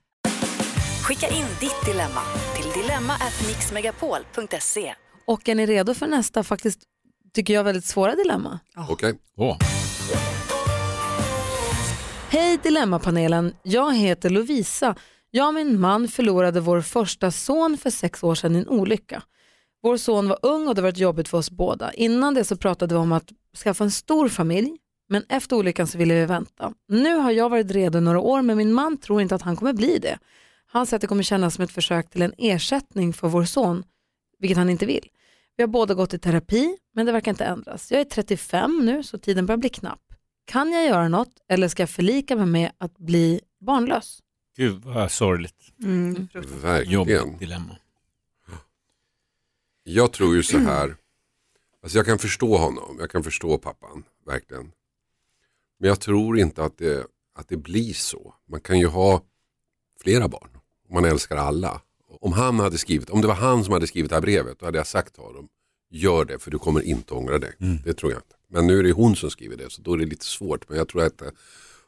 Skicka 1.03 1.27
in 1.27 1.45
ditt 1.59 1.85
dilemma 1.85 2.21
till 2.55 2.81
dilemma@mixmegapol.se. 2.81 4.93
Och 5.25 5.49
är 5.49 5.55
ni 5.55 5.65
redo 5.65 5.93
för 5.93 6.07
nästa 6.07 6.43
faktiskt, 6.43 6.79
tycker 7.33 7.53
jag, 7.53 7.63
väldigt 7.63 7.85
svåra 7.85 8.15
dilemma? 8.15 8.59
Okej. 8.89 9.19
Åh. 9.37 9.57
Hej 12.29 12.59
Dilemmapanelen, 12.63 13.53
jag 13.63 13.95
heter 13.95 14.29
Lovisa. 14.29 14.95
Jag 15.31 15.47
och 15.47 15.53
min 15.53 15.79
man 15.79 16.07
förlorade 16.07 16.59
vår 16.59 16.81
första 16.81 17.31
son 17.31 17.77
för 17.77 17.89
sex 17.89 18.23
år 18.23 18.35
sedan 18.35 18.55
i 18.55 18.59
en 18.59 18.67
olycka. 18.67 19.23
Vår 19.83 19.97
son 19.97 20.29
var 20.29 20.39
ung 20.41 20.67
och 20.67 20.75
det 20.75 20.81
var 20.81 20.89
varit 20.89 20.97
jobbigt 20.97 21.27
för 21.27 21.37
oss 21.37 21.51
båda. 21.51 21.93
Innan 21.93 22.33
det 22.33 22.43
så 22.43 22.57
pratade 22.57 22.95
vi 22.95 22.99
om 22.99 23.11
att 23.11 23.31
skaffa 23.57 23.83
en 23.83 23.91
stor 23.91 24.29
familj, 24.29 24.77
men 25.09 25.23
efter 25.29 25.55
olyckan 25.55 25.87
så 25.87 25.97
ville 25.97 26.13
vi 26.13 26.25
vänta. 26.25 26.73
Nu 26.87 27.15
har 27.15 27.31
jag 27.31 27.49
varit 27.49 27.71
redo 27.71 27.99
några 27.99 28.19
år 28.19 28.41
men 28.41 28.57
min 28.57 28.73
man 28.73 28.97
tror 28.97 29.21
inte 29.21 29.35
att 29.35 29.41
han 29.41 29.55
kommer 29.55 29.73
bli 29.73 29.99
det. 29.99 30.19
Han 30.65 30.85
säger 30.85 30.97
att 30.97 31.01
det 31.01 31.07
kommer 31.07 31.23
kännas 31.23 31.55
som 31.55 31.63
ett 31.63 31.71
försök 31.71 32.09
till 32.09 32.21
en 32.21 32.33
ersättning 32.37 33.13
för 33.13 33.27
vår 33.27 33.45
son, 33.45 33.83
vilket 34.39 34.57
han 34.57 34.69
inte 34.69 34.85
vill. 34.85 35.09
Vi 35.57 35.63
har 35.63 35.67
båda 35.67 35.93
gått 35.93 36.13
i 36.13 36.19
terapi, 36.19 36.77
men 36.93 37.05
det 37.05 37.11
verkar 37.11 37.31
inte 37.31 37.45
ändras. 37.45 37.91
Jag 37.91 37.99
är 37.99 38.05
35 38.05 38.85
nu, 38.85 39.03
så 39.03 39.17
tiden 39.17 39.45
börjar 39.45 39.57
bli 39.57 39.69
knapp. 39.69 40.01
Kan 40.45 40.71
jag 40.71 40.85
göra 40.85 41.07
något 41.07 41.33
eller 41.49 41.67
ska 41.67 41.81
jag 41.81 41.89
förlika 41.89 42.35
mig 42.35 42.45
med 42.45 42.71
att 42.77 42.97
bli 42.97 43.41
barnlös? 43.59 44.19
Gud 44.57 44.81
vad 44.83 45.11
sorgligt. 45.11 45.73
Mm. 45.83 46.27
Verkligen. 46.61 46.93
Jobbigt 46.93 47.39
dilemma. 47.39 47.77
Jag 49.83 50.13
tror 50.13 50.35
ju 50.35 50.43
så 50.43 50.57
här, 50.57 50.95
alltså 51.87 51.97
jag 51.97 52.05
kan 52.05 52.19
förstå 52.19 52.57
honom, 52.57 52.97
jag 52.99 53.09
kan 53.09 53.23
förstå 53.23 53.57
pappan, 53.57 54.03
verkligen. 54.25 54.71
Men 55.79 55.89
jag 55.89 55.99
tror 55.99 56.39
inte 56.39 56.63
att 56.63 56.77
det, 56.77 57.07
att 57.35 57.47
det 57.49 57.57
blir 57.57 57.93
så. 57.93 58.33
Man 58.49 58.59
kan 58.59 58.79
ju 58.79 58.87
ha 58.87 59.21
flera 60.01 60.27
barn, 60.27 60.49
man 60.89 61.05
älskar 61.05 61.35
alla. 61.37 61.81
Om 62.21 62.33
han 62.33 62.59
hade 62.59 62.77
skrivit, 62.77 63.09
om 63.09 63.21
det 63.21 63.27
var 63.27 63.35
han 63.35 63.63
som 63.63 63.73
hade 63.73 63.87
skrivit 63.87 64.09
det 64.09 64.15
här 64.15 64.21
brevet, 64.21 64.59
då 64.59 64.65
hade 64.65 64.77
jag 64.77 64.87
sagt 64.87 65.13
till 65.13 65.23
honom, 65.23 65.47
gör 65.89 66.25
det 66.25 66.39
för 66.39 66.51
du 66.51 66.59
kommer 66.59 66.81
inte 66.81 67.13
ångra 67.13 67.37
dig. 67.39 67.53
Det 67.85 67.93
tror 67.93 68.11
jag 68.11 68.19
inte. 68.19 68.35
Men 68.47 68.67
nu 68.67 68.79
är 68.79 68.83
det 68.83 68.91
hon 68.91 69.15
som 69.15 69.29
skriver 69.29 69.57
det, 69.57 69.69
så 69.69 69.81
då 69.81 69.93
är 69.93 69.97
det 69.97 70.05
lite 70.05 70.25
svårt. 70.25 70.69
Men 70.69 70.77
jag 70.77 70.87
tror 70.87 71.03
att 71.03 71.21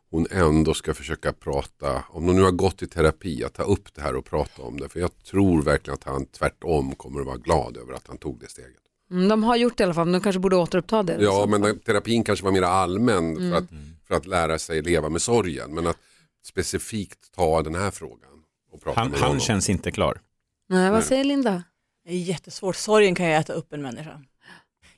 hon 0.09 0.27
ändå 0.31 0.73
ska 0.73 0.93
försöka 0.93 1.33
prata, 1.33 2.03
om 2.09 2.25
hon 2.25 2.35
nu 2.35 2.41
har 2.41 2.51
gått 2.51 2.81
i 2.81 2.88
terapi, 2.88 3.43
att 3.43 3.53
ta 3.53 3.63
upp 3.63 3.93
det 3.95 4.01
här 4.01 4.15
och 4.15 4.25
prata 4.25 4.62
om 4.62 4.79
det. 4.79 4.89
För 4.89 4.99
jag 4.99 5.23
tror 5.23 5.62
verkligen 5.62 5.93
att 5.93 6.03
han 6.03 6.25
tvärtom 6.25 6.95
kommer 6.95 7.19
att 7.19 7.27
vara 7.27 7.38
glad 7.38 7.77
över 7.77 7.93
att 7.93 8.07
han 8.07 8.17
tog 8.17 8.39
det 8.39 8.49
steget. 8.49 8.88
Mm, 9.12 9.28
de 9.28 9.43
har 9.43 9.56
gjort 9.56 9.78
det 9.78 9.82
i 9.82 9.86
alla 9.86 9.93
fall, 9.93 10.06
men 10.06 10.13
de 10.13 10.22
kanske 10.22 10.39
borde 10.39 10.56
återuppta 10.56 11.04
det. 11.04 11.17
Ja, 11.19 11.32
Så. 11.32 11.48
men 11.48 11.62
den- 11.62 11.80
terapin 11.80 12.24
kanske 12.24 12.45
var 12.45 12.52
mer 12.52 12.62
allmän 12.62 13.38
Mm. 13.38 13.52
för, 13.52 13.58
att, 13.58 13.69
för 14.08 14.15
att 14.15 14.26
lära 14.26 14.60
sig 14.60 14.82
leva 14.82 15.10
med 15.10 15.22
sorgen. 15.22 15.74
Men 15.74 15.88
att 15.88 15.98
specifikt 16.45 17.32
ta 17.36 17.62
den 17.62 17.76
här 17.76 17.91
frågan 17.91 18.30
och 18.72 18.82
prata 18.84 19.00
Han, 19.00 19.10
med 19.12 19.19
han 19.19 19.28
honom. 19.28 19.41
känns 19.41 19.69
inte 19.69 19.91
klar. 19.91 20.22
Nej, 20.69 20.91
vad 20.91 21.04
säger 21.04 21.24
Linda? 21.24 21.63
Det 22.06 22.12
är 22.13 22.17
jättesvårt, 22.17 22.76
sorgen 22.76 23.15
kan 23.15 23.26
ju 23.26 23.32
äta 23.34 23.54
upp 23.54 23.74
en 23.74 23.82
människa. 23.82 24.22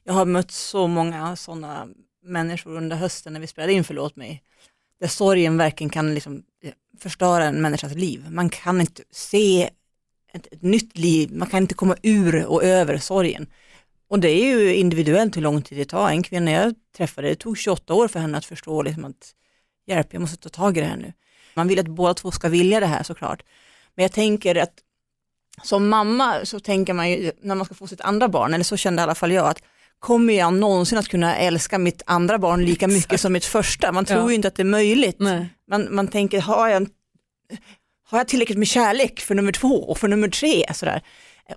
Jag 0.03 0.13
har 0.13 0.25
mött 0.25 0.51
så 0.51 0.87
många 0.87 1.35
sådana 1.35 1.87
människor 2.23 2.77
under 2.77 2.95
hösten 2.95 3.33
när 3.33 3.39
vi 3.39 3.47
spelade 3.47 3.73
in 3.73 3.83
Förlåt 3.83 4.15
mig, 4.15 4.43
där 4.99 5.07
sorgen 5.07 5.57
verkligen 5.57 5.89
kan 5.89 6.13
liksom 6.13 6.43
eh, 6.63 6.71
förstöra 6.99 7.43
en 7.45 7.61
människas 7.61 7.93
liv. 7.95 8.25
Man 8.29 8.49
kan 8.49 8.81
inte 8.81 9.03
se 9.11 9.69
ett, 10.33 10.47
ett 10.51 10.61
nytt 10.61 10.97
liv, 10.97 11.29
man 11.33 11.49
kan 11.49 11.61
inte 11.61 11.73
komma 11.73 11.95
ur 12.03 12.45
och 12.45 12.63
över 12.63 12.97
sorgen. 12.97 13.47
Och 14.11 14.19
det 14.19 14.29
är 14.29 14.45
ju 14.45 14.75
individuellt 14.75 15.37
hur 15.37 15.41
lång 15.41 15.61
tid 15.61 15.77
det 15.77 15.85
tar. 15.85 16.09
En 16.09 16.23
kvinna 16.23 16.51
jag 16.51 16.73
träffade, 16.97 17.27
det 17.29 17.35
tog 17.35 17.57
28 17.57 17.93
år 17.93 18.07
för 18.07 18.19
henne 18.19 18.37
att 18.37 18.45
förstå 18.45 18.81
liksom 18.81 19.05
att 19.05 19.31
hjälp, 19.87 20.07
jag 20.11 20.21
måste 20.21 20.37
ta 20.37 20.49
tag 20.49 20.77
i 20.77 20.81
det 20.81 20.85
här 20.87 20.97
nu. 20.97 21.13
Man 21.53 21.67
vill 21.67 21.79
att 21.79 21.87
båda 21.87 22.13
två 22.13 22.31
ska 22.31 22.49
vilja 22.49 22.79
det 22.79 22.85
här 22.85 23.03
såklart. 23.03 23.43
Men 23.95 24.03
jag 24.03 24.11
tänker 24.11 24.55
att 24.55 24.73
som 25.63 25.89
mamma 25.89 26.45
så 26.45 26.59
tänker 26.59 26.93
man 26.93 27.09
ju 27.09 27.31
när 27.41 27.55
man 27.55 27.65
ska 27.65 27.75
få 27.75 27.87
sitt 27.87 28.01
andra 28.01 28.27
barn, 28.27 28.53
eller 28.53 28.63
så 28.63 28.77
kände 28.77 29.01
i 29.01 29.03
alla 29.03 29.15
fall 29.15 29.31
jag, 29.31 29.47
att 29.47 29.63
kommer 29.99 30.33
jag 30.33 30.53
någonsin 30.53 30.97
att 30.97 31.07
kunna 31.07 31.37
älska 31.37 31.77
mitt 31.77 32.01
andra 32.05 32.37
barn 32.37 32.65
lika 32.65 32.87
mycket 32.87 33.21
som 33.21 33.33
mitt 33.33 33.45
första? 33.45 33.91
Man 33.91 34.05
tror 34.05 34.19
Ja. 34.21 34.29
ju 34.29 34.35
inte 34.35 34.47
att 34.47 34.55
det 34.55 34.63
är 34.63 34.65
möjligt. 34.65 35.19
Nej. 35.19 35.49
Man, 35.67 35.95
man 35.95 36.07
tänker, 36.07 36.41
har 36.41 36.67
jag, 36.67 36.87
har 38.03 38.17
jag 38.17 38.27
tillräckligt 38.27 38.57
med 38.57 38.67
kärlek 38.67 39.19
för 39.19 39.35
nummer 39.35 39.51
två 39.51 39.83
och 39.83 39.97
för 39.97 40.07
nummer 40.07 40.29
tre? 40.29 40.65
Sådär. 40.73 41.01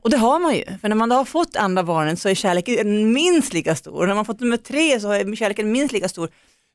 Och 0.02 0.10
det 0.10 0.16
har 0.16 0.38
man 0.40 0.54
ju, 0.56 0.64
för 0.80 0.88
när 0.88 0.96
man 0.96 1.08
då 1.08 1.16
har 1.16 1.24
fått 1.24 1.56
andra 1.56 1.82
barnen 1.82 2.16
så 2.16 2.28
är 2.28 2.34
kärleken 2.34 3.12
minst 3.12 3.52
lika 3.52 3.74
stor. 3.74 3.92
Och 4.00 4.08
när 4.08 4.14
man 4.14 4.24
fått 4.24 4.40
nummer 4.40 4.56
tre 4.56 5.00
så 5.00 5.10
är 5.10 5.36
kärleken 5.36 5.72
minst 5.72 5.92
lika 5.92 6.08
stor. 6.08 6.30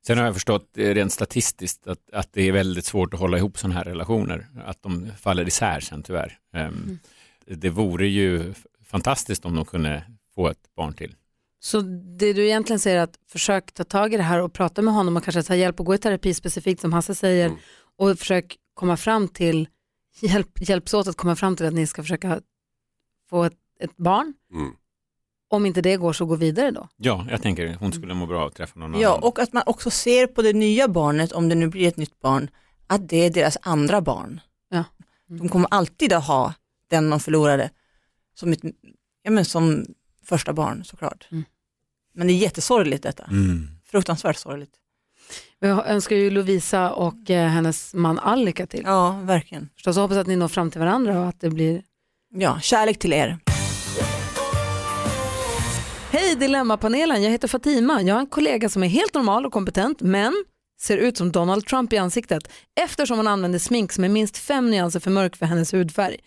Sen 0.08 0.18
har 0.18 0.26
jag 0.26 0.34
förstått 0.34 0.78
eh, 0.78 0.94
rent 0.94 1.14
statistiskt 1.14 1.88
att, 1.88 2.00
att 2.14 2.34
det 2.34 2.42
är 2.48 2.52
väldigt 2.52 2.86
svårt 2.86 3.14
att 3.14 3.20
hålla 3.20 3.38
ihop 3.38 3.58
sådana 3.58 3.76
här 3.76 3.84
relationer. 3.84 4.48
Att 4.66 4.84
de 4.84 5.12
faller 5.22 5.48
isär 5.48 5.80
sen 5.80 6.04
tyvärr. 6.04 6.38
Ehm, 6.54 7.00
Det 7.46 7.70
vore 7.70 8.08
ju 8.08 8.54
fantastiskt 8.86 9.46
om 9.46 9.56
de 9.56 9.66
kunde 9.66 10.04
få 10.36 10.48
ett 10.48 10.76
barn 10.78 10.94
till. 10.94 11.16
Så 11.60 11.82
det 12.20 12.34
du 12.34 12.46
egentligen 12.46 12.80
säger 12.80 12.98
är 12.98 13.04
att 13.04 13.16
försök 13.32 13.72
ta 13.72 13.84
tag 13.84 14.14
i 14.14 14.18
det 14.18 14.24
här 14.24 14.42
och 14.42 14.54
prata 14.54 14.82
med 14.82 14.94
honom 14.94 15.18
och 15.18 15.24
kanske 15.24 15.44
ta 15.44 15.56
hjälp 15.56 15.80
och 15.80 15.86
gå 15.86 15.96
i 15.96 15.98
terapi 15.98 16.34
specifikt 16.34 16.82
som 16.82 16.94
Hasse 16.94 17.16
säger 17.16 17.46
Mm. 17.46 17.58
och 17.98 18.20
försök 18.20 18.56
komma 18.74 18.98
fram 18.98 19.28
till, 19.28 19.68
hjälp, 20.22 20.50
hjälps 20.70 20.94
åt 20.94 21.08
att 21.08 21.18
komma 21.18 21.36
fram 21.36 21.56
till 21.56 21.66
att 21.66 21.74
ni 21.74 21.88
ska 21.88 22.02
försöka 22.04 22.42
få 23.30 23.44
ett, 23.44 23.58
ett 23.80 23.98
barn. 23.98 24.34
Mm. 24.54 24.72
Om 25.52 25.66
inte 25.66 25.82
det 25.82 25.98
går 25.98 26.14
så 26.14 26.26
gå 26.26 26.36
vidare 26.36 26.72
då. 26.72 26.88
Ja, 26.98 27.26
jag 27.30 27.42
tänker 27.42 27.74
hon 27.80 27.94
skulle 27.94 28.14
må 28.14 28.26
bra 28.26 28.42
av 28.42 28.48
att 28.48 28.56
träffa 28.56 28.80
någon 28.80 29.00
Ja, 29.00 29.10
annan. 29.10 29.24
och 29.24 29.40
att 29.40 29.54
man 29.54 29.64
också 29.66 29.90
ser 29.90 30.28
på 30.28 30.42
det 30.42 30.54
nya 30.54 30.88
barnet, 30.88 31.32
om 31.32 31.50
det 31.50 31.56
nu 31.56 31.68
blir 31.68 31.88
ett 31.88 31.98
nytt 31.98 32.20
barn, 32.20 32.50
att 32.88 33.10
det 33.10 33.18
är 33.26 33.30
deras 33.30 33.58
andra 33.62 34.02
barn. 34.02 34.42
Ja. 34.70 34.84
De 35.28 35.50
kommer 35.50 35.68
alltid 35.72 36.14
att 36.14 36.28
ha 36.28 36.54
den 36.90 37.10
de 37.10 37.20
förlorade 37.20 37.70
som, 38.36 38.52
ett, 38.52 38.60
ja, 39.24 39.32
men 39.32 39.46
som 39.46 39.86
första 40.26 40.54
barn 40.54 40.84
såklart. 40.84 41.28
Mm. 41.32 41.44
Men 42.14 42.28
det 42.28 42.34
är 42.34 42.38
jättesorgligt 42.38 43.04
detta, 43.04 43.24
Mm. 43.24 43.68
fruktansvärt 43.86 44.38
sorgligt. 44.38 44.72
Jag 45.60 45.88
önskar 45.88 46.16
ju 46.16 46.30
Lovisa 46.30 46.92
och 46.92 47.30
eh, 47.30 47.48
hennes 47.50 47.94
man 47.94 48.20
all 48.20 48.46
lycka 48.46 48.68
till. 48.68 48.82
Ja, 48.86 49.12
verkligen. 49.24 49.70
Förstås 49.76 49.98
hoppas 49.98 50.18
att 50.18 50.28
ni 50.28 50.36
når 50.36 50.48
fram 50.48 50.72
till 50.72 50.80
varandra 50.80 51.20
och 51.22 51.28
att 51.28 51.40
det 51.40 51.50
blir 51.50 51.84
Ja, 52.34 52.60
kärlek 52.62 53.00
till 53.00 53.14
er. 53.14 53.38
Hej 56.12 56.36
Dilemmapanelen, 56.36 57.24
jag 57.24 57.32
heter 57.32 57.48
Fatima. 57.48 58.02
Jag 58.02 58.16
har 58.16 58.20
en 58.20 58.28
kollega 58.28 58.70
som 58.70 58.84
är 58.84 58.88
helt 58.88 59.14
normal 59.14 59.46
och 59.46 59.54
kompetent 59.54 60.02
men 60.02 60.34
ser 60.82 60.98
ut 60.98 61.18
som 61.18 61.32
Donald 61.32 61.66
Trump 61.66 61.94
i 61.94 61.98
ansiktet 61.98 62.52
eftersom 62.80 63.18
hon 63.18 63.28
använder 63.28 63.60
smink 63.60 63.92
som 63.92 64.04
är 64.04 64.10
minst 64.10 64.38
fem 64.38 64.72
nyanser 64.72 65.00
för 65.00 65.12
mörk 65.12 65.36
för 65.36 65.46
hennes 65.46 65.74
hudfärg. 65.74 66.18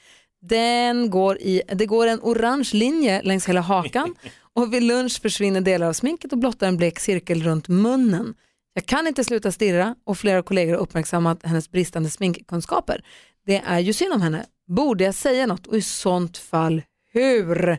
Den 0.48 1.10
går 1.10 1.38
i, 1.38 1.62
det 1.72 1.86
går 1.86 2.06
en 2.06 2.20
orange 2.22 2.70
linje 2.72 3.22
längs 3.22 3.48
hela 3.48 3.60
hakan 3.60 4.14
och 4.54 4.74
vid 4.74 4.82
lunch 4.82 5.22
försvinner 5.22 5.60
delar 5.60 5.86
av 5.86 5.92
sminket 5.92 6.32
och 6.32 6.38
blottar 6.38 6.68
en 6.68 6.76
blek 6.76 7.00
cirkel 7.00 7.42
runt 7.42 7.68
munnen. 7.68 8.34
Jag 8.74 8.86
kan 8.86 9.06
inte 9.06 9.24
sluta 9.24 9.52
stirra 9.52 9.94
och 10.04 10.18
flera 10.18 10.42
kollegor 10.42 10.72
har 10.72 10.80
uppmärksammat 10.80 11.42
hennes 11.42 11.70
bristande 11.70 12.10
sminkkunskaper. 12.10 13.04
Det 13.46 13.62
är 13.66 13.78
ju 13.78 13.92
synd 13.92 14.12
om 14.12 14.22
henne. 14.22 14.46
Borde 14.76 15.04
jag 15.04 15.14
säga 15.14 15.46
något 15.46 15.66
och 15.66 15.76
i 15.76 15.82
sånt 15.82 16.38
fall 16.38 16.82
hur? 17.12 17.78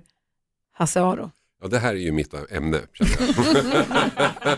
Hasse 0.74 1.02
Aro. 1.02 1.32
Ja, 1.62 1.68
det 1.68 1.80
här 1.80 1.94
är 1.94 2.00
ju 2.00 2.12
mitt 2.12 2.34
ämne. 2.52 2.82
jag. 3.00 4.58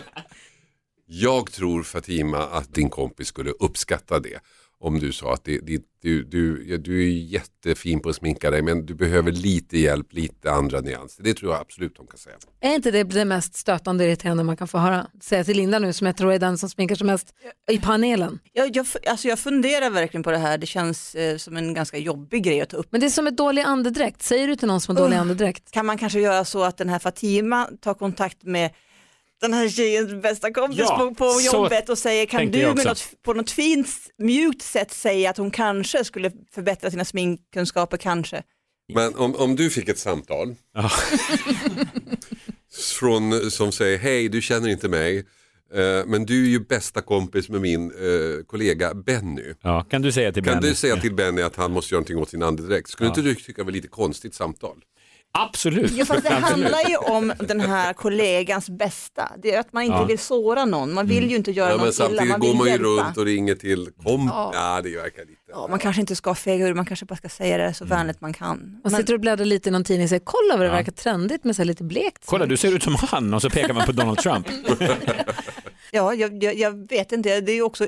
jag 1.06 1.52
tror 1.52 1.82
Fatima 1.82 2.38
att 2.38 2.74
din 2.74 2.90
kompis 2.90 3.28
skulle 3.28 3.50
uppskatta 3.50 4.20
det. 4.20 4.40
Om 4.80 4.98
du 4.98 5.12
sa 5.12 5.32
att 5.32 5.44
det, 5.44 5.58
det, 5.58 5.82
du, 6.02 6.24
du, 6.24 6.66
ja, 6.68 6.76
du 6.76 7.02
är 7.02 7.10
jättefin 7.10 8.00
på 8.00 8.08
att 8.08 8.16
sminka 8.16 8.50
dig 8.50 8.62
men 8.62 8.86
du 8.86 8.94
behöver 8.94 9.32
lite 9.32 9.78
hjälp, 9.78 10.12
lite 10.12 10.50
andra 10.50 10.80
nyanser. 10.80 11.22
Det 11.22 11.34
tror 11.34 11.52
jag 11.52 11.60
absolut 11.60 11.98
hon 11.98 12.06
kan 12.06 12.18
säga. 12.18 12.36
Är 12.60 12.74
inte 12.74 12.90
det 12.90 13.04
det 13.04 13.24
mest 13.24 13.54
stötande 13.54 14.04
och 14.04 14.08
irriterande 14.08 14.44
man 14.44 14.56
kan 14.56 14.68
få 14.68 14.78
höra? 14.78 15.06
Säga 15.20 15.44
till 15.44 15.56
Linda 15.56 15.78
nu 15.78 15.92
som 15.92 16.06
jag 16.06 16.16
tror 16.16 16.32
är 16.32 16.38
den 16.38 16.58
som 16.58 16.68
sminkar 16.68 16.94
sig 16.94 17.06
mest 17.06 17.34
i 17.70 17.78
panelen. 17.78 18.38
Jag, 18.52 18.76
jag, 18.76 18.86
alltså 19.06 19.28
jag 19.28 19.38
funderar 19.38 19.90
verkligen 19.90 20.22
på 20.22 20.30
det 20.30 20.38
här, 20.38 20.58
det 20.58 20.66
känns 20.66 21.14
eh, 21.14 21.36
som 21.36 21.56
en 21.56 21.74
ganska 21.74 21.98
jobbig 21.98 22.44
grej 22.44 22.60
att 22.60 22.68
ta 22.68 22.76
upp. 22.76 22.86
Men 22.90 23.00
det 23.00 23.06
är 23.06 23.10
som 23.10 23.26
ett 23.26 23.36
dålig 23.36 23.62
andedräkt. 23.62 24.22
Säger 24.22 24.48
du 24.48 24.56
till 24.56 24.68
någon 24.68 24.80
som 24.80 24.96
har 24.96 25.02
dålig 25.02 25.14
Ugh. 25.14 25.20
andedräkt? 25.20 25.70
Kan 25.70 25.86
man 25.86 25.98
kanske 25.98 26.20
göra 26.20 26.44
så 26.44 26.64
att 26.64 26.76
den 26.76 26.88
här 26.88 26.98
Fatima 26.98 27.68
tar 27.80 27.94
kontakt 27.94 28.42
med 28.42 28.70
den 29.40 29.54
här 29.54 29.68
tjejens 29.68 30.22
bästa 30.22 30.52
kompis 30.52 30.78
Ja, 30.80 30.96
på, 30.98 31.14
på 31.14 31.40
jobbet 31.52 31.88
och 31.88 31.98
säger 31.98 32.26
kan 32.26 32.50
du 32.50 32.74
något, 32.74 33.04
på 33.24 33.32
något 33.34 33.50
fint 33.50 33.88
mjukt 34.18 34.62
sätt 34.62 34.90
säga 34.92 35.30
att 35.30 35.36
hon 35.36 35.50
kanske 35.50 36.04
skulle 36.04 36.30
förbättra 36.54 36.90
sina 36.90 37.04
sminkkunskaper 37.04 37.96
kanske. 37.96 38.42
Men 38.94 39.14
om, 39.14 39.34
om 39.36 39.56
du 39.56 39.70
fick 39.70 39.88
ett 39.88 39.98
samtal 39.98 40.54
Ja. 40.74 40.90
från, 42.98 43.50
som 43.50 43.72
säger 43.72 43.98
hej 43.98 44.28
du 44.28 44.42
känner 44.42 44.68
inte 44.68 44.88
mig 44.88 45.18
eh, 45.74 46.06
men 46.06 46.26
du 46.26 46.44
är 46.44 46.48
ju 46.48 46.60
bästa 46.60 47.00
kompis 47.02 47.48
med 47.48 47.60
min 47.60 47.90
eh, 47.90 48.44
kollega 48.46 48.94
Benny. 48.94 49.54
Ja, 49.62 49.82
kan 49.90 50.02
du 50.02 50.12
säga 50.12 50.32
till 50.32 50.44
Kan 50.44 50.54
Benny? 50.54 50.68
du 50.68 50.74
säga 50.74 50.96
till 50.96 51.14
Benny 51.14 51.42
att 51.42 51.56
han 51.56 51.72
måste 51.72 51.94
göra 51.94 51.98
någonting 52.00 52.18
åt 52.18 52.30
sin 52.30 52.42
andedräkt? 52.42 52.90
Skulle 52.90 53.06
Ja. 53.06 53.10
inte 53.10 53.22
du 53.22 53.34
tycka 53.34 53.62
det 53.62 53.64
var 53.64 53.72
lite 53.72 53.88
konstigt 53.88 54.34
samtal? 54.34 54.76
Absolut. 55.38 55.90
Ja, 55.92 56.04
fast 56.04 56.22
det 56.22 56.28
Absolut. 56.36 56.50
handlar 56.50 56.88
ju 56.90 56.96
om 56.96 57.32
den 57.38 57.60
här 57.60 57.92
kollegans 57.92 58.70
bästa. 58.70 59.32
Det 59.42 59.54
är 59.54 59.60
att 59.60 59.72
man 59.72 59.82
inte 59.82 59.96
Ja. 59.96 60.04
vill 60.04 60.18
såra 60.18 60.64
någon, 60.64 60.94
man 60.94 61.06
vill 61.06 61.30
ju 61.30 61.36
inte 61.36 61.50
göra 61.50 61.70
Ja, 61.70 61.76
någon 61.76 61.84
illa, 61.84 61.92
samtidigt 61.92 62.28
man 62.28 62.40
går 62.40 62.48
vill 62.48 62.56
man 62.56 62.66
ju 62.66 62.72
hjälpa. 62.72 62.86
runt 62.86 63.16
och 63.16 63.24
ringer 63.24 63.54
till 63.54 63.88
komp. 64.04 64.30
Ja. 64.34 64.50
Ja. 64.54 64.80
det 64.82 64.96
verkar 64.96 65.20
lite. 65.20 65.32
Ja, 65.52 65.66
man 65.70 65.78
kanske 65.78 66.00
inte 66.00 66.16
ska 66.16 66.34
fega 66.34 66.66
ur, 66.66 66.74
man 66.74 66.86
kanske 66.86 67.06
bara 67.06 67.16
ska 67.16 67.28
säga 67.28 67.58
det 67.58 67.74
så 67.74 67.84
Mm. 67.84 67.98
vänligt 67.98 68.20
man 68.20 68.32
kan. 68.32 68.46
Man 68.58 68.80
Men, 68.82 68.90
sitter 69.00 69.14
och 69.14 69.20
bläddrar 69.20 69.44
lite 69.44 69.68
i 69.68 69.72
någon 69.72 69.84
tidning 69.84 70.04
och 70.04 70.08
säger 70.08 70.22
kolla 70.24 70.50
vad 70.56 70.60
det 70.60 70.66
Ja. 70.66 70.72
verkar 70.72 70.92
trendigt 70.92 71.44
med 71.44 71.56
så 71.56 71.62
här 71.62 71.66
lite 71.66 71.84
blekt. 71.84 72.22
Kolla, 72.26 72.46
du 72.46 72.56
ser 72.56 72.72
ut 72.74 72.82
som 72.82 72.94
han 72.94 73.34
och 73.34 73.42
så 73.42 73.50
pekar 73.50 73.74
man 73.74 73.86
på 73.86 73.92
Donald 73.92 74.18
Trump. 74.18 74.46
ja, 75.90 76.14
jag, 76.14 76.42
jag, 76.44 76.54
jag 76.56 76.88
vet 76.88 77.12
inte, 77.12 77.40
det 77.40 77.52
är 77.52 77.56
ju 77.56 77.62
också 77.62 77.86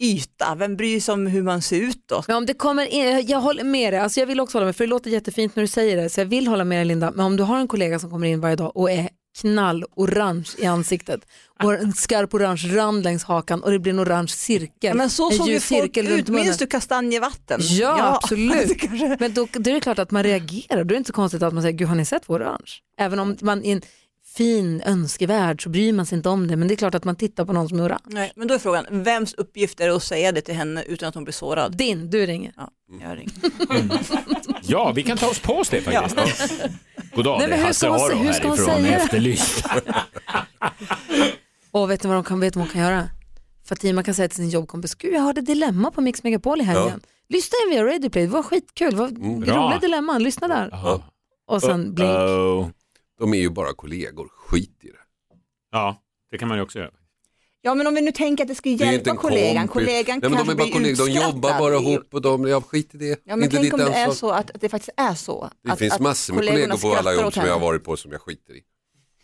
yta, 0.00 0.54
vem 0.54 0.76
bryr 0.76 1.00
sig 1.00 1.12
om 1.12 1.26
hur 1.26 1.42
man 1.42 1.62
ser 1.62 1.80
ut 1.80 2.02
då? 2.06 2.22
Men 2.26 2.36
om 2.36 2.46
det 2.46 2.54
kommer 2.54 2.86
in, 2.86 3.26
jag 3.26 3.40
håller 3.40 3.64
med 3.64 3.92
dig, 3.92 4.00
alltså 4.00 4.20
jag 4.20 4.26
vill 4.26 4.40
också 4.40 4.58
hålla 4.58 4.66
med 4.66 4.76
för 4.76 4.84
det 4.84 4.90
låter 4.90 5.10
jättefint 5.10 5.56
när 5.56 5.62
du 5.62 5.66
säger 5.66 5.96
det 5.96 6.10
så 6.10 6.20
jag 6.20 6.26
vill 6.26 6.48
hålla 6.48 6.64
med 6.64 6.78
dig 6.78 6.84
Linda, 6.84 7.10
men 7.10 7.26
om 7.26 7.36
du 7.36 7.42
har 7.42 7.58
en 7.58 7.68
kollega 7.68 7.98
som 7.98 8.10
kommer 8.10 8.26
in 8.26 8.40
varje 8.40 8.56
dag 8.56 8.76
och 8.76 8.90
är 8.90 9.08
knallorange 9.40 10.48
i 10.58 10.66
ansiktet 10.66 11.20
och 11.62 11.74
en 11.74 11.92
skarp 11.92 12.34
orange 12.34 12.76
rand 12.76 13.04
längs 13.04 13.24
hakan 13.24 13.62
och 13.62 13.70
det 13.70 13.78
blir 13.78 13.92
en 13.92 14.00
orange 14.00 14.28
cirkel, 14.28 14.70
Ja, 14.80 14.94
men 14.94 15.10
så 15.10 15.30
såg 15.30 15.48
ju 15.48 15.60
folk 15.60 15.96
ut, 15.96 16.28
minns 16.28 16.58
du 16.58 16.66
kastanjevatten? 16.66 17.60
Ja, 17.62 18.16
absolut. 18.22 18.68
det 18.68 18.74
kanske... 18.74 19.16
Men 19.20 19.34
då, 19.34 19.48
då 19.52 19.70
är 19.70 19.74
det 19.74 19.80
klart 19.80 19.98
att 19.98 20.10
man 20.10 20.22
reagerar, 20.22 20.76
då 20.76 20.80
är 20.80 20.84
det 20.84 20.96
inte 20.96 21.08
så 21.08 21.12
konstigt 21.12 21.42
att 21.42 21.54
man 21.54 21.62
säger, 21.62 21.78
gud 21.78 21.88
har 21.88 21.96
ni 21.96 22.04
sett 22.04 22.22
vår 22.26 22.40
orange? 22.42 22.72
Även 22.98 23.18
om 23.18 23.36
man 23.40 23.64
i 23.64 23.70
en 23.70 23.82
fin, 24.38 24.82
önskevärd 24.86 25.62
så 25.62 25.68
bryr 25.68 25.92
man 25.92 26.06
sig 26.06 26.16
inte 26.16 26.28
om 26.28 26.48
det. 26.48 26.56
Men 26.56 26.68
det 26.68 26.74
är 26.74 26.76
klart 26.76 26.94
att 26.94 27.04
man 27.04 27.16
tittar 27.16 27.44
på 27.44 27.52
någon 27.52 27.68
som 27.68 27.80
är 27.80 27.86
orange. 27.86 28.02
Nej, 28.06 28.32
men 28.36 28.48
då 28.48 28.54
är 28.54 28.58
frågan, 28.58 28.86
vems 28.90 29.34
uppgift 29.34 29.80
är 29.80 29.88
det 29.88 29.96
att 29.96 30.02
säga 30.02 30.32
det 30.32 30.40
till 30.40 30.54
henne 30.54 30.82
utan 30.82 31.08
att 31.08 31.14
hon 31.14 31.24
blir 31.24 31.32
sårad? 31.32 31.76
Din, 31.76 32.10
du 32.10 32.26
ringer. 32.26 32.52
Ja, 32.56 32.70
jag 33.00 33.18
ringer. 33.18 33.32
Ja, 34.62 34.92
vi 34.92 35.02
kan 35.02 35.16
ta 35.16 35.28
oss 35.28 35.38
på 35.40 35.52
oss 35.52 35.68
det 35.68 35.80
faktiskt. 35.80 36.50
God 37.14 37.24
dag, 37.24 37.38
Nej, 37.38 37.48
det 37.48 37.54
är 37.54 37.64
Hasse 37.64 37.88
Aro 37.88 38.16
härifrån? 38.16 38.84
Efterlyst. 38.84 39.66
Och 41.70 41.90
vet 41.90 42.02
du 42.02 42.08
vad 42.08 42.16
de 42.16 42.24
kan, 42.24 42.40
vet 42.40 42.56
vad 42.56 42.64
hon 42.64 42.72
kan 42.72 42.82
göra? 42.82 43.08
Fatima 43.68 44.02
kan 44.02 44.14
säga 44.14 44.28
till 44.28 44.36
sin 44.36 44.50
jobbkompis, 44.50 44.94
gud 44.94 45.14
jag 45.14 45.20
hörde 45.20 45.40
Dilemma 45.40 45.90
på 45.90 46.00
Mix 46.00 46.22
Megapol 46.22 46.60
i 46.60 46.64
helgen. 46.64 47.00
Lyssna 47.28 47.56
in 47.66 47.70
via 47.70 47.84
Radio 47.84 48.10
Play, 48.10 48.26
det 48.26 48.32
var 48.32 48.42
skitkul, 48.42 48.90
det 48.90 48.96
var 48.96 49.08
Bra. 49.40 49.56
roliga 49.56 49.78
dilemman, 49.78 50.22
lyssna 50.22 50.48
där. 50.48 50.68
Jaha. 50.72 51.00
Och 51.48 51.62
sen 51.62 51.94
blink. 51.94 52.10
Uh-oh. 52.10 52.70
De 53.18 53.34
är 53.34 53.38
ju 53.38 53.50
bara 53.50 53.72
kollegor, 53.74 54.28
skit 54.36 54.78
i 54.84 54.86
det. 54.86 54.98
Ja, 55.72 56.02
det 56.30 56.38
kan 56.38 56.48
man 56.48 56.56
ju 56.58 56.62
också 56.62 56.78
göra. 56.78 56.90
Ja 57.60 57.74
men 57.74 57.86
om 57.86 57.94
vi 57.94 58.00
nu 58.00 58.12
tänker 58.12 58.44
att 58.44 58.48
det 58.48 58.54
ska 58.54 58.68
Det 58.68 58.70
är 58.70 58.72
inte 58.74 58.84
hjälpa 58.84 59.10
en 59.10 59.16
kollegan, 59.16 59.68
kompis. 59.68 59.86
kollegan 59.86 60.18
Nej, 60.22 60.30
men 60.30 60.30
de 60.30 60.36
kanske 60.36 60.52
är 60.52 60.56
bara 60.56 60.64
blir 60.64 60.72
kollegor, 60.72 61.06
de 61.06 61.12
jobbar 61.12 61.58
bara 61.58 61.74
ihop 61.74 62.14
och 62.14 62.22
de, 62.22 62.44
ja 62.48 62.60
skit 62.60 62.94
i 62.94 62.98
det. 62.98 63.20
Ja 63.24 63.36
men 63.36 63.44
inte 63.44 63.56
tänk 63.56 63.72
om 63.72 63.78
det 63.78 63.92
är 63.94 64.10
så 64.10 64.30
att, 64.30 64.50
att 64.50 64.60
det 64.60 64.68
faktiskt 64.68 64.90
är 64.96 65.14
så. 65.14 65.50
Det 65.62 65.70
att, 65.72 65.78
finns 65.78 65.92
att 65.92 66.00
massor 66.00 66.34
med 66.34 66.46
kollegorna 66.48 66.74
kollegor 66.76 66.94
på 66.94 66.98
alla 66.98 67.10
skrattar 67.10 67.22
jobb 67.22 67.26
åt 67.28 67.34
som 67.34 67.42
jag 67.42 67.48
har 67.52 67.58
henne. 67.58 67.66
varit 67.66 67.84
på 67.84 67.96
som 67.96 68.12
jag 68.12 68.20
skiter 68.20 68.54
i. 68.54 68.62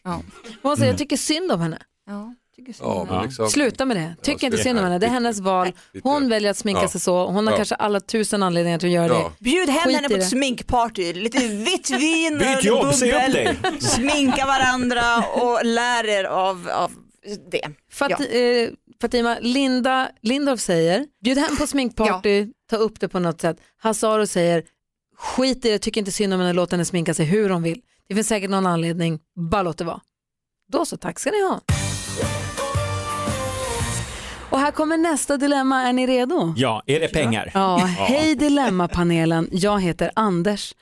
Ja, 0.05 0.23
Hon 0.63 0.77
säger, 0.77 0.91
jag 0.93 0.99
tycker 0.99 1.17
synd 1.17 1.53
om 1.53 1.61
henne. 1.61 1.79
ja. 2.07 2.35
Ja, 2.81 3.07
men 3.11 3.23
liksom, 3.25 3.49
Sluta 3.51 3.85
med 3.85 3.97
det. 3.97 4.15
Tycker 4.23 4.47
inte 4.47 4.59
synd 4.59 4.79
om 4.79 4.85
henne. 4.85 4.99
Det 4.99 5.07
är 5.07 5.11
hennes 5.11 5.41
val. 5.41 5.73
Hon 6.03 6.29
väljer 6.29 6.51
att 6.51 6.57
sminka 6.57 6.83
Ja. 6.83 6.89
sig 6.89 7.01
så. 7.01 7.27
Hon 7.27 7.47
har 7.47 7.53
Ja. 7.53 7.57
kanske 7.57 7.75
alla 7.75 8.01
tusen 8.01 8.43
anledningar 8.43 8.79
till 8.79 8.89
att 8.89 8.93
göra 8.95 9.07
Ja. 9.09 9.33
det. 9.39 9.45
Bjud 9.45 9.69
hem 9.69 9.83
Skit 9.85 9.95
henne 9.95 10.07
i 10.07 10.11
på 10.11 10.17
det. 10.17 10.23
ett 10.23 10.29
sminkparty, 10.31 11.13
lite 11.13 11.47
vitt 11.47 11.91
vin, 12.01 12.39
Byt 12.39 12.47
öl, 12.49 12.67
jobb, 12.67 12.95
säg 12.95 13.13
upp 13.13 13.17
bubbel, 13.27 13.33
dig. 13.33 13.81
sminka 13.81 14.47
varandra 14.47 15.19
och 15.35 15.65
lär 15.65 16.09
er 16.09 16.25
av, 16.25 16.69
av 16.75 16.91
det. 17.51 17.69
Fat, 17.93 18.11
Ja. 18.19 18.27
eh, 18.27 18.69
Fatima, 19.01 19.37
Linda 19.41 20.09
Lindorff 20.23 20.61
säger, 20.61 21.07
bjud 21.25 21.39
hem 21.39 21.57
på 21.57 21.67
sminkparty, 21.67 22.47
ta 22.71 22.77
upp 22.77 23.01
det 23.01 23.09
på 23.09 23.19
något 23.19 23.41
sätt. 23.41 23.57
Hasse 23.83 24.09
Aro 24.09 24.27
säger, 24.27 24.65
skit 25.17 25.65
i 25.65 25.71
det, 25.71 25.79
tycker 25.79 26.01
inte 26.01 26.13
synd 26.13 26.35
om 26.35 26.41
henne, 26.41 26.53
låt 26.53 26.73
henne 26.73 26.85
sminka 26.85 27.15
sig 27.15 27.27
hur 27.27 27.51
hon 27.51 27.63
vill. 27.63 27.81
Det 28.09 28.15
finns 28.15 28.29
säkert 28.29 28.51
någon 28.51 28.67
anledning, 28.67 29.19
bara 29.51 29.63
låt 29.63 29.79
det 29.79 29.85
vara. 29.85 30.01
Då 30.73 30.85
så, 30.85 30.97
tack 30.97 31.21
ska 31.21 31.31
ni 31.31 31.43
ha. 31.43 31.61
Och 34.55 34.61
här 34.61 34.71
kommer 34.71 34.97
nästa 34.97 35.37
dilemma, 35.37 35.83
är 35.83 35.93
ni 35.93 36.07
redo? 36.07 36.55
Ja, 36.57 36.83
är 36.87 37.01
det 37.01 37.09
pengar? 37.09 37.51
Ja, 37.55 37.77
hej 37.77 38.35
Dilemmapanelen, 38.35 39.49
jag 39.53 39.81
heter 39.81 40.11
Anders. 40.15 40.75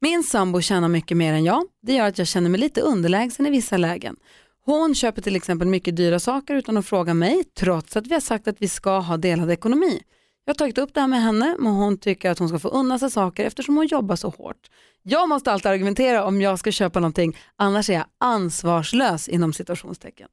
Min 0.00 0.22
sambo 0.22 0.60
tjänar 0.60 0.88
mycket 0.88 1.16
mer 1.16 1.32
än 1.32 1.44
jag. 1.44 1.64
Det 1.82 1.92
gör 1.92 2.06
att 2.06 2.18
jag 2.18 2.26
känner 2.26 2.50
mig 2.50 2.60
lite 2.60 2.80
underlägsen 2.80 3.46
i 3.46 3.50
vissa 3.50 3.76
lägen. 3.76 4.16
Hon 4.64 4.94
köper 4.94 5.22
till 5.22 5.36
exempel 5.36 5.68
mycket 5.68 5.96
dyra 5.96 6.18
saker 6.18 6.54
utan 6.54 6.76
att 6.76 6.86
fråga 6.86 7.14
mig 7.14 7.44
trots 7.58 7.96
att 7.96 8.06
vi 8.06 8.14
har 8.14 8.20
sagt 8.20 8.48
att 8.48 8.56
vi 8.58 8.68
ska 8.68 8.98
ha 8.98 9.16
delad 9.16 9.50
ekonomi. 9.50 10.02
Jag 10.44 10.54
har 10.54 10.56
tagit 10.56 10.78
upp 10.78 10.94
det 10.94 11.00
här 11.00 11.08
med 11.08 11.22
henne 11.22 11.56
men 11.58 11.72
hon 11.72 11.98
tycker 11.98 12.30
att 12.30 12.38
hon 12.38 12.48
ska 12.48 12.58
få 12.58 12.68
unna 12.68 12.98
sig 12.98 13.10
saker 13.10 13.44
eftersom 13.44 13.76
hon 13.76 13.86
jobbar 13.86 14.16
så 14.16 14.28
hårt. 14.28 14.70
Jag 15.02 15.28
måste 15.28 15.52
alltid 15.52 15.66
argumentera 15.66 16.24
om 16.24 16.40
jag 16.40 16.58
ska 16.58 16.72
köpa 16.72 17.00
någonting 17.00 17.36
annars 17.56 17.90
är 17.90 17.94
jag 17.94 18.04
ansvarslös 18.18 19.28
inom 19.28 19.52
situationstecken. 19.52 20.28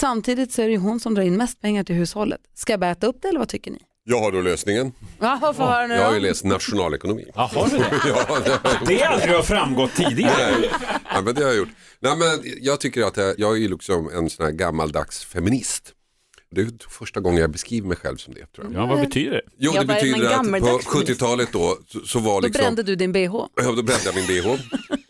Samtidigt 0.00 0.52
så 0.52 0.62
är 0.62 0.66
det 0.66 0.72
ju 0.72 0.78
hon 0.78 1.00
som 1.00 1.14
drar 1.14 1.22
in 1.22 1.36
mest 1.36 1.60
pengar 1.60 1.84
till 1.84 1.94
hushållet. 1.94 2.40
Ska 2.54 2.72
jag 2.72 2.80
bäta 2.80 3.06
upp 3.06 3.16
det 3.22 3.28
eller 3.28 3.38
vad 3.38 3.48
tycker 3.48 3.70
ni? 3.70 3.78
Jag 4.04 4.20
har 4.20 4.32
då 4.32 4.40
lösningen. 4.40 4.92
Ja, 5.20 5.38
vad 5.42 5.56
får 5.56 5.64
jag 5.64 5.72
höra 5.72 5.86
nu 5.86 5.94
Jag 5.94 6.04
har 6.04 6.14
ju 6.14 6.20
då? 6.20 6.26
läst 6.26 6.44
nationalekonomi. 6.44 7.24
Ja, 7.34 7.50
har 7.54 7.68
du 7.70 7.78
det? 7.78 7.84
Ja, 8.06 8.38
det 8.44 8.50
har 8.50 8.60
jag 8.64 8.80
gjort. 8.80 8.88
Det 8.88 9.04
aldrig 9.04 9.34
har 9.34 9.42
framgått 9.42 9.94
tidigare. 9.94 10.50
Nej, 11.12 11.22
men 11.24 11.34
det 11.34 11.40
har 11.42 11.48
jag 11.48 11.56
gjort. 11.56 11.68
Nej, 12.00 12.16
men 12.16 12.28
jag 12.60 12.80
tycker 12.80 13.02
att 13.02 13.16
jag, 13.16 13.34
jag 13.38 13.52
är 13.52 13.56
ju 13.56 13.68
liksom 13.68 14.10
en 14.14 14.30
sån 14.30 14.44
här 14.46 14.52
gammaldags 14.52 15.24
feminist. 15.24 15.92
Det 16.50 16.60
är 16.60 16.68
första 16.88 17.20
gången 17.20 17.40
jag 17.40 17.50
beskriver 17.50 17.88
mig 17.88 17.96
själv 17.96 18.16
som 18.16 18.34
det 18.34 18.46
tror 18.52 18.66
jag. 18.72 18.82
Ja, 18.82 18.86
vad 18.86 19.00
betyder 19.00 19.30
det? 19.32 19.42
Jo, 19.58 19.72
det 19.72 19.86
betyder 19.86 20.24
att 20.24 20.30
på 20.30 20.36
gammaldags 20.36 20.86
feminist? 20.86 21.10
70-talet 21.10 21.48
då 21.52 21.78
så, 21.86 22.00
så 22.00 22.18
var 22.18 22.40
Då 22.40 22.46
liksom... 22.46 22.62
brände 22.62 22.82
du 22.82 22.96
din 22.96 23.12
bh. 23.12 23.20
Ja, 23.22 23.48
då 23.56 23.82
brände 23.82 24.02
jag 24.04 24.14
min 24.14 24.26
bh. 24.26 24.60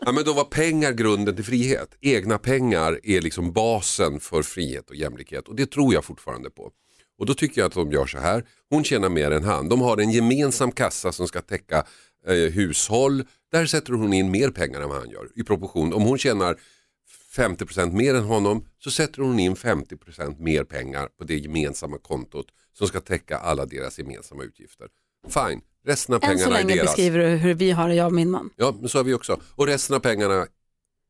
Ja, 0.07 0.13
men 0.13 0.23
då 0.23 0.33
var 0.33 0.43
pengar 0.43 0.91
grunden 0.91 1.35
till 1.35 1.45
frihet. 1.45 1.97
Egna 2.01 2.37
pengar 2.37 2.99
är 3.03 3.21
liksom 3.21 3.53
basen 3.53 4.19
för 4.19 4.41
frihet 4.41 4.89
och 4.89 4.95
jämlikhet 4.95 5.47
och 5.47 5.55
det 5.55 5.71
tror 5.71 5.93
jag 5.93 6.05
fortfarande 6.05 6.49
på. 6.49 6.71
Och 7.19 7.25
då 7.25 7.33
tycker 7.33 7.61
jag 7.61 7.67
att 7.67 7.73
de 7.73 7.91
gör 7.91 8.05
så 8.05 8.17
här. 8.17 8.45
Hon 8.69 8.83
tjänar 8.83 9.09
mer 9.09 9.31
än 9.31 9.43
han. 9.43 9.69
De 9.69 9.81
har 9.81 9.97
en 9.97 10.11
gemensam 10.11 10.71
kassa 10.71 11.11
som 11.11 11.27
ska 11.27 11.41
täcka 11.41 11.85
eh, 12.27 12.33
hushåll. 12.35 13.23
Där 13.51 13.65
sätter 13.65 13.93
hon 13.93 14.13
in 14.13 14.31
mer 14.31 14.49
pengar 14.49 14.81
än 14.81 14.89
vad 14.89 14.97
han 14.97 15.09
gör 15.09 15.29
i 15.35 15.43
proportion. 15.43 15.93
Om 15.93 16.03
hon 16.03 16.17
tjänar 16.17 16.57
50% 17.35 17.91
mer 17.91 18.15
än 18.15 18.23
honom 18.23 18.65
så 18.79 18.91
sätter 18.91 19.21
hon 19.21 19.39
in 19.39 19.55
50% 19.55 20.41
mer 20.41 20.63
pengar 20.63 21.09
på 21.17 21.23
det 21.23 21.37
gemensamma 21.37 21.97
kontot 21.97 22.47
som 22.77 22.87
ska 22.87 22.99
täcka 22.99 23.37
alla 23.37 23.65
deras 23.65 23.99
gemensamma 23.99 24.43
utgifter. 24.43 24.87
Fine, 25.27 25.61
resten 25.87 26.15
av 26.15 26.23
Än 26.23 26.29
så 26.39 26.43
pengarna 26.45 26.59
är 26.59 26.63
länge 26.63 26.75
deras. 26.75 26.85
beskriver 26.85 27.19
du 27.19 27.25
hur 27.27 27.53
vi 27.53 27.71
har 27.71 27.89
det, 27.89 27.95
jag 27.95 28.05
och 28.07 28.13
min 28.13 28.31
man. 28.31 28.49
Ja, 28.55 28.73
men 28.79 28.89
så 28.89 28.97
har 28.99 29.03
vi 29.03 29.13
också. 29.13 29.39
Och 29.55 29.67
resten 29.67 29.95
av 29.95 29.99
pengarna 29.99 30.47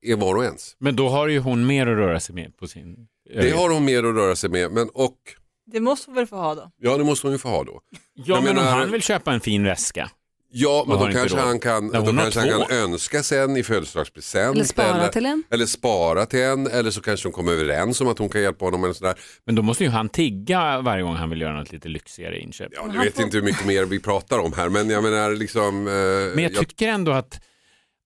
är 0.01 0.15
var 0.15 0.36
och 0.36 0.43
ens. 0.43 0.75
Men 0.80 0.95
då 0.95 1.09
har 1.09 1.28
ju 1.28 1.39
hon 1.39 1.67
mer 1.67 1.88
att 1.88 1.97
röra 1.97 2.19
sig 2.19 2.36
med 2.36 2.57
på 2.57 2.67
sin... 2.67 3.07
Det 3.41 3.49
har 3.51 3.69
hon 3.69 3.86
mer 3.86 3.97
att 4.03 4.15
röra 4.15 4.36
sig 4.36 4.49
med. 4.49 4.71
Men 4.71 4.89
och, 4.89 5.17
Det 5.65 5.80
måste 5.80 6.09
hon 6.09 6.15
väl 6.15 6.28
få 6.28 6.36
ha 6.36 6.55
då? 6.55 6.71
ja 6.78 6.97
det 6.97 7.03
måste 7.03 7.28
hon 7.28 7.32
ju 7.32 7.38
få 7.38 7.49
ha 7.49 7.63
då. 7.63 7.82
Ja, 8.13 8.23
Jag 8.25 8.43
men 8.43 8.55
menar- 8.55 8.73
om 8.73 8.80
han 8.80 8.91
vill 8.91 9.01
köpa 9.01 9.34
en 9.34 9.41
fin 9.41 9.63
väska. 9.63 10.11
Ja, 10.50 10.86
men 10.88 10.98
då 11.00 11.06
kanske 11.06 11.38
råd. 11.38 11.45
han 11.45 11.60
kan, 11.60 11.88
Nej, 11.88 12.02
då 12.06 12.14
kanske 12.14 12.39
han 12.39 12.50
kan 12.68 12.78
önska 12.78 13.24
sen 13.24 13.58
i 13.58 13.64
födelsedagspresent. 13.64 14.56
Eller 14.56 14.66
spara 14.66 15.08
till 15.08 15.26
en. 15.26 15.43
Eller 15.52 15.66
spara 15.66 16.26
till 16.26 16.39
en. 16.39 16.68
Eller 16.68 16.91
så 16.91 17.02
kanske 17.02 17.28
de 17.30 17.32
kommer 17.34 17.52
överens 17.52 18.02
om 18.02 18.08
att 18.08 18.18
hon 18.20 18.30
kan 18.30 18.41
hjälpa 18.41 18.66
honom. 18.66 18.84
Eller 18.84 18.93
sådär. 18.93 19.16
Men 19.45 19.56
då 19.56 19.62
måste 19.62 19.84
ju 19.84 19.89
han 19.89 20.10
tigga 20.10 20.82
varje 20.82 21.04
gång 21.04 21.16
han 21.16 21.30
vill 21.30 21.41
göra 21.41 21.60
något 21.60 21.72
lite 21.72 21.88
lyxigare 21.89 22.39
inköp. 22.39 22.68
Ja, 22.76 22.89
jag 22.93 23.04
vet 23.04 23.20
inte 23.20 23.38
hur 23.38 23.43
mycket 23.43 23.66
mer 23.66 23.86
vi 23.86 24.00
pratar 24.00 24.39
om 24.39 24.54
här. 24.54 24.70
Men 24.70 24.89
jag 24.89 25.04
menar 25.04 25.32
liksom. 25.36 25.88
Eh, 25.88 25.93
Men 26.36 26.43
jag 26.43 26.56
tycker 26.56 26.88
ändå 26.88 27.12
att, 27.12 27.41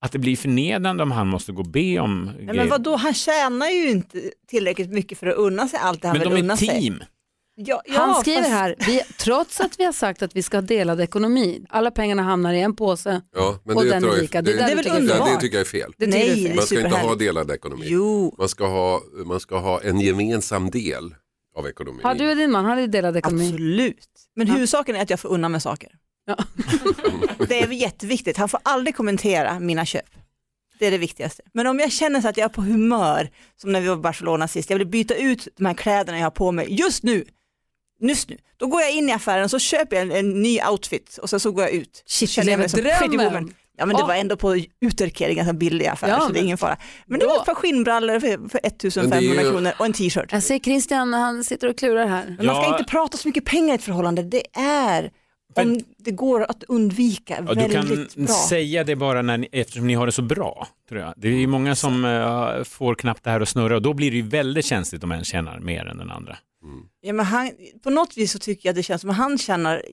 att 0.01 0.11
det 0.11 0.19
blir 0.19 0.35
förnedrande 0.37 1.03
om 1.03 1.11
han 1.11 1.27
måste 1.27 1.51
gå 1.51 1.61
och 1.61 1.67
be 1.69 1.99
om 1.99 2.23
Nej, 2.25 2.35
grejer. 2.35 2.53
men 2.53 2.69
vadå, 2.69 2.95
han 2.95 3.13
tjänar 3.13 3.67
ju 3.69 3.89
inte 3.89 4.21
tillräckligt 4.49 4.89
mycket 4.91 5.17
för 5.17 5.27
att 5.27 5.35
unna 5.35 5.67
sig 5.67 5.79
allt 5.83 6.01
det 6.01 6.07
han 6.07 6.17
Men 6.17 6.27
vill 6.27 6.35
de 6.35 6.41
unna 6.43 6.53
är 6.53 6.57
sig. 6.57 6.67
team. 6.81 7.03
Ja, 7.65 7.81
ja, 7.85 7.99
Han 7.99 8.21
skriver 8.21 8.41
fast- 8.41 8.51
här, 8.51 8.75
vi, 8.87 9.01
trots 9.17 9.59
att 9.59 9.79
vi 9.79 9.83
har 9.85 9.91
sagt 9.93 10.21
att 10.21 10.35
vi 10.35 10.43
ska 10.43 10.57
ha 10.57 10.61
delad 10.61 11.01
ekonomi, 11.01 11.65
alla 11.69 11.91
pengarna 11.91 12.21
hamnar 12.23 12.53
i 12.53 12.61
en 12.61 12.75
påse. 12.75 13.21
ja, 13.35 13.59
men 13.63 13.77
och 13.77 13.83
det, 13.83 13.89
den 13.89 14.03
är 14.03 14.21
lika. 14.21 14.41
Det 14.41 14.51
är 14.51 14.57
det, 14.57 14.65
Det 14.65 14.71
är 14.71 14.75
väl 14.75 14.85
ja, 14.87 14.93
det 14.93 14.99
underbart. 14.99 15.39
tycker 15.41 15.57
jag 15.57 15.61
är 15.61 15.69
fel. 15.69 15.93
Det 15.97 16.07
Nej, 16.07 16.45
är 16.45 16.49
det 16.49 16.55
Man 16.55 16.65
ska 16.65 16.75
inte 16.85 16.97
ha 16.97 17.15
delad 17.15 17.51
ekonomi. 17.51 17.85
Jo, 17.89 18.35
Man 18.37 18.49
ska 18.49 18.67
ha, 18.67 19.01
man 19.25 19.39
ska 19.39 19.57
ha 19.59 19.81
en 19.81 19.99
gemensam 19.99 20.69
del 20.69 21.15
av 21.57 21.67
ekonomin. 21.67 22.01
Har 22.03 22.15
du 22.15 22.29
och 22.29 22.35
din 22.35 22.51
man, 22.51 22.65
har 22.65 22.75
ni 22.75 22.87
delad 22.87 23.17
ekonomi? 23.17 23.47
absolut. 23.47 24.07
Men 24.35 24.47
huvudsaken 24.47 24.95
är 24.95 25.01
att 25.01 25.09
jag 25.09 25.19
får 25.19 25.29
unna 25.29 25.49
mig 25.49 25.61
saker. 25.61 25.89
Ja. 26.25 26.37
Det 27.47 27.61
är 27.63 27.67
jätteviktigt. 27.71 28.37
Han 28.37 28.49
får 28.49 28.59
aldrig 28.63 28.95
kommentera 28.95 29.59
mina 29.59 29.85
köp. 29.85 30.05
Det 30.79 30.87
är 30.87 30.91
det 30.91 30.97
viktigaste. 30.97 31.43
Men 31.53 31.67
om 31.67 31.79
jag 31.79 31.91
känner 31.91 32.21
så 32.21 32.27
att 32.27 32.37
jag 32.37 32.45
är 32.45 32.49
på 32.49 32.61
humör, 32.61 33.29
som 33.61 33.71
när 33.71 33.81
vi 33.81 33.87
var 33.87 33.95
i 33.95 33.99
Barcelona 33.99 34.47
sist, 34.47 34.69
jag 34.69 34.77
vill 34.77 34.87
byta 34.87 35.15
ut 35.15 35.47
de 35.57 35.65
här 35.65 35.73
kläderna 35.73 36.17
jag 36.17 36.25
har 36.25 36.31
på 36.31 36.51
mig 36.51 36.67
just 36.69 37.03
nu, 37.03 37.25
just 38.09 38.29
nu, 38.29 38.37
då 38.57 38.67
går 38.67 38.81
jag 38.81 38.91
in 38.91 39.09
i 39.09 39.13
affären 39.13 39.43
och 39.43 39.51
så 39.51 39.59
köper 39.59 39.95
jag 39.95 40.03
en, 40.05 40.11
en 40.11 40.41
ny 40.41 40.59
outfit 40.71 41.17
och 41.21 41.29
sen 41.29 41.39
så 41.39 41.51
går 41.51 41.63
jag 41.63 41.71
ut. 41.73 42.03
Shit, 42.05 42.29
Känner 42.29 42.45
jag 42.45 42.51
lever 42.51 42.61
mig 42.61 42.69
som 42.69 42.79
Pretty 42.79 43.17
drömmen. 43.17 43.33
Woman. 43.33 43.53
Ja 43.77 43.85
men 43.85 43.95
det 43.95 44.01
Åh. 44.01 44.07
var 44.07 44.15
ändå 44.15 44.35
på 44.37 44.55
Uterkär, 44.81 45.29
en 45.29 45.35
ganska 45.35 45.53
billig 45.53 45.85
affär 45.87 46.07
Ja, 46.07 46.19
så 46.19 46.27
det 46.27 46.31
är 46.31 46.33
men- 46.33 46.43
ingen 46.43 46.57
fara. 46.57 46.77
Men 47.05 47.19
det 47.19 47.25
var 47.25 47.35
ett 47.39 47.45
par 47.45 47.55
skinnbrallor 47.55 48.19
för, 48.19 48.49
för 48.49 48.59
1500 48.63 49.15
Men 49.17 49.23
det 49.27 49.39
är 49.39 49.43
ju- 49.43 49.49
kronor 49.51 49.71
och 49.79 49.85
en 49.85 49.93
t-shirt. 49.93 50.31
Jag 50.31 50.43
ser 50.43 50.59
Christian, 50.59 51.13
han 51.13 51.43
sitter 51.43 51.67
och 51.69 51.77
klurar 51.77 52.05
här. 52.07 52.35
Men 52.37 52.45
man 52.45 52.55
ska 52.55 52.65
Ja. 52.65 52.77
inte 52.77 52.91
prata 52.91 53.17
så 53.17 53.27
mycket 53.27 53.45
pengar 53.45 53.73
i 53.73 53.75
ett 53.75 53.83
förhållande, 53.83 54.23
det 54.23 54.43
är 54.59 55.11
om 55.55 55.79
det 55.97 56.11
går 56.11 56.43
att 56.43 56.63
undvika 56.63 57.35
Ja, 57.47 57.53
du 57.53 57.61
kan 57.73 57.87
väldigt 57.87 58.15
bra. 58.15 58.27
säga 58.27 58.83
det 58.83 58.95
bara 58.95 59.21
när 59.21 59.37
ni, 59.37 59.47
eftersom 59.51 59.87
ni 59.87 59.93
har 59.93 60.05
det 60.05 60.11
så 60.11 60.21
bra. 60.21 60.67
Tror 60.89 61.01
jag. 61.01 61.13
Det 61.17 61.27
är 61.27 61.31
ju 61.31 61.47
många 61.47 61.75
som 61.75 62.05
eh, 62.05 62.63
får 62.63 62.95
knappt 62.95 63.23
det 63.23 63.29
här 63.29 63.41
att 63.41 63.49
snurra 63.49 63.75
och 63.75 63.81
då 63.81 63.93
blir 63.93 64.11
det 64.11 64.17
ju 64.17 64.23
väldigt 64.23 64.65
känsligt 64.65 65.03
om 65.03 65.11
en 65.11 65.23
tjänar 65.23 65.59
mer 65.59 65.85
än 65.85 65.97
den 65.97 66.11
andra. 66.11 66.37
Ja, 67.01 67.13
men 67.13 67.25
han, 67.25 67.51
på 67.83 67.89
något 67.89 68.17
vis 68.17 68.31
så 68.31 68.39
tycker 68.39 68.69
jag 68.69 68.75
det 68.75 68.83
känns 68.83 69.01
som 69.01 69.09
att 69.09 69.15
han 69.17 69.37
tjänar 69.37 69.85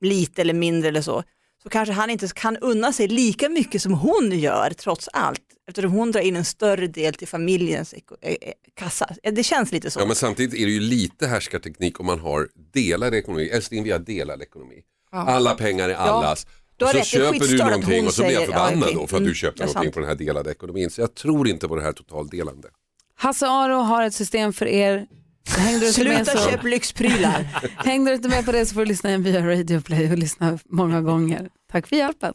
lite 0.00 0.40
eller 0.42 0.54
mindre 0.54 0.88
eller 0.88 1.02
så, 1.02 1.22
så 1.62 1.68
kanske 1.68 1.92
han 1.92 2.10
inte 2.10 2.28
kan 2.34 2.56
unna 2.56 2.92
sig 2.92 3.08
lika 3.08 3.48
mycket 3.48 3.82
som 3.82 3.92
hon 3.92 4.30
gör 4.38 4.70
trots 4.70 5.08
allt. 5.12 5.40
Eftersom 5.68 5.90
hon 5.92 6.12
drar 6.12 6.20
in 6.20 6.36
en 6.36 6.44
större 6.44 6.86
del 6.86 7.14
till 7.14 7.28
familjens 7.28 7.92
eh, 7.92 8.00
eh, 8.22 8.52
kassa. 8.74 9.14
Ja, 9.22 9.30
Det 9.30 9.42
känns 9.42 9.72
lite 9.72 9.90
så. 9.90 10.00
Ja, 10.00 10.06
men 10.06 10.16
samtidigt 10.16 10.60
är 10.60 10.66
det 10.66 10.72
ju 10.72 10.80
lite 10.80 11.26
härskarteknik 11.26 12.00
om 12.00 12.06
man 12.06 12.18
har 12.20 12.48
delad 12.72 13.14
ekonomi. 13.14 13.48
Älskling, 13.48 13.84
vi 13.84 13.90
har 13.90 13.98
delad 13.98 14.42
ekonomi. 14.42 14.82
Alla 15.10 15.54
pengar 15.54 15.88
är 15.88 15.94
allas. 15.94 16.46
du 16.76 16.84
har 16.84 16.92
och 16.92 16.92
så 16.94 16.98
rätt, 16.98 17.06
köper 17.06 17.46
du 17.46 17.58
någonting 17.58 18.06
och 18.06 18.14
så 18.14 18.22
blir 18.22 18.32
jag 18.32 18.40
säger- 18.42 18.52
ja, 18.58 18.64
förbannad 18.66 18.82
okej. 18.82 18.94
då 18.94 19.06
för 19.06 19.16
att 19.16 19.20
Mm, 19.20 19.28
du 19.28 19.34
köpte 19.34 19.62
är 19.62 19.66
någonting 19.66 19.92
på 19.92 20.00
den 20.00 20.08
här 20.08 20.16
delade 20.16 20.50
ekonomin. 20.50 20.90
Så 20.90 21.00
jag 21.00 21.14
tror 21.14 21.48
inte 21.48 21.68
på 21.68 21.76
det 21.76 21.82
här 21.82 21.92
totaldelande. 21.92 22.68
Hasse 23.14 23.46
Aro 23.48 23.74
har 23.76 24.02
ett 24.02 24.14
system 24.14 24.52
för 24.52 24.66
er. 24.66 25.06
Hängde 25.48 25.80
du 25.80 25.88
inte 25.88 26.04
med 26.04 26.26
Sluta 26.26 26.38
så, 26.38 26.50
köp 26.50 26.64
lyxprylar. 26.64 27.46
hängde 27.76 28.10
du 28.10 28.14
inte 28.14 28.28
med 28.28 28.44
på 28.44 28.52
det 28.52 28.66
så 28.66 28.74
får 28.74 28.80
du 28.80 28.86
lyssna 28.86 29.10
igen 29.10 29.22
via 29.22 29.46
Radio 29.46 29.80
Play 29.80 30.12
och 30.12 30.18
lyssna 30.18 30.58
många 30.64 31.00
gånger. 31.00 31.48
Tack 31.72 31.86
för 31.86 31.96
hjälpen. 31.96 32.34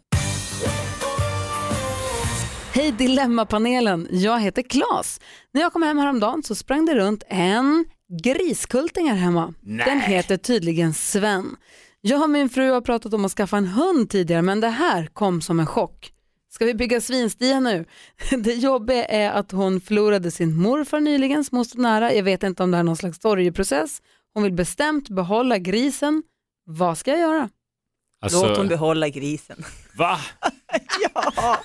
Hej 2.73 2.91
Dilemmapanelen, 2.91 4.07
jag 4.11 4.39
heter 4.39 4.61
Klas. 4.61 5.19
När 5.53 5.61
jag 5.61 5.73
kom 5.73 5.83
hem 5.83 5.97
häromdagen 5.97 6.43
så 6.43 6.55
sprang 6.55 6.85
det 6.85 6.95
runt 6.95 7.23
en 7.27 7.85
griskulting 8.23 9.09
här 9.09 9.15
hemma. 9.17 9.53
Den 9.61 10.01
heter 10.01 10.37
tydligen 10.37 10.93
Sven. 10.93 11.55
Jag 12.01 12.21
och 12.23 12.29
min 12.29 12.49
fru 12.49 12.71
har 12.71 12.81
pratat 12.81 13.13
om 13.13 13.25
att 13.25 13.31
skaffa 13.31 13.57
en 13.57 13.67
hund 13.67 14.09
tidigare 14.09 14.41
men 14.41 14.59
det 14.59 14.69
här 14.69 15.05
kom 15.13 15.41
som 15.41 15.59
en 15.59 15.65
chock. 15.67 16.11
Ska 16.53 16.65
vi 16.65 16.73
bygga 16.73 17.01
svinstia 17.01 17.59
nu? 17.59 17.85
Det 18.37 18.53
jobbiga 18.53 19.05
är 19.05 19.31
att 19.31 19.51
hon 19.51 19.81
förlorade 19.81 20.31
sin 20.31 20.55
morfar 20.57 20.99
nyligen 20.99 21.43
som 21.43 21.57
hon 21.57 21.65
stod 21.65 21.81
nära. 21.81 22.13
Jag 22.13 22.23
vet 22.23 22.43
inte 22.43 22.63
om 22.63 22.71
det 22.71 22.77
här 22.77 22.83
är 22.83 22.85
någon 22.85 22.97
slags 22.97 23.21
sorgeprocess. 23.21 24.01
Hon 24.33 24.43
vill 24.43 24.53
bestämt 24.53 25.09
behålla 25.09 25.57
grisen. 25.57 26.23
Vad 26.65 26.97
ska 26.97 27.11
jag 27.11 27.19
göra? 27.19 27.49
Alltså, 28.21 28.47
Låt 28.47 28.57
hon 28.57 28.67
behålla 28.67 29.09
grisen. 29.09 29.65
va? 29.97 30.19
Ja, 31.01 31.57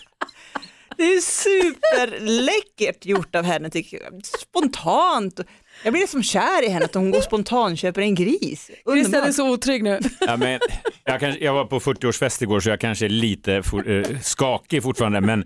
det 0.96 1.02
är 1.04 1.20
superläckert 1.20 3.06
gjort 3.06 3.34
av 3.34 3.44
henne 3.44 3.70
tycker 3.70 4.02
jag. 4.02 4.26
Spontant. 4.26 5.40
Jag 5.82 5.92
blir 5.92 6.06
som 6.06 6.22
kär 6.22 6.64
i 6.64 6.68
henne 6.68 6.84
att 6.84 6.94
hon 6.94 7.10
går 7.10 7.20
spontant 7.20 7.72
och 7.72 7.78
köper 7.78 8.00
en 8.00 8.14
gris. 8.14 8.70
Christian 8.92 9.24
är 9.24 9.32
så 9.32 9.50
otrygg 9.50 9.82
nu. 9.82 10.00
Ja, 10.20 10.36
men, 10.36 10.60
jag, 11.04 11.20
kanske, 11.20 11.44
jag 11.44 11.54
var 11.54 11.64
på 11.64 11.80
40-årsfest 11.80 12.42
igår 12.42 12.60
så 12.60 12.68
jag 12.68 12.80
kanske 12.80 13.04
är 13.04 13.08
lite 13.08 13.62
for, 13.62 13.90
eh, 13.90 14.18
skakig 14.22 14.82
fortfarande 14.82 15.20
men 15.20 15.44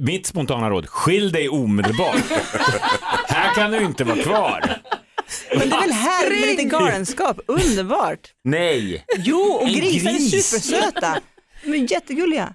mitt 0.00 0.26
spontana 0.26 0.70
råd, 0.70 0.86
skilj 0.88 1.32
dig 1.32 1.48
omedelbart. 1.48 2.16
Här 3.28 3.54
kan 3.54 3.70
du 3.70 3.78
inte 3.84 4.04
vara 4.04 4.22
kvar. 4.22 4.78
Men 5.50 5.68
det 5.68 5.76
är 5.76 5.80
väl 5.80 5.92
härligt 5.92 6.40
med 6.40 6.48
lite 6.48 6.62
galenskap, 6.64 7.40
underbart. 7.46 8.32
Nej, 8.44 9.04
Jo, 9.18 9.38
och 9.38 9.68
grisar 9.68 10.10
är 10.10 10.14
gris. 10.14 10.46
supersöta. 10.50 11.20
De 11.64 11.72
är 11.74 11.92
jättegulliga. 11.92 12.54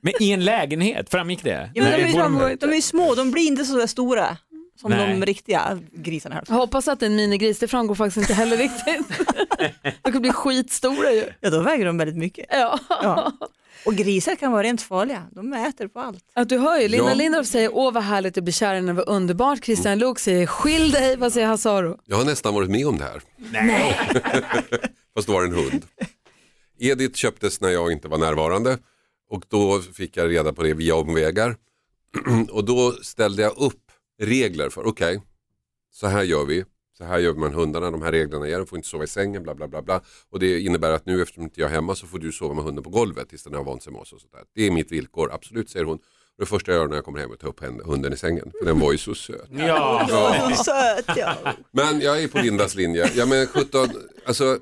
men 0.00 0.12
i 0.20 0.30
en 0.30 0.44
lägenhet, 0.44 1.10
framgick 1.10 1.42
det? 1.44 1.70
Ja, 1.74 1.82
men 1.82 1.92
Nej, 1.92 2.12
de, 2.12 2.36
är, 2.40 2.56
de 2.56 2.76
är 2.76 2.80
små, 2.80 3.14
de 3.14 3.30
blir 3.30 3.46
inte 3.46 3.64
så 3.64 3.76
där 3.76 3.86
stora 3.86 4.36
som 4.80 4.90
Nej. 4.90 5.08
de 5.20 5.26
riktiga 5.26 5.78
grisarna. 5.92 6.34
här. 6.34 6.44
Jag 6.48 6.54
hoppas 6.54 6.88
att 6.88 7.00
det 7.00 7.06
är 7.06 7.10
en 7.10 7.16
minigris, 7.16 7.58
det 7.58 7.68
framgår 7.68 7.94
faktiskt 7.94 8.16
inte 8.16 8.34
heller 8.34 8.56
riktigt. 8.56 9.06
De 10.02 10.12
kan 10.12 10.22
bli 10.22 10.32
skitstora 10.32 11.12
ju. 11.12 11.24
Ja, 11.40 11.50
då 11.50 11.60
väger 11.62 11.86
de 11.86 11.98
väldigt 11.98 12.16
mycket. 12.16 12.46
Ja. 12.48 12.78
Ja. 12.88 13.32
Och 13.84 13.94
grisar 13.94 14.34
kan 14.36 14.52
vara 14.52 14.62
rent 14.62 14.82
farliga, 14.82 15.22
de 15.30 15.52
äter 15.52 15.88
på 15.88 16.00
allt. 16.00 16.24
Att 16.34 16.48
du 16.48 16.58
hör 16.58 16.80
ju, 16.80 16.88
Linda 16.88 17.08
Ja. 17.10 17.14
Lindorff 17.14 17.46
säger 17.46 17.70
åh 17.74 17.92
vad 17.92 18.02
härligt 18.02 18.38
att 18.38 18.44
bli 18.44 18.52
kär 18.52 18.74
i 18.74 18.80
vad 18.92 19.08
underbart. 19.08 19.64
Christian 19.64 19.98
Luuk 19.98 20.18
säger 20.18 20.46
skilj 20.46 20.92
dig, 20.92 21.16
vad 21.16 21.32
säger 21.32 21.46
Hasse 21.46 21.70
Aro? 21.70 21.98
Jag 22.04 22.16
har 22.16 22.24
nästan 22.24 22.54
varit 22.54 22.70
med 22.70 22.86
om 22.86 22.98
det 22.98 23.04
här. 23.04 23.22
Nej. 23.52 23.96
Fast 25.14 25.26
det 25.26 25.32
var 25.32 25.44
en 25.44 25.52
hund. 25.52 25.84
Edith 26.78 27.14
köptes 27.16 27.60
när 27.60 27.68
jag 27.68 27.92
inte 27.92 28.08
var 28.08 28.18
närvarande 28.18 28.78
och 29.30 29.44
då 29.48 29.80
fick 29.80 30.16
jag 30.16 30.30
reda 30.30 30.52
på 30.52 30.62
det 30.62 30.74
via 30.74 30.94
omvägar. 30.94 31.56
och 32.50 32.64
då 32.64 32.92
ställde 33.02 33.42
jag 33.42 33.58
upp 33.58 33.87
regler 34.18 34.70
för, 34.70 34.86
okej, 34.86 35.20
så 35.90 36.06
här 36.06 36.22
gör 36.22 36.44
vi, 36.44 36.64
så 36.98 37.04
här 37.04 37.18
gör 37.18 37.34
man 37.34 37.54
hundarna, 37.54 37.90
de 37.90 38.02
här 38.02 38.12
reglerna 38.12 38.48
är, 38.48 38.58
de 38.58 38.66
får 38.66 38.78
inte 38.78 38.88
sova 38.88 39.04
i 39.04 39.06
sängen, 39.06 39.42
bla 39.42 39.54
bla 39.54 39.68
bla. 39.68 39.82
bla. 39.82 40.00
Och 40.30 40.38
det 40.38 40.60
innebär 40.60 40.90
att 40.90 41.06
nu 41.06 41.22
eftersom 41.22 41.42
inte 41.42 41.60
jag 41.60 41.70
är 41.70 41.74
hemma 41.74 41.94
så 41.94 42.06
får 42.06 42.18
du 42.18 42.32
sova 42.32 42.54
med 42.54 42.64
hunden 42.64 42.84
på 42.84 42.90
golvet 42.90 43.28
tills 43.28 43.44
den 43.44 43.54
har 43.54 43.64
vant 43.64 43.82
sig 43.82 43.92
med 43.92 44.02
oss. 44.02 44.12
Och 44.12 44.20
sådär. 44.20 44.44
Det 44.54 44.66
är 44.66 44.70
mitt 44.70 44.92
villkor, 44.92 45.32
absolut 45.32 45.70
säger 45.70 45.84
hon. 45.84 45.96
Och 45.96 46.44
det 46.44 46.46
första 46.46 46.72
jag 46.72 46.80
gör 46.80 46.88
när 46.88 46.94
jag 46.96 47.04
kommer 47.04 47.18
hem 47.18 47.30
är 47.30 47.34
att 47.34 47.40
ta 47.40 47.48
upp 47.48 47.60
hunden 47.84 48.12
i 48.12 48.16
sängen, 48.16 48.52
för 48.58 48.66
den 48.66 48.80
var 48.80 48.92
ju 48.92 48.98
så 48.98 49.14
söt. 49.14 49.48
Ja. 49.50 50.06
Ja. 50.08 50.56
Söt 50.56 51.16
ja. 51.16 51.54
Men 51.70 52.00
jag 52.00 52.22
är 52.22 52.28
på 52.28 52.38
Lindas 52.38 52.74
linje. 52.74 53.10
Ja, 53.14 53.26
men 53.26 53.46
17, 53.46 53.88
alltså, 54.26 54.58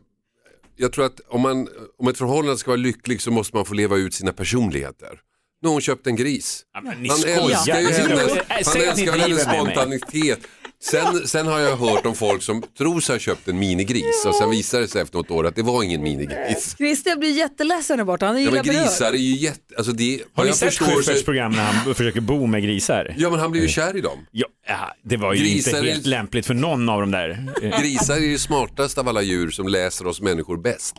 jag 0.77 0.93
tror 0.93 1.05
att 1.05 1.21
om, 1.29 1.41
man, 1.41 1.69
om 1.99 2.09
ett 2.09 2.19
förhållande 2.19 2.59
ska 2.59 2.71
vara 2.71 2.77
lyckligt 2.77 3.21
så 3.21 3.31
måste 3.31 3.57
man 3.57 3.65
få 3.65 3.75
leva 3.75 3.97
ut 3.97 4.15
sina 4.15 4.33
personligheter. 4.33 5.21
Nu 5.67 5.71
har 5.71 5.73
hon 5.75 5.81
köpt 5.81 6.07
en 6.07 6.17
gris. 6.17 6.63
Ja, 6.75 6.81
men 6.81 6.93
Han 6.93 7.01
älskar 7.03 7.29
ju 7.81 7.87
hennes, 7.93 8.33
han 8.33 8.57
älskar 8.59 8.81
hennes 8.81 8.97
driver 9.25 9.29
med 9.29 9.65
mig. 9.65 9.75
spontanitet. 9.75 10.39
Sen, 10.83 11.27
sen 11.29 11.47
har 11.47 11.59
jag 11.61 11.77
hört 11.77 12.07
om 12.07 12.15
folk 12.15 12.43
som 12.43 12.63
tror 12.79 13.01
sig 13.01 13.15
ha 13.15 13.19
köpt 13.21 13.49
en 13.49 13.59
minigris 13.59 14.25
och 14.27 14.35
sen 14.35 14.51
visar 14.51 14.81
det 14.81 14.89
sig 14.89 15.03
efter 15.03 15.17
något 15.19 15.31
år 15.31 15.47
att 15.47 15.57
det 15.57 15.63
var 15.63 15.83
ingen 15.83 16.03
minigris. 16.03 16.75
Christian 16.79 17.19
blir 17.21 17.31
jätteledsen 17.31 17.99
där 17.99 18.05
borta, 18.05 18.27
han 18.27 18.35
Ja, 18.35 18.41
gillar 18.41 18.53
men 18.53 18.65
grisar 18.65 19.13
är 19.13 19.17
ju 19.17 19.37
jätte, 19.37 19.75
alltså 19.77 19.93
det, 19.93 20.13
Har 20.13 20.21
vad 20.35 20.47
ni 20.47 20.51
jag 20.51 20.57
sett 20.57 20.69
förstår 20.69 20.87
så, 20.87 20.93
Schyfferts 20.93 21.25
program 21.25 21.53
när 21.53 21.65
han 21.65 21.95
försöker 21.95 22.21
bo 22.21 22.47
med 22.47 22.63
grisar? 22.63 23.15
Ja 23.19 23.31
men 23.31 23.41
han 23.41 23.51
blir 23.51 23.63
ju 23.63 23.69
kär 23.69 23.97
i 23.97 24.01
dem. 24.01 24.27
Ja, 24.31 24.47
ja, 24.69 24.95
det 25.05 25.17
var 25.17 25.35
ju 25.35 25.41
Grisar 25.45 25.71
inte 25.71 25.89
är- 25.89 25.93
helt 25.93 26.07
lämpligt 26.07 26.47
för 26.47 26.55
någon 26.55 26.89
av 26.89 27.01
dem 27.01 27.11
där. 27.11 27.47
Eh, 27.63 27.81
Grisar 27.81 28.17
är 28.17 28.21
ju 28.21 28.39
smartaste 28.39 29.01
av 29.01 29.09
alla 29.09 29.23
djur 29.23 29.51
som 29.51 29.69
läser 29.69 30.07
oss 30.07 30.21
människor 30.21 30.57
bäst. 30.63 30.95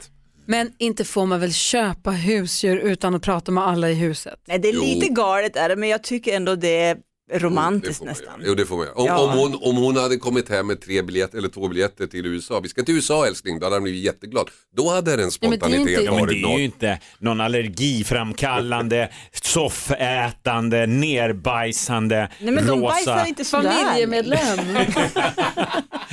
Men 0.47 0.71
inte 0.77 1.03
får 1.05 1.25
man 1.25 1.39
väl 1.39 1.53
köpa 1.53 2.11
husdjur 2.11 2.77
utan 2.77 3.15
att 3.15 3.21
prata 3.21 3.51
med 3.51 3.67
alla 3.67 3.89
i 3.89 3.93
huset? 3.93 4.39
Nej, 4.47 4.59
det 4.59 4.69
är 4.69 4.73
Jo. 4.73 4.81
lite 4.81 5.07
galet 5.07 5.55
är 5.55 5.69
det, 5.69 5.75
men 5.75 5.89
jag 5.89 6.03
tycker 6.03 6.35
ändå 6.35 6.55
det 6.55 6.77
är 6.79 6.97
romantiskt 7.33 8.01
man 8.01 8.07
nästan. 8.09 8.41
Jo 8.45 8.55
det 8.55 8.65
får 8.65 8.77
man 8.77 8.85
göra. 8.85 8.95
Om, 8.95 9.05
Ja. 9.05 9.17
om, 9.19 9.39
hon, 9.39 9.59
om 9.61 9.75
hon 9.75 9.97
hade 9.97 10.17
kommit 10.17 10.49
hem 10.49 10.67
med 10.67 10.81
tre 10.81 11.01
biljetter 11.01 11.37
eller 11.37 11.49
två 11.49 11.67
biljetter 11.67 12.07
till 12.07 12.25
USA, 12.25 12.59
vi 12.59 12.69
ska 12.69 12.83
till 12.83 12.95
USA 12.95 13.27
älskling, 13.27 13.59
då 13.59 13.65
hade 13.65 13.75
han 13.75 13.83
blivit 13.83 14.03
jätteglad. 14.03 14.49
Då 14.77 14.89
hade 14.89 15.11
den 15.11 15.19
men 15.19 15.25
det 15.25 15.25
är 15.25 15.29
spontanitet 15.59 15.79
inte- 15.89 16.03
Ja, 16.03 16.11
men 16.11 16.15
det 16.15 16.21
varit 16.21 16.45
är 16.45 16.57
ju 16.57 16.63
inte 16.63 16.99
någon 17.19 17.41
allergiframkallande, 17.41 19.09
soffätande, 19.43 20.85
nerbajsande, 20.87 22.29
Nej 22.39 22.53
men 22.53 22.65
de 22.67 22.71
rosa. 22.79 22.81
bajsar 22.81 23.25
inte 23.27 23.45
sådär. 23.45 23.71
Familjemedlem. 23.83 24.57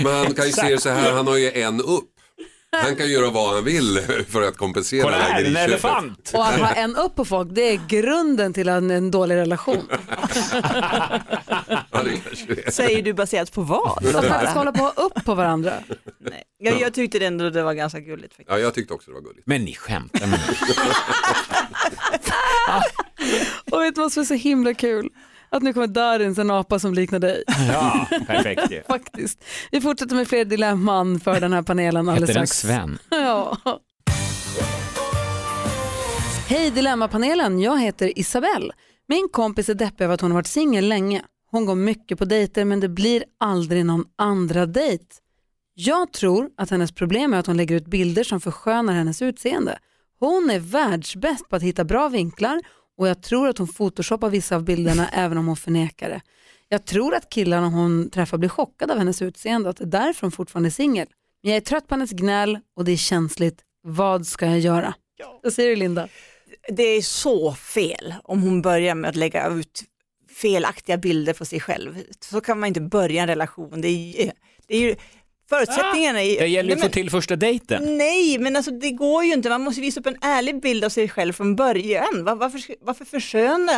Men 0.05 0.15
han 0.25 0.35
kan 0.35 0.47
ju 0.47 0.53
se 0.53 0.69
det 0.69 0.81
så 0.81 0.89
här, 0.89 1.13
han 1.17 1.27
har 1.27 1.37
ju 1.37 1.51
en 1.53 1.81
upp. 1.81 2.11
Han 2.83 2.97
kan 2.97 3.11
göra 3.11 3.31
vad 3.31 3.55
han 3.55 3.65
vill 3.65 4.01
för 4.29 4.43
att 4.43 4.57
kompensera 4.57 5.03
Kolla 5.03 5.17
det 5.17 5.23
här 5.23 5.45
en 5.45 5.57
elefant! 5.57 6.31
Och 6.35 6.47
att 6.47 6.61
ha 6.61 6.71
en 6.71 6.97
upp 6.97 7.15
på 7.15 7.25
folk, 7.25 7.49
det 7.53 7.63
är 7.63 7.81
grunden 7.89 8.53
till 8.53 8.69
en, 8.69 8.91
en 8.91 9.11
dålig 9.11 9.35
relation. 9.35 9.89
Ja, 11.91 12.03
det 12.03 12.17
kanske 12.29 12.55
det 12.55 12.67
är. 12.67 12.71
Säger 12.71 13.03
du 13.03 13.15
baserat 13.15 13.53
på 13.53 13.63
vad? 13.63 14.07
Att 14.07 14.15
man 14.15 14.23
ska 14.25 14.49
hålla 14.59 14.73
på 14.73 14.87
att 14.87 14.97
ha 14.97 15.05
upp 15.05 15.25
på 15.25 15.35
varandra. 15.35 15.73
Nej. 16.21 16.43
Jag, 16.59 16.81
jag 16.81 16.95
tyckte 16.95 17.27
ändå 17.27 17.51
det 17.51 17.63
var 17.63 17.75
ganska 17.75 18.01
gulligt. 18.01 18.33
Faktiskt. 18.33 18.51
Ja, 18.51 18.59
jag 18.59 18.75
tyckte 18.75 18.95
också 18.95 19.11
det 19.11 19.15
var 19.15 19.21
gulligt. 19.21 19.47
Men 19.47 19.65
ni 19.65 19.75
skämtar 19.75 20.21
med 20.21 20.29
mig. 20.31 20.41
Och 23.71 23.81
vet 23.81 23.95
du 23.95 24.01
vad 24.01 24.13
som 24.13 24.21
är 24.21 24.25
så 24.25 24.35
himla 24.35 24.75
kul? 24.75 25.11
Att 25.55 25.63
nu 25.63 25.73
kommer 25.73 25.87
Darin, 25.87 26.41
en 26.41 26.51
apa 26.51 26.79
som 26.79 26.95
liknar 26.95 27.19
dig. 27.19 27.45
Ja, 27.69 28.07
perfekt 28.27 28.71
ju. 28.71 28.83
Faktiskt. 28.89 29.45
Vi 29.71 29.81
fortsätter 29.81 30.17
med 30.17 30.29
fler 30.29 30.45
dilemman 30.45 31.21
för 31.21 31.41
den 31.41 31.53
här 31.53 31.63
panelen 31.63 32.09
alldeles 32.09 32.31
Heter 32.31 32.41
den 32.41 32.47
strax. 32.47 32.61
Sven? 32.61 32.99
Ja. 33.11 33.59
Hej 36.49 36.71
Dilemmapanelen, 36.71 37.61
jag 37.61 37.81
heter 37.81 38.19
Isabelle. 38.19 38.73
Min 39.09 39.29
kompis 39.33 39.69
är 39.69 39.75
deppig 39.75 40.05
över 40.05 40.15
att 40.15 40.21
hon 40.21 40.31
har 40.31 40.39
varit 40.39 40.47
singel 40.47 40.89
länge. 40.89 41.23
Hon 41.51 41.67
går 41.67 41.75
mycket 41.75 42.19
på 42.19 42.25
dejter 42.25 42.65
men 42.65 42.81
det 42.81 42.89
blir 42.89 43.25
aldrig 43.41 43.87
någon 43.87 44.05
andra 44.19 44.67
dejt. 44.67 45.05
Jag 45.75 46.13
tror 46.13 46.51
att 46.57 46.71
hennes 46.71 46.93
problem 46.93 47.35
är 47.35 47.39
att 47.39 47.47
hon 47.47 47.57
lägger 47.57 47.77
ut 47.77 47.87
bilder 47.87 48.25
som 48.25 48.41
förskönar 48.41 48.93
hennes 48.93 49.23
utseende. 49.23 49.79
Hon 50.21 50.51
är 50.51 50.59
världsbäst 50.59 51.49
på 51.49 51.57
att 51.57 51.63
hitta 51.63 51.85
bra 51.85 52.09
vinklar 52.09 52.61
och 52.99 53.09
jag 53.09 53.23
tror 53.23 53.49
att 53.49 53.59
hon 53.59 53.69
photoshoppar 53.69 54.31
vissa 54.31 54.57
av 54.57 54.65
bilderna 54.65 55.09
även 55.13 55.39
om 55.39 55.47
hon 55.47 55.57
förnekar 55.57 56.09
det. 56.09 56.21
Jag 56.69 56.85
tror 56.85 57.15
att 57.15 57.31
killarna 57.31 57.69
hon 57.69 58.11
träffar 58.11 58.39
blir 58.39 58.49
chockade 58.49 58.93
av 58.93 58.99
hennes 58.99 59.23
utseende 59.23 59.69
och 59.69 59.71
att 59.71 59.77
det 59.77 59.85
är 59.85 60.07
därför 60.07 60.21
hon 60.21 60.33
fortfarande 60.33 60.69
är 60.69 60.71
singel. 60.71 61.07
Men 61.43 61.53
jag 61.53 61.57
är 61.57 61.61
trött 61.61 61.89
på 61.89 61.95
hennes 61.95 62.11
gnäll 62.11 62.59
och 62.77 62.85
det 62.85 62.93
är 62.93 62.97
känsligt. 62.97 63.61
Vad 63.83 64.27
ska 64.27 64.47
jag 64.47 64.59
göra? 64.59 64.95
Vad 65.43 65.53
säger 65.53 65.71
du 65.71 65.77
Linda? 65.77 66.09
Det 66.69 66.83
är 66.83 67.03
så 67.03 67.55
fel 67.55 68.15
om 68.25 68.43
hon 68.43 68.63
börjar 68.63 68.95
med 68.95 69.11
att 69.11 69.17
lägga 69.17 69.49
ut 69.49 69.85
felaktiga 70.35 70.97
bilder 70.97 71.33
på 71.33 71.45
sig 71.45 71.61
själv. 71.61 72.03
Så 72.21 72.41
kan 72.41 72.61
man 72.61 72.67
inte 72.67 72.81
börja 72.81 73.23
en 73.23 73.29
relation. 73.29 73.81
Det 73.81 73.89
är, 73.89 74.33
det 74.67 74.77
är 74.77 74.81
ju 74.81 74.97
förutsättningarna. 75.49 76.23
är- 76.23 76.41
Det 76.41 76.47
gäller 76.47 76.69
ju 76.71 76.75
att 76.75 76.81
få 76.81 76.85
men- 76.85 76.93
till 76.93 77.11
första 77.11 77.37
dejten. 77.37 77.97
Nej, 77.99 78.39
men 78.39 78.57
alltså 78.57 78.71
det 78.71 78.91
går 78.91 79.25
ju 79.25 79.33
inte. 79.33 79.49
Man 79.49 79.61
måste 79.63 79.81
visa 79.81 80.01
upp 80.01 80.07
en 80.07 80.17
ärlig 80.21 80.61
bild 80.63 80.85
av 80.85 80.89
sig 80.89 81.09
själv 81.09 81.33
från 81.33 81.57
början. 81.57 82.25
Var, 82.25 82.35
varför, 82.37 82.61
varför 82.81 83.05
försköna? 83.05 83.73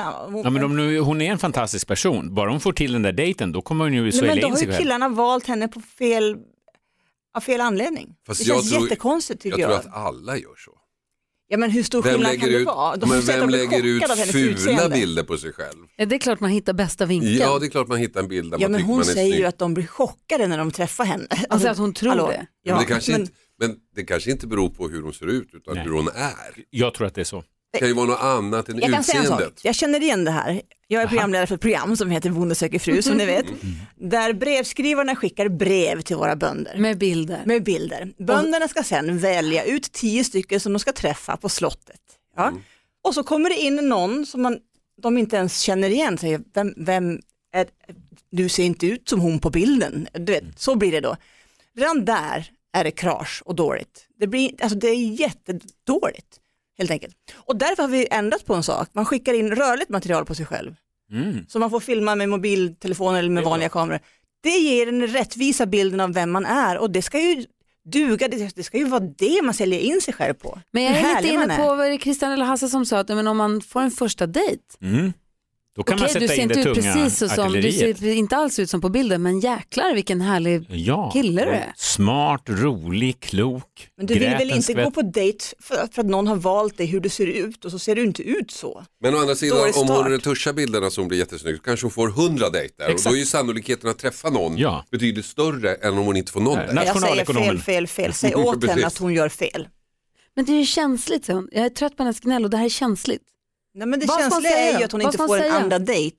Ja, 0.44 0.50
men 0.50 0.64
om 0.64 0.76
nu, 0.76 0.98
hon 0.98 1.20
är 1.20 1.32
en 1.32 1.38
fantastisk 1.38 1.86
person, 1.88 2.34
bara 2.34 2.50
hon 2.50 2.60
får 2.60 2.72
till 2.72 2.92
den 2.92 3.02
där 3.02 3.12
dejten 3.12 3.52
då 3.52 3.62
kommer 3.62 3.84
hon 3.84 3.94
ju 3.94 4.12
så 4.12 4.20
Nej, 4.20 4.28
men 4.28 4.38
illa 4.38 4.42
då 4.42 4.46
in 4.46 4.52
har 4.52 4.58
sig 4.58 4.66
ju 4.66 4.72
själv. 4.72 4.82
killarna 4.82 5.08
valt 5.08 5.46
henne 5.46 5.68
på 5.68 5.80
fel, 5.80 6.36
av 7.36 7.40
fel 7.40 7.60
anledning. 7.60 8.14
Fast 8.26 8.40
det 8.44 8.48
jag 8.48 8.56
känns 8.56 8.70
tror- 8.70 8.82
jättekonstigt 8.82 9.42
tycker 9.42 9.58
Jag 9.58 9.70
jag. 9.70 9.82
tror 9.82 9.90
att 9.92 10.06
alla 10.06 10.36
gör 10.36 10.56
så. 10.64 10.70
Ja 11.48 11.56
men 11.58 11.70
hur 11.70 11.82
stor 11.82 12.02
Vem 12.02 12.12
skillnad 12.14 12.40
kan 12.40 12.48
det 12.48 12.56
ut, 12.56 12.66
vara? 12.66 12.96
De 12.96 13.08
men 13.08 13.20
vem 13.20 13.48
lägger 13.48 13.82
ut 13.82 14.02
fula 14.30 14.50
utseende. 14.50 14.88
bilder 14.96 15.22
på 15.22 15.36
sig 15.38 15.52
själv? 15.52 15.78
Ja, 15.96 16.06
det 16.06 16.14
är 16.14 16.18
klart 16.18 16.40
man 16.40 16.50
hittar 16.50 16.72
bästa 16.72 17.06
vinkeln. 17.06 17.34
Ja, 17.36 17.58
det 17.58 17.66
är 17.66 17.70
klart 17.70 17.88
man 17.88 17.98
hittar 17.98 18.20
en 18.20 18.28
bild 18.28 18.50
där 18.50 18.58
Ja 18.58 18.64
man 18.68 18.72
men 18.72 18.80
tycker 18.80 18.86
hon 18.88 18.98
man 18.98 19.08
är 19.08 19.12
säger 19.12 19.36
ju 19.38 19.44
att 19.44 19.58
de 19.58 19.74
blir 19.74 19.86
chockade 19.86 20.46
när 20.46 20.58
de 20.58 20.70
träffar 20.70 21.04
henne. 21.04 21.26
Alltså 21.48 21.68
att 21.68 21.78
hon 21.78 21.92
tror 21.94 22.08
hallå? 22.08 22.26
det. 22.28 22.46
Ja, 22.62 22.74
men, 22.74 22.82
det 22.84 22.88
kanske 22.88 23.12
men- 23.12 23.20
inte, 23.20 23.32
men 23.60 23.76
det 23.96 24.04
kanske 24.04 24.30
inte 24.30 24.46
beror 24.46 24.68
på 24.68 24.88
hur 24.88 25.02
hon 25.02 25.12
ser 25.14 25.26
ut 25.26 25.48
utan 25.52 25.74
Nej. 25.74 25.84
hur 25.84 25.90
hon 25.90 26.08
är. 26.08 26.64
Jag 26.70 26.94
tror 26.94 27.06
att 27.06 27.14
det 27.14 27.20
är 27.20 27.24
så. 27.24 27.44
Det 27.76 27.80
kan 27.80 27.88
ju 27.88 27.94
vara 27.94 28.06
något 28.06 28.20
annat 28.22 28.68
än 28.68 28.78
Jag 28.78 28.92
kan 28.92 29.04
säga 29.04 29.20
en 29.20 29.26
sak, 29.26 29.40
utseendet. 29.40 29.64
jag 29.64 29.74
känner 29.74 30.02
igen 30.02 30.24
det 30.24 30.30
här. 30.30 30.62
Jag 30.88 31.02
är 31.02 31.06
programledare 31.06 31.46
för 31.46 31.54
ett 31.54 31.60
program 31.60 31.96
som 31.96 32.10
heter 32.10 32.30
Bonde 32.30 32.54
söker 32.54 32.78
fru 32.78 33.02
som 33.02 33.16
ni 33.16 33.26
vet. 33.36 33.46
Där 33.94 34.32
brevskrivarna 34.32 35.16
skickar 35.16 35.48
brev 35.48 36.00
till 36.00 36.16
våra 36.16 36.36
bönder. 36.36 36.78
Med 36.78 36.98
bilder. 36.98 37.42
med 37.46 37.62
bilder. 37.62 38.12
Bönderna 38.18 38.68
ska 38.68 38.82
sen 38.82 39.18
välja 39.18 39.64
ut 39.64 39.92
tio 39.92 40.24
stycken 40.24 40.60
som 40.60 40.72
de 40.72 40.78
ska 40.78 40.92
träffa 40.92 41.36
på 41.36 41.48
slottet. 41.48 42.00
Ja. 42.36 42.52
Och 43.04 43.14
så 43.14 43.22
kommer 43.22 43.50
det 43.50 43.56
in 43.56 43.76
någon 43.76 44.26
som 44.26 44.42
man 44.42 44.58
de 45.02 45.18
inte 45.18 45.36
ens 45.36 45.60
känner 45.60 45.90
igen 45.90 46.18
sig. 46.18 46.38
Vem, 46.54 46.74
vem 46.76 47.20
är, 47.52 47.66
du 48.30 48.48
ser 48.48 48.64
inte 48.64 48.86
ut 48.86 49.08
som 49.08 49.20
hon 49.20 49.38
på 49.38 49.50
bilden. 49.50 50.08
Du 50.12 50.32
vet, 50.32 50.44
så 50.56 50.74
blir 50.74 50.92
det 50.92 51.00
då. 51.00 51.16
Redan 51.76 52.04
där 52.04 52.50
är 52.72 52.84
det 52.84 52.90
krasch 52.90 53.42
och 53.44 53.54
dåligt. 53.54 54.06
Det, 54.18 54.26
blir, 54.26 54.62
alltså 54.62 54.78
det 54.78 54.88
är 54.88 55.20
jättedåligt 55.20 56.40
helt 56.78 56.90
enkelt. 56.90 57.16
Och 57.34 57.56
därför 57.56 57.82
har 57.82 57.90
vi 57.90 58.08
ändrat 58.10 58.46
på 58.46 58.54
en 58.54 58.62
sak. 58.62 58.88
Man 58.92 59.04
skickar 59.04 59.34
in 59.34 59.54
rörligt 59.56 59.90
material 59.90 60.24
på 60.24 60.34
sig 60.34 60.46
själv. 60.46 60.74
Mm. 61.12 61.46
Så 61.48 61.58
man 61.58 61.70
får 61.70 61.80
filma 61.80 62.14
med 62.14 62.28
mobiltelefoner 62.28 63.18
eller 63.18 63.30
med 63.30 63.44
vanliga 63.44 63.68
kameror. 63.68 64.00
Det 64.42 64.58
ger 64.58 64.86
den 64.86 65.06
rättvisa 65.06 65.66
bilden 65.66 66.00
av 66.00 66.12
vem 66.12 66.30
man 66.30 66.46
är 66.46 66.78
och 66.78 66.90
det 66.90 67.02
ska 67.02 67.20
ju 67.20 67.44
duga, 67.84 68.28
det, 68.28 68.62
ska 68.62 68.78
ju 68.78 68.84
vara 68.84 69.00
det 69.00 69.42
man 69.42 69.54
säljer 69.54 69.80
in 69.80 70.00
sig 70.00 70.14
själv 70.14 70.34
på. 70.34 70.60
Men 70.70 70.82
jag 70.82 70.96
är 70.96 71.22
lite 71.22 71.34
inne 71.34 71.56
på 71.56 71.74
vad 71.74 71.90
det 71.90 71.98
Christian 71.98 72.32
eller 72.32 72.44
Hasse 72.44 72.68
som 72.68 72.86
sa 72.86 72.98
att 72.98 73.08
men 73.08 73.26
om 73.26 73.36
man 73.36 73.60
får 73.60 73.80
en 73.80 73.90
första 73.90 74.26
dejt. 74.26 74.62
Mm. 74.82 75.12
Då 75.76 75.82
kan 75.82 75.98
man 75.98 76.08
Okej, 76.08 76.20
du 76.20 76.26
sätta 76.26 76.34
ser 76.36 76.42
in 76.42 76.50
inte 76.50 76.62
det 76.62 76.68
ut 76.70 76.76
tunga 76.76 76.92
precis 76.94 77.18
så 77.18 77.28
som, 77.28 77.52
du 77.52 77.72
ser 77.72 78.06
inte 78.12 78.36
alls 78.36 78.58
ut 78.58 78.70
som 78.70 78.80
på 78.80 78.88
bilden 78.88 79.22
men 79.22 79.40
jäklar 79.40 79.94
vilken 79.94 80.20
härlig 80.20 80.66
Ja, 80.70 81.10
kille 81.12 81.42
du 81.44 81.48
och 81.50 81.54
är. 81.56 81.72
smart, 81.76 82.42
rolig, 82.46 83.20
klok. 83.20 83.88
Men 83.96 84.06
du 84.06 84.14
vill 84.14 84.22
väl 84.28 84.50
inte 84.50 84.62
skvätt. 84.62 84.84
gå 84.84 84.90
på 84.90 85.02
dejt 85.02 85.44
för, 85.60 85.88
för 85.92 86.00
att 86.00 86.06
någon 86.06 86.26
har 86.26 86.36
valt 86.36 86.76
dig 86.78 86.86
hur 86.86 87.00
du 87.00 87.08
ser 87.08 87.26
ut 87.26 87.64
och 87.64 87.70
så 87.70 87.78
ser 87.78 87.94
du 87.94 88.04
inte 88.04 88.22
ut 88.22 88.50
så. 88.50 88.84
Men 89.00 89.14
å 89.14 89.18
andra 89.18 89.34
sidan 89.34 89.72
om 89.74 89.88
hon 89.88 90.04
retuschar 90.10 90.52
bilderna 90.52 90.90
så 90.90 91.00
hon 91.00 91.08
blir 91.08 91.18
jättesnygg 91.18 91.62
kanske 91.62 91.84
hon 91.86 91.90
får 91.90 92.08
100 92.08 92.50
dejter 92.50 92.84
och 92.84 92.90
Exakt. 92.90 93.08
då 93.10 93.14
är 93.14 93.18
ju 93.18 93.26
sannolikheten 93.26 93.90
att 93.90 93.98
träffa 93.98 94.30
någon 94.30 94.56
Ja. 94.58 94.84
betydligt 94.90 95.26
större 95.26 95.74
än 95.74 95.98
om 95.98 96.04
hon 96.06 96.16
inte 96.16 96.32
får 96.32 96.40
någon 96.40 96.58
dejt. 96.58 96.74
Jag 96.86 97.00
säger 97.00 97.24
fel, 97.24 97.58
fel, 97.58 97.86
fel. 97.86 98.12
Säg 98.12 98.34
åt 98.34 98.64
henne 98.66 98.86
att 98.86 98.98
hon 98.98 99.14
gör 99.14 99.28
fel. 99.28 99.68
Men 100.36 100.44
det 100.44 100.52
är 100.52 100.58
ju 100.60 100.66
känsligt, 100.66 101.24
säger 101.24 101.36
hon. 101.36 101.48
Jag 101.52 101.64
är 101.64 101.68
trött 101.70 101.96
på 101.96 102.02
hennes 102.02 102.20
gnäll 102.20 102.44
och 102.44 102.50
det 102.50 102.56
här 102.56 102.64
är 102.64 102.68
känsligt. 102.68 103.22
Nej, 103.76 103.88
men 103.88 104.00
det 104.00 104.06
Vad 104.06 104.20
känsliga 104.20 104.50
är 104.52 104.66
säga? 104.66 104.78
ju 104.78 104.84
att 104.84 104.92
hon 104.92 105.00
Vad 105.02 105.14
inte 105.14 105.26
får 105.26 105.36
en 105.36 105.42
säga? 105.42 105.52
andra 105.54 105.78
dejt. 105.78 106.16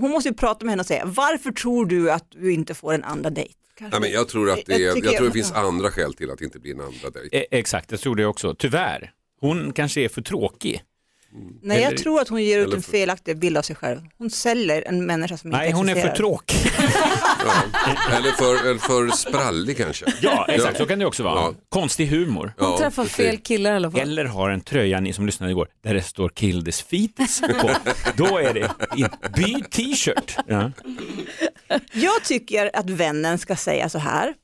Hon 0.00 0.10
måste 0.10 0.28
ju 0.28 0.34
prata 0.34 0.64
med 0.64 0.72
henne 0.72 0.80
och 0.80 0.86
säga, 0.86 1.04
varför 1.04 1.50
tror 1.52 1.86
du 1.86 2.10
att 2.12 2.26
du 2.30 2.52
inte 2.52 2.74
får 2.74 2.94
en 2.94 3.04
andra 3.04 3.30
dejt? 3.30 3.54
Kanske- 3.78 3.98
Nej, 4.00 4.08
men 4.10 4.18
jag 4.18 4.28
tror 4.28 4.50
att 4.50 4.56
det, 4.66 4.72
Jag 4.72 4.80
är, 4.80 4.86
jag 4.86 4.94
tycker- 4.94 5.10
tror 5.10 5.26
det 5.26 5.32
finns 5.32 5.52
andra 5.52 5.90
skäl 5.90 6.14
till 6.14 6.30
att 6.30 6.38
det 6.38 6.44
inte 6.44 6.58
blir 6.58 6.74
en 6.74 6.80
andra 6.80 7.10
dejt. 7.10 7.38
Eh, 7.38 7.44
Exakt, 7.50 7.90
jag 7.90 8.00
tror 8.00 8.16
det 8.16 8.26
också. 8.26 8.54
Tyvärr. 8.58 9.12
Hon 9.40 9.72
kanske 9.72 10.00
är 10.00 10.08
för 10.08 10.22
tråkig. 10.22 10.82
Nej, 11.62 11.82
jag 11.82 11.96
tror 11.96 12.20
att 12.20 12.28
hon 12.28 12.42
ger 12.44 12.58
ut 12.58 12.74
en 12.74 12.82
felaktig 12.82 13.38
bild 13.38 13.56
av 13.58 13.62
sig 13.62 13.76
själv. 13.76 14.00
Hon 14.18 14.30
säljer 14.30 14.82
en 14.86 15.06
människa 15.06 15.36
som 15.36 15.50
Nej, 15.50 15.66
inte 15.66 15.76
hon 15.76 15.88
är 15.88 15.92
existerar. 15.92 16.14
för 16.14 16.22
tråkig. 16.22 16.56
Ja. 17.46 18.16
Eller, 18.16 18.30
för, 18.30 18.66
eller 18.70 18.78
för 18.78 19.08
sprallig 19.16 19.76
kanske. 19.76 20.06
Ja, 20.20 20.46
exakt. 20.48 20.76
Så 20.78 20.86
kan 20.86 20.98
det 20.98 21.06
också 21.06 21.22
vara. 21.22 21.34
Ja. 21.34 21.54
Konstig 21.68 22.06
humor. 22.06 22.54
Hon 22.58 22.70
Ja, 22.70 22.78
träffar 22.78 23.02
precis. 23.02 23.16
fel 23.16 23.36
killar 23.38 23.72
i 23.72 23.76
alla 23.76 23.90
fall. 23.90 24.00
Eller 24.00 24.24
har 24.24 24.50
en 24.50 24.60
tröja, 24.60 25.00
ni 25.00 25.12
som 25.12 25.26
lyssnade 25.26 25.52
igår, 25.52 25.68
där 25.84 25.94
det 25.94 26.02
står 26.02 26.28
Kill 26.28 26.64
this 26.64 26.82
fetus 26.82 27.40
på. 27.40 27.70
Då 28.16 28.38
är 28.38 28.54
det 28.54 28.70
i 28.96 29.04
byt 29.36 29.70
t-shirt. 29.70 30.36
Ja. 30.46 30.70
Jag 31.92 32.24
tycker 32.24 32.70
att 32.74 32.90
vännen 32.90 33.38
ska 33.38 33.56
säga 33.56 33.88
så 33.88 33.98
här. 33.98 34.34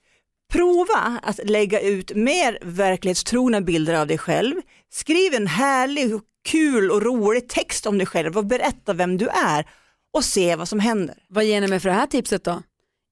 Prova 0.52 1.20
att 1.22 1.40
lägga 1.44 1.80
ut 1.80 2.14
mer 2.16 2.58
verklighetstrogna 2.62 3.60
bilder 3.60 3.94
av 3.94 4.06
dig 4.06 4.18
själv. 4.18 4.54
Skriv 4.92 5.34
en 5.34 5.46
härlig, 5.46 6.20
kul 6.46 6.90
och 6.90 7.02
rolig 7.02 7.48
text 7.48 7.86
om 7.86 7.98
dig 7.98 8.06
själv 8.06 8.38
och 8.38 8.46
berätta 8.46 8.92
vem 8.92 9.18
du 9.18 9.28
är 9.28 9.66
och 10.12 10.24
se 10.24 10.56
vad 10.56 10.68
som 10.68 10.80
händer. 10.80 11.16
Vad 11.28 11.44
ger 11.44 11.60
ni 11.60 11.68
mig 11.68 11.80
för 11.80 11.88
det 11.88 11.94
här 11.94 12.06
tipset 12.06 12.44
då? 12.44 12.62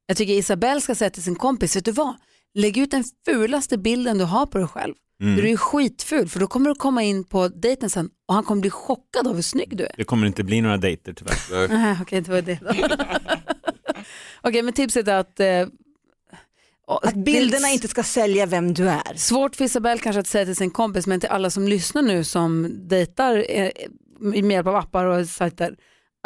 Jag 0.07 0.17
tycker 0.17 0.33
Isabelle 0.33 0.81
ska 0.81 0.95
säga 0.95 1.11
till 1.11 1.23
sin 1.23 1.37
kompis, 1.37 1.77
vet 1.77 1.85
du 1.85 1.93
vad? 1.93 2.15
Lägg 2.55 2.77
ut 2.77 2.91
den 2.91 3.05
fulaste 3.25 3.79
bilden 3.79 4.19
du 4.19 4.25
har 4.25 4.47
på 4.47 4.59
dig 4.59 4.67
själv. 4.67 4.95
Mm. 5.21 5.37
Du 5.37 5.51
är 5.51 5.57
skitful 5.57 6.29
för 6.29 6.41
då 6.41 6.47
kommer 6.47 6.69
du 6.71 6.75
komma 6.75 7.03
in 7.03 7.25
på 7.25 7.49
dejten 7.49 7.91
sen 7.91 8.11
och 8.29 8.35
han 8.35 8.45
kommer 8.45 8.61
bli 8.61 8.71
chockad 8.71 9.27
av 9.27 9.35
hur 9.35 9.43
snygg 9.43 9.77
du 9.77 9.85
är. 9.85 9.95
Det 9.97 10.05
kommer 10.05 10.27
inte 10.27 10.45
bli 10.45 10.61
några 10.61 10.77
dejter 10.77 11.13
tyvärr. 11.13 11.69
Nej, 11.79 11.97
Okej, 12.03 12.21
det 12.21 12.33
var 12.33 12.43
det 12.43 12.59
då. 12.63 12.73
Okej, 14.43 14.63
men 14.63 14.73
tipset 14.73 15.09
är 15.09 15.19
att... 15.19 15.41
Eh, 15.41 15.67
Att 16.87 17.15
bilderna 17.15 17.69
inte 17.69 17.89
ska 17.89 18.03
sälja 18.03 18.47
vem 18.47 18.75
du 18.75 18.89
är. 18.89 19.15
Svårt 19.17 19.57
för 19.57 19.65
Isabelle 19.65 20.01
kanske 20.01 20.21
att 20.21 20.27
säga 20.27 20.45
till 20.45 20.57
sin 20.57 20.71
kompis, 20.71 21.07
men 21.07 21.21
till 21.21 21.29
alla 21.29 21.51
som 21.51 21.69
lyssnar 21.69 22.03
nu 22.03 22.25
som 22.25 22.71
dejtar 22.89 23.45
eh, 23.49 23.71
med 24.21 24.51
hjälp 24.53 24.67
av 24.67 24.77
appar 24.77 25.05
och 25.05 25.29
sajter, 25.29 25.77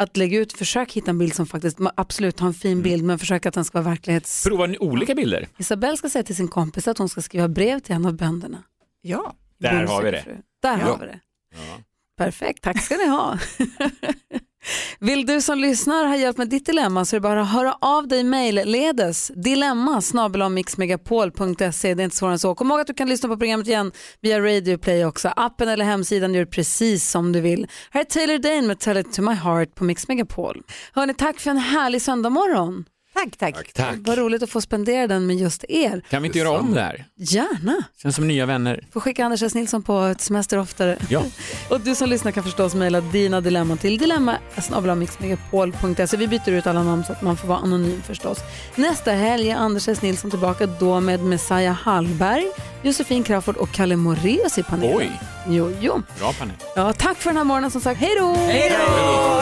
att 0.01 0.17
lägga 0.17 0.39
ut, 0.39 0.53
försök 0.53 0.93
hitta 0.93 1.11
en 1.11 1.17
bild 1.17 1.33
som 1.35 1.45
faktiskt, 1.45 1.77
absolut 1.95 2.39
ha 2.39 2.47
en 2.47 2.53
fin 2.53 2.81
bild, 2.81 3.03
men 3.03 3.19
försök 3.19 3.45
att 3.45 3.53
den 3.53 3.65
ska 3.65 3.81
vara 3.81 3.89
verklighets... 3.89 4.43
Prova 4.43 4.65
ni 4.65 4.77
olika 4.77 5.15
bilder. 5.15 5.47
Isabelle 5.57 5.97
ska 5.97 6.09
säga 6.09 6.23
till 6.23 6.35
sin 6.35 6.47
kompis 6.47 6.87
att 6.87 6.97
hon 6.97 7.09
ska 7.09 7.21
skriva 7.21 7.47
brev 7.47 7.79
till 7.79 7.95
en 7.95 8.05
av 8.05 8.13
bönderna. 8.13 8.63
Ja. 9.01 9.35
Där 9.59 9.85
har 9.87 10.03
vi 10.03 10.11
det. 10.11 10.21
Fru. 10.21 10.37
Där 10.61 10.77
Ja. 10.79 10.85
har 10.85 10.97
vi 10.97 11.05
det. 11.05 11.19
Perfekt, 12.17 12.63
tack 12.63 12.81
ska 12.83 12.97
ni 12.97 13.07
ha. 13.07 13.39
Vill 14.99 15.25
du 15.25 15.41
som 15.41 15.59
lyssnar 15.59 16.05
ha 16.05 16.15
hjälp 16.15 16.37
med 16.37 16.49
ditt 16.49 16.65
dilemma 16.65 17.05
så 17.05 17.15
är 17.15 17.19
det 17.19 17.21
bara 17.21 17.41
att 17.41 17.51
höra 17.51 17.77
av 17.81 18.07
dig 18.07 18.23
mejlledes. 18.23 19.31
Dilemma 19.35 20.01
snabel-mixmegapol.se. 20.01 21.93
Det 21.93 22.01
är 22.01 22.03
inte 22.03 22.17
svårare 22.17 22.33
än 22.33 22.39
så. 22.39 22.55
Kom 22.55 22.71
ihåg 22.71 22.79
att 22.79 22.87
du 22.87 22.93
kan 22.93 23.09
lyssna 23.09 23.29
på 23.29 23.37
programmet 23.37 23.67
igen 23.67 23.91
via 24.21 24.39
Radio 24.39 24.77
Play 24.77 25.05
också. 25.05 25.33
Appen 25.35 25.69
eller 25.69 25.85
hemsidan 25.85 26.33
gör 26.33 26.45
precis 26.45 27.09
som 27.09 27.31
du 27.31 27.41
vill. 27.41 27.67
Här 27.91 28.01
är 28.01 28.05
Taylor 28.05 28.37
Dane 28.37 28.61
med 28.61 28.79
Tell 28.79 28.97
it 28.97 29.13
to 29.13 29.21
my 29.21 29.33
heart 29.33 29.75
på 29.75 29.83
Mix 29.83 30.07
Megapol. 30.07 30.61
Hörrni, 30.93 31.13
tack 31.13 31.39
för 31.39 31.51
en 31.51 31.57
härlig 31.57 32.01
söndagmorgon. 32.01 32.85
Tack, 33.13 33.37
tack. 33.37 33.73
Tack. 33.73 33.95
Vad 33.99 34.17
roligt 34.17 34.43
att 34.43 34.49
få 34.49 34.61
spendera 34.61 35.07
den 35.07 35.27
med 35.27 35.35
just 35.35 35.65
er. 35.69 36.01
Kan 36.09 36.21
vi 36.21 36.25
inte 36.27 36.39
göra 36.39 36.49
om 36.59 36.73
det 36.73 36.81
här? 36.81 37.05
Gärna. 37.15 37.83
Känns 38.01 38.15
som 38.15 38.27
nya 38.27 38.45
vänner. 38.45 38.83
Får 38.93 38.99
skicka 38.99 39.25
Anders 39.25 39.43
S. 39.43 39.55
Nilsson 39.55 39.83
på 39.83 39.99
ett 40.01 40.21
semester 40.21 40.57
oftare. 40.59 40.97
Ja. 41.09 41.23
Och 41.69 41.81
du 41.81 41.95
som 41.95 42.09
lyssnar 42.09 42.31
kan 42.31 42.43
förstås 42.43 42.75
mejla 42.75 43.01
dina 43.01 43.41
dilemman 43.41 43.77
till 43.77 43.97
dilemma.mixmegapol.se. 43.97 46.17
Vi 46.17 46.27
byter 46.27 46.49
ut 46.49 46.67
alla 46.67 46.83
namn 46.83 47.03
så 47.03 47.11
att 47.11 47.21
man 47.21 47.37
får 47.37 47.47
vara 47.47 47.59
anonym 47.59 48.01
förstås. 48.01 48.37
Nästa 48.75 49.11
helg 49.11 49.49
är 49.49 49.55
Anders 49.55 49.87
S. 49.87 50.01
Nilsson 50.01 50.29
tillbaka 50.31 50.65
då 50.65 50.99
med 50.99 51.23
Messiah 51.23 51.75
Hallberg, 51.75 52.47
Josefin 52.83 53.23
Crafoord 53.23 53.57
och 53.57 53.71
Kalle 53.71 53.95
Moraeus 53.95 54.57
i 54.57 54.63
panelen. 54.63 54.97
Oj, 54.97 55.11
Jo, 55.47 55.73
jo. 55.81 56.01
bra 56.19 56.33
panel. 56.33 56.55
Ja, 56.75 56.93
tack 56.93 57.17
för 57.17 57.29
den 57.29 57.37
här 57.37 57.43
morgonen 57.43 57.71
som 57.71 57.81
sagt. 57.81 57.99
Hej 58.01 58.15
då! 58.19 58.33
Hej 58.33 58.71
då! 58.77 59.41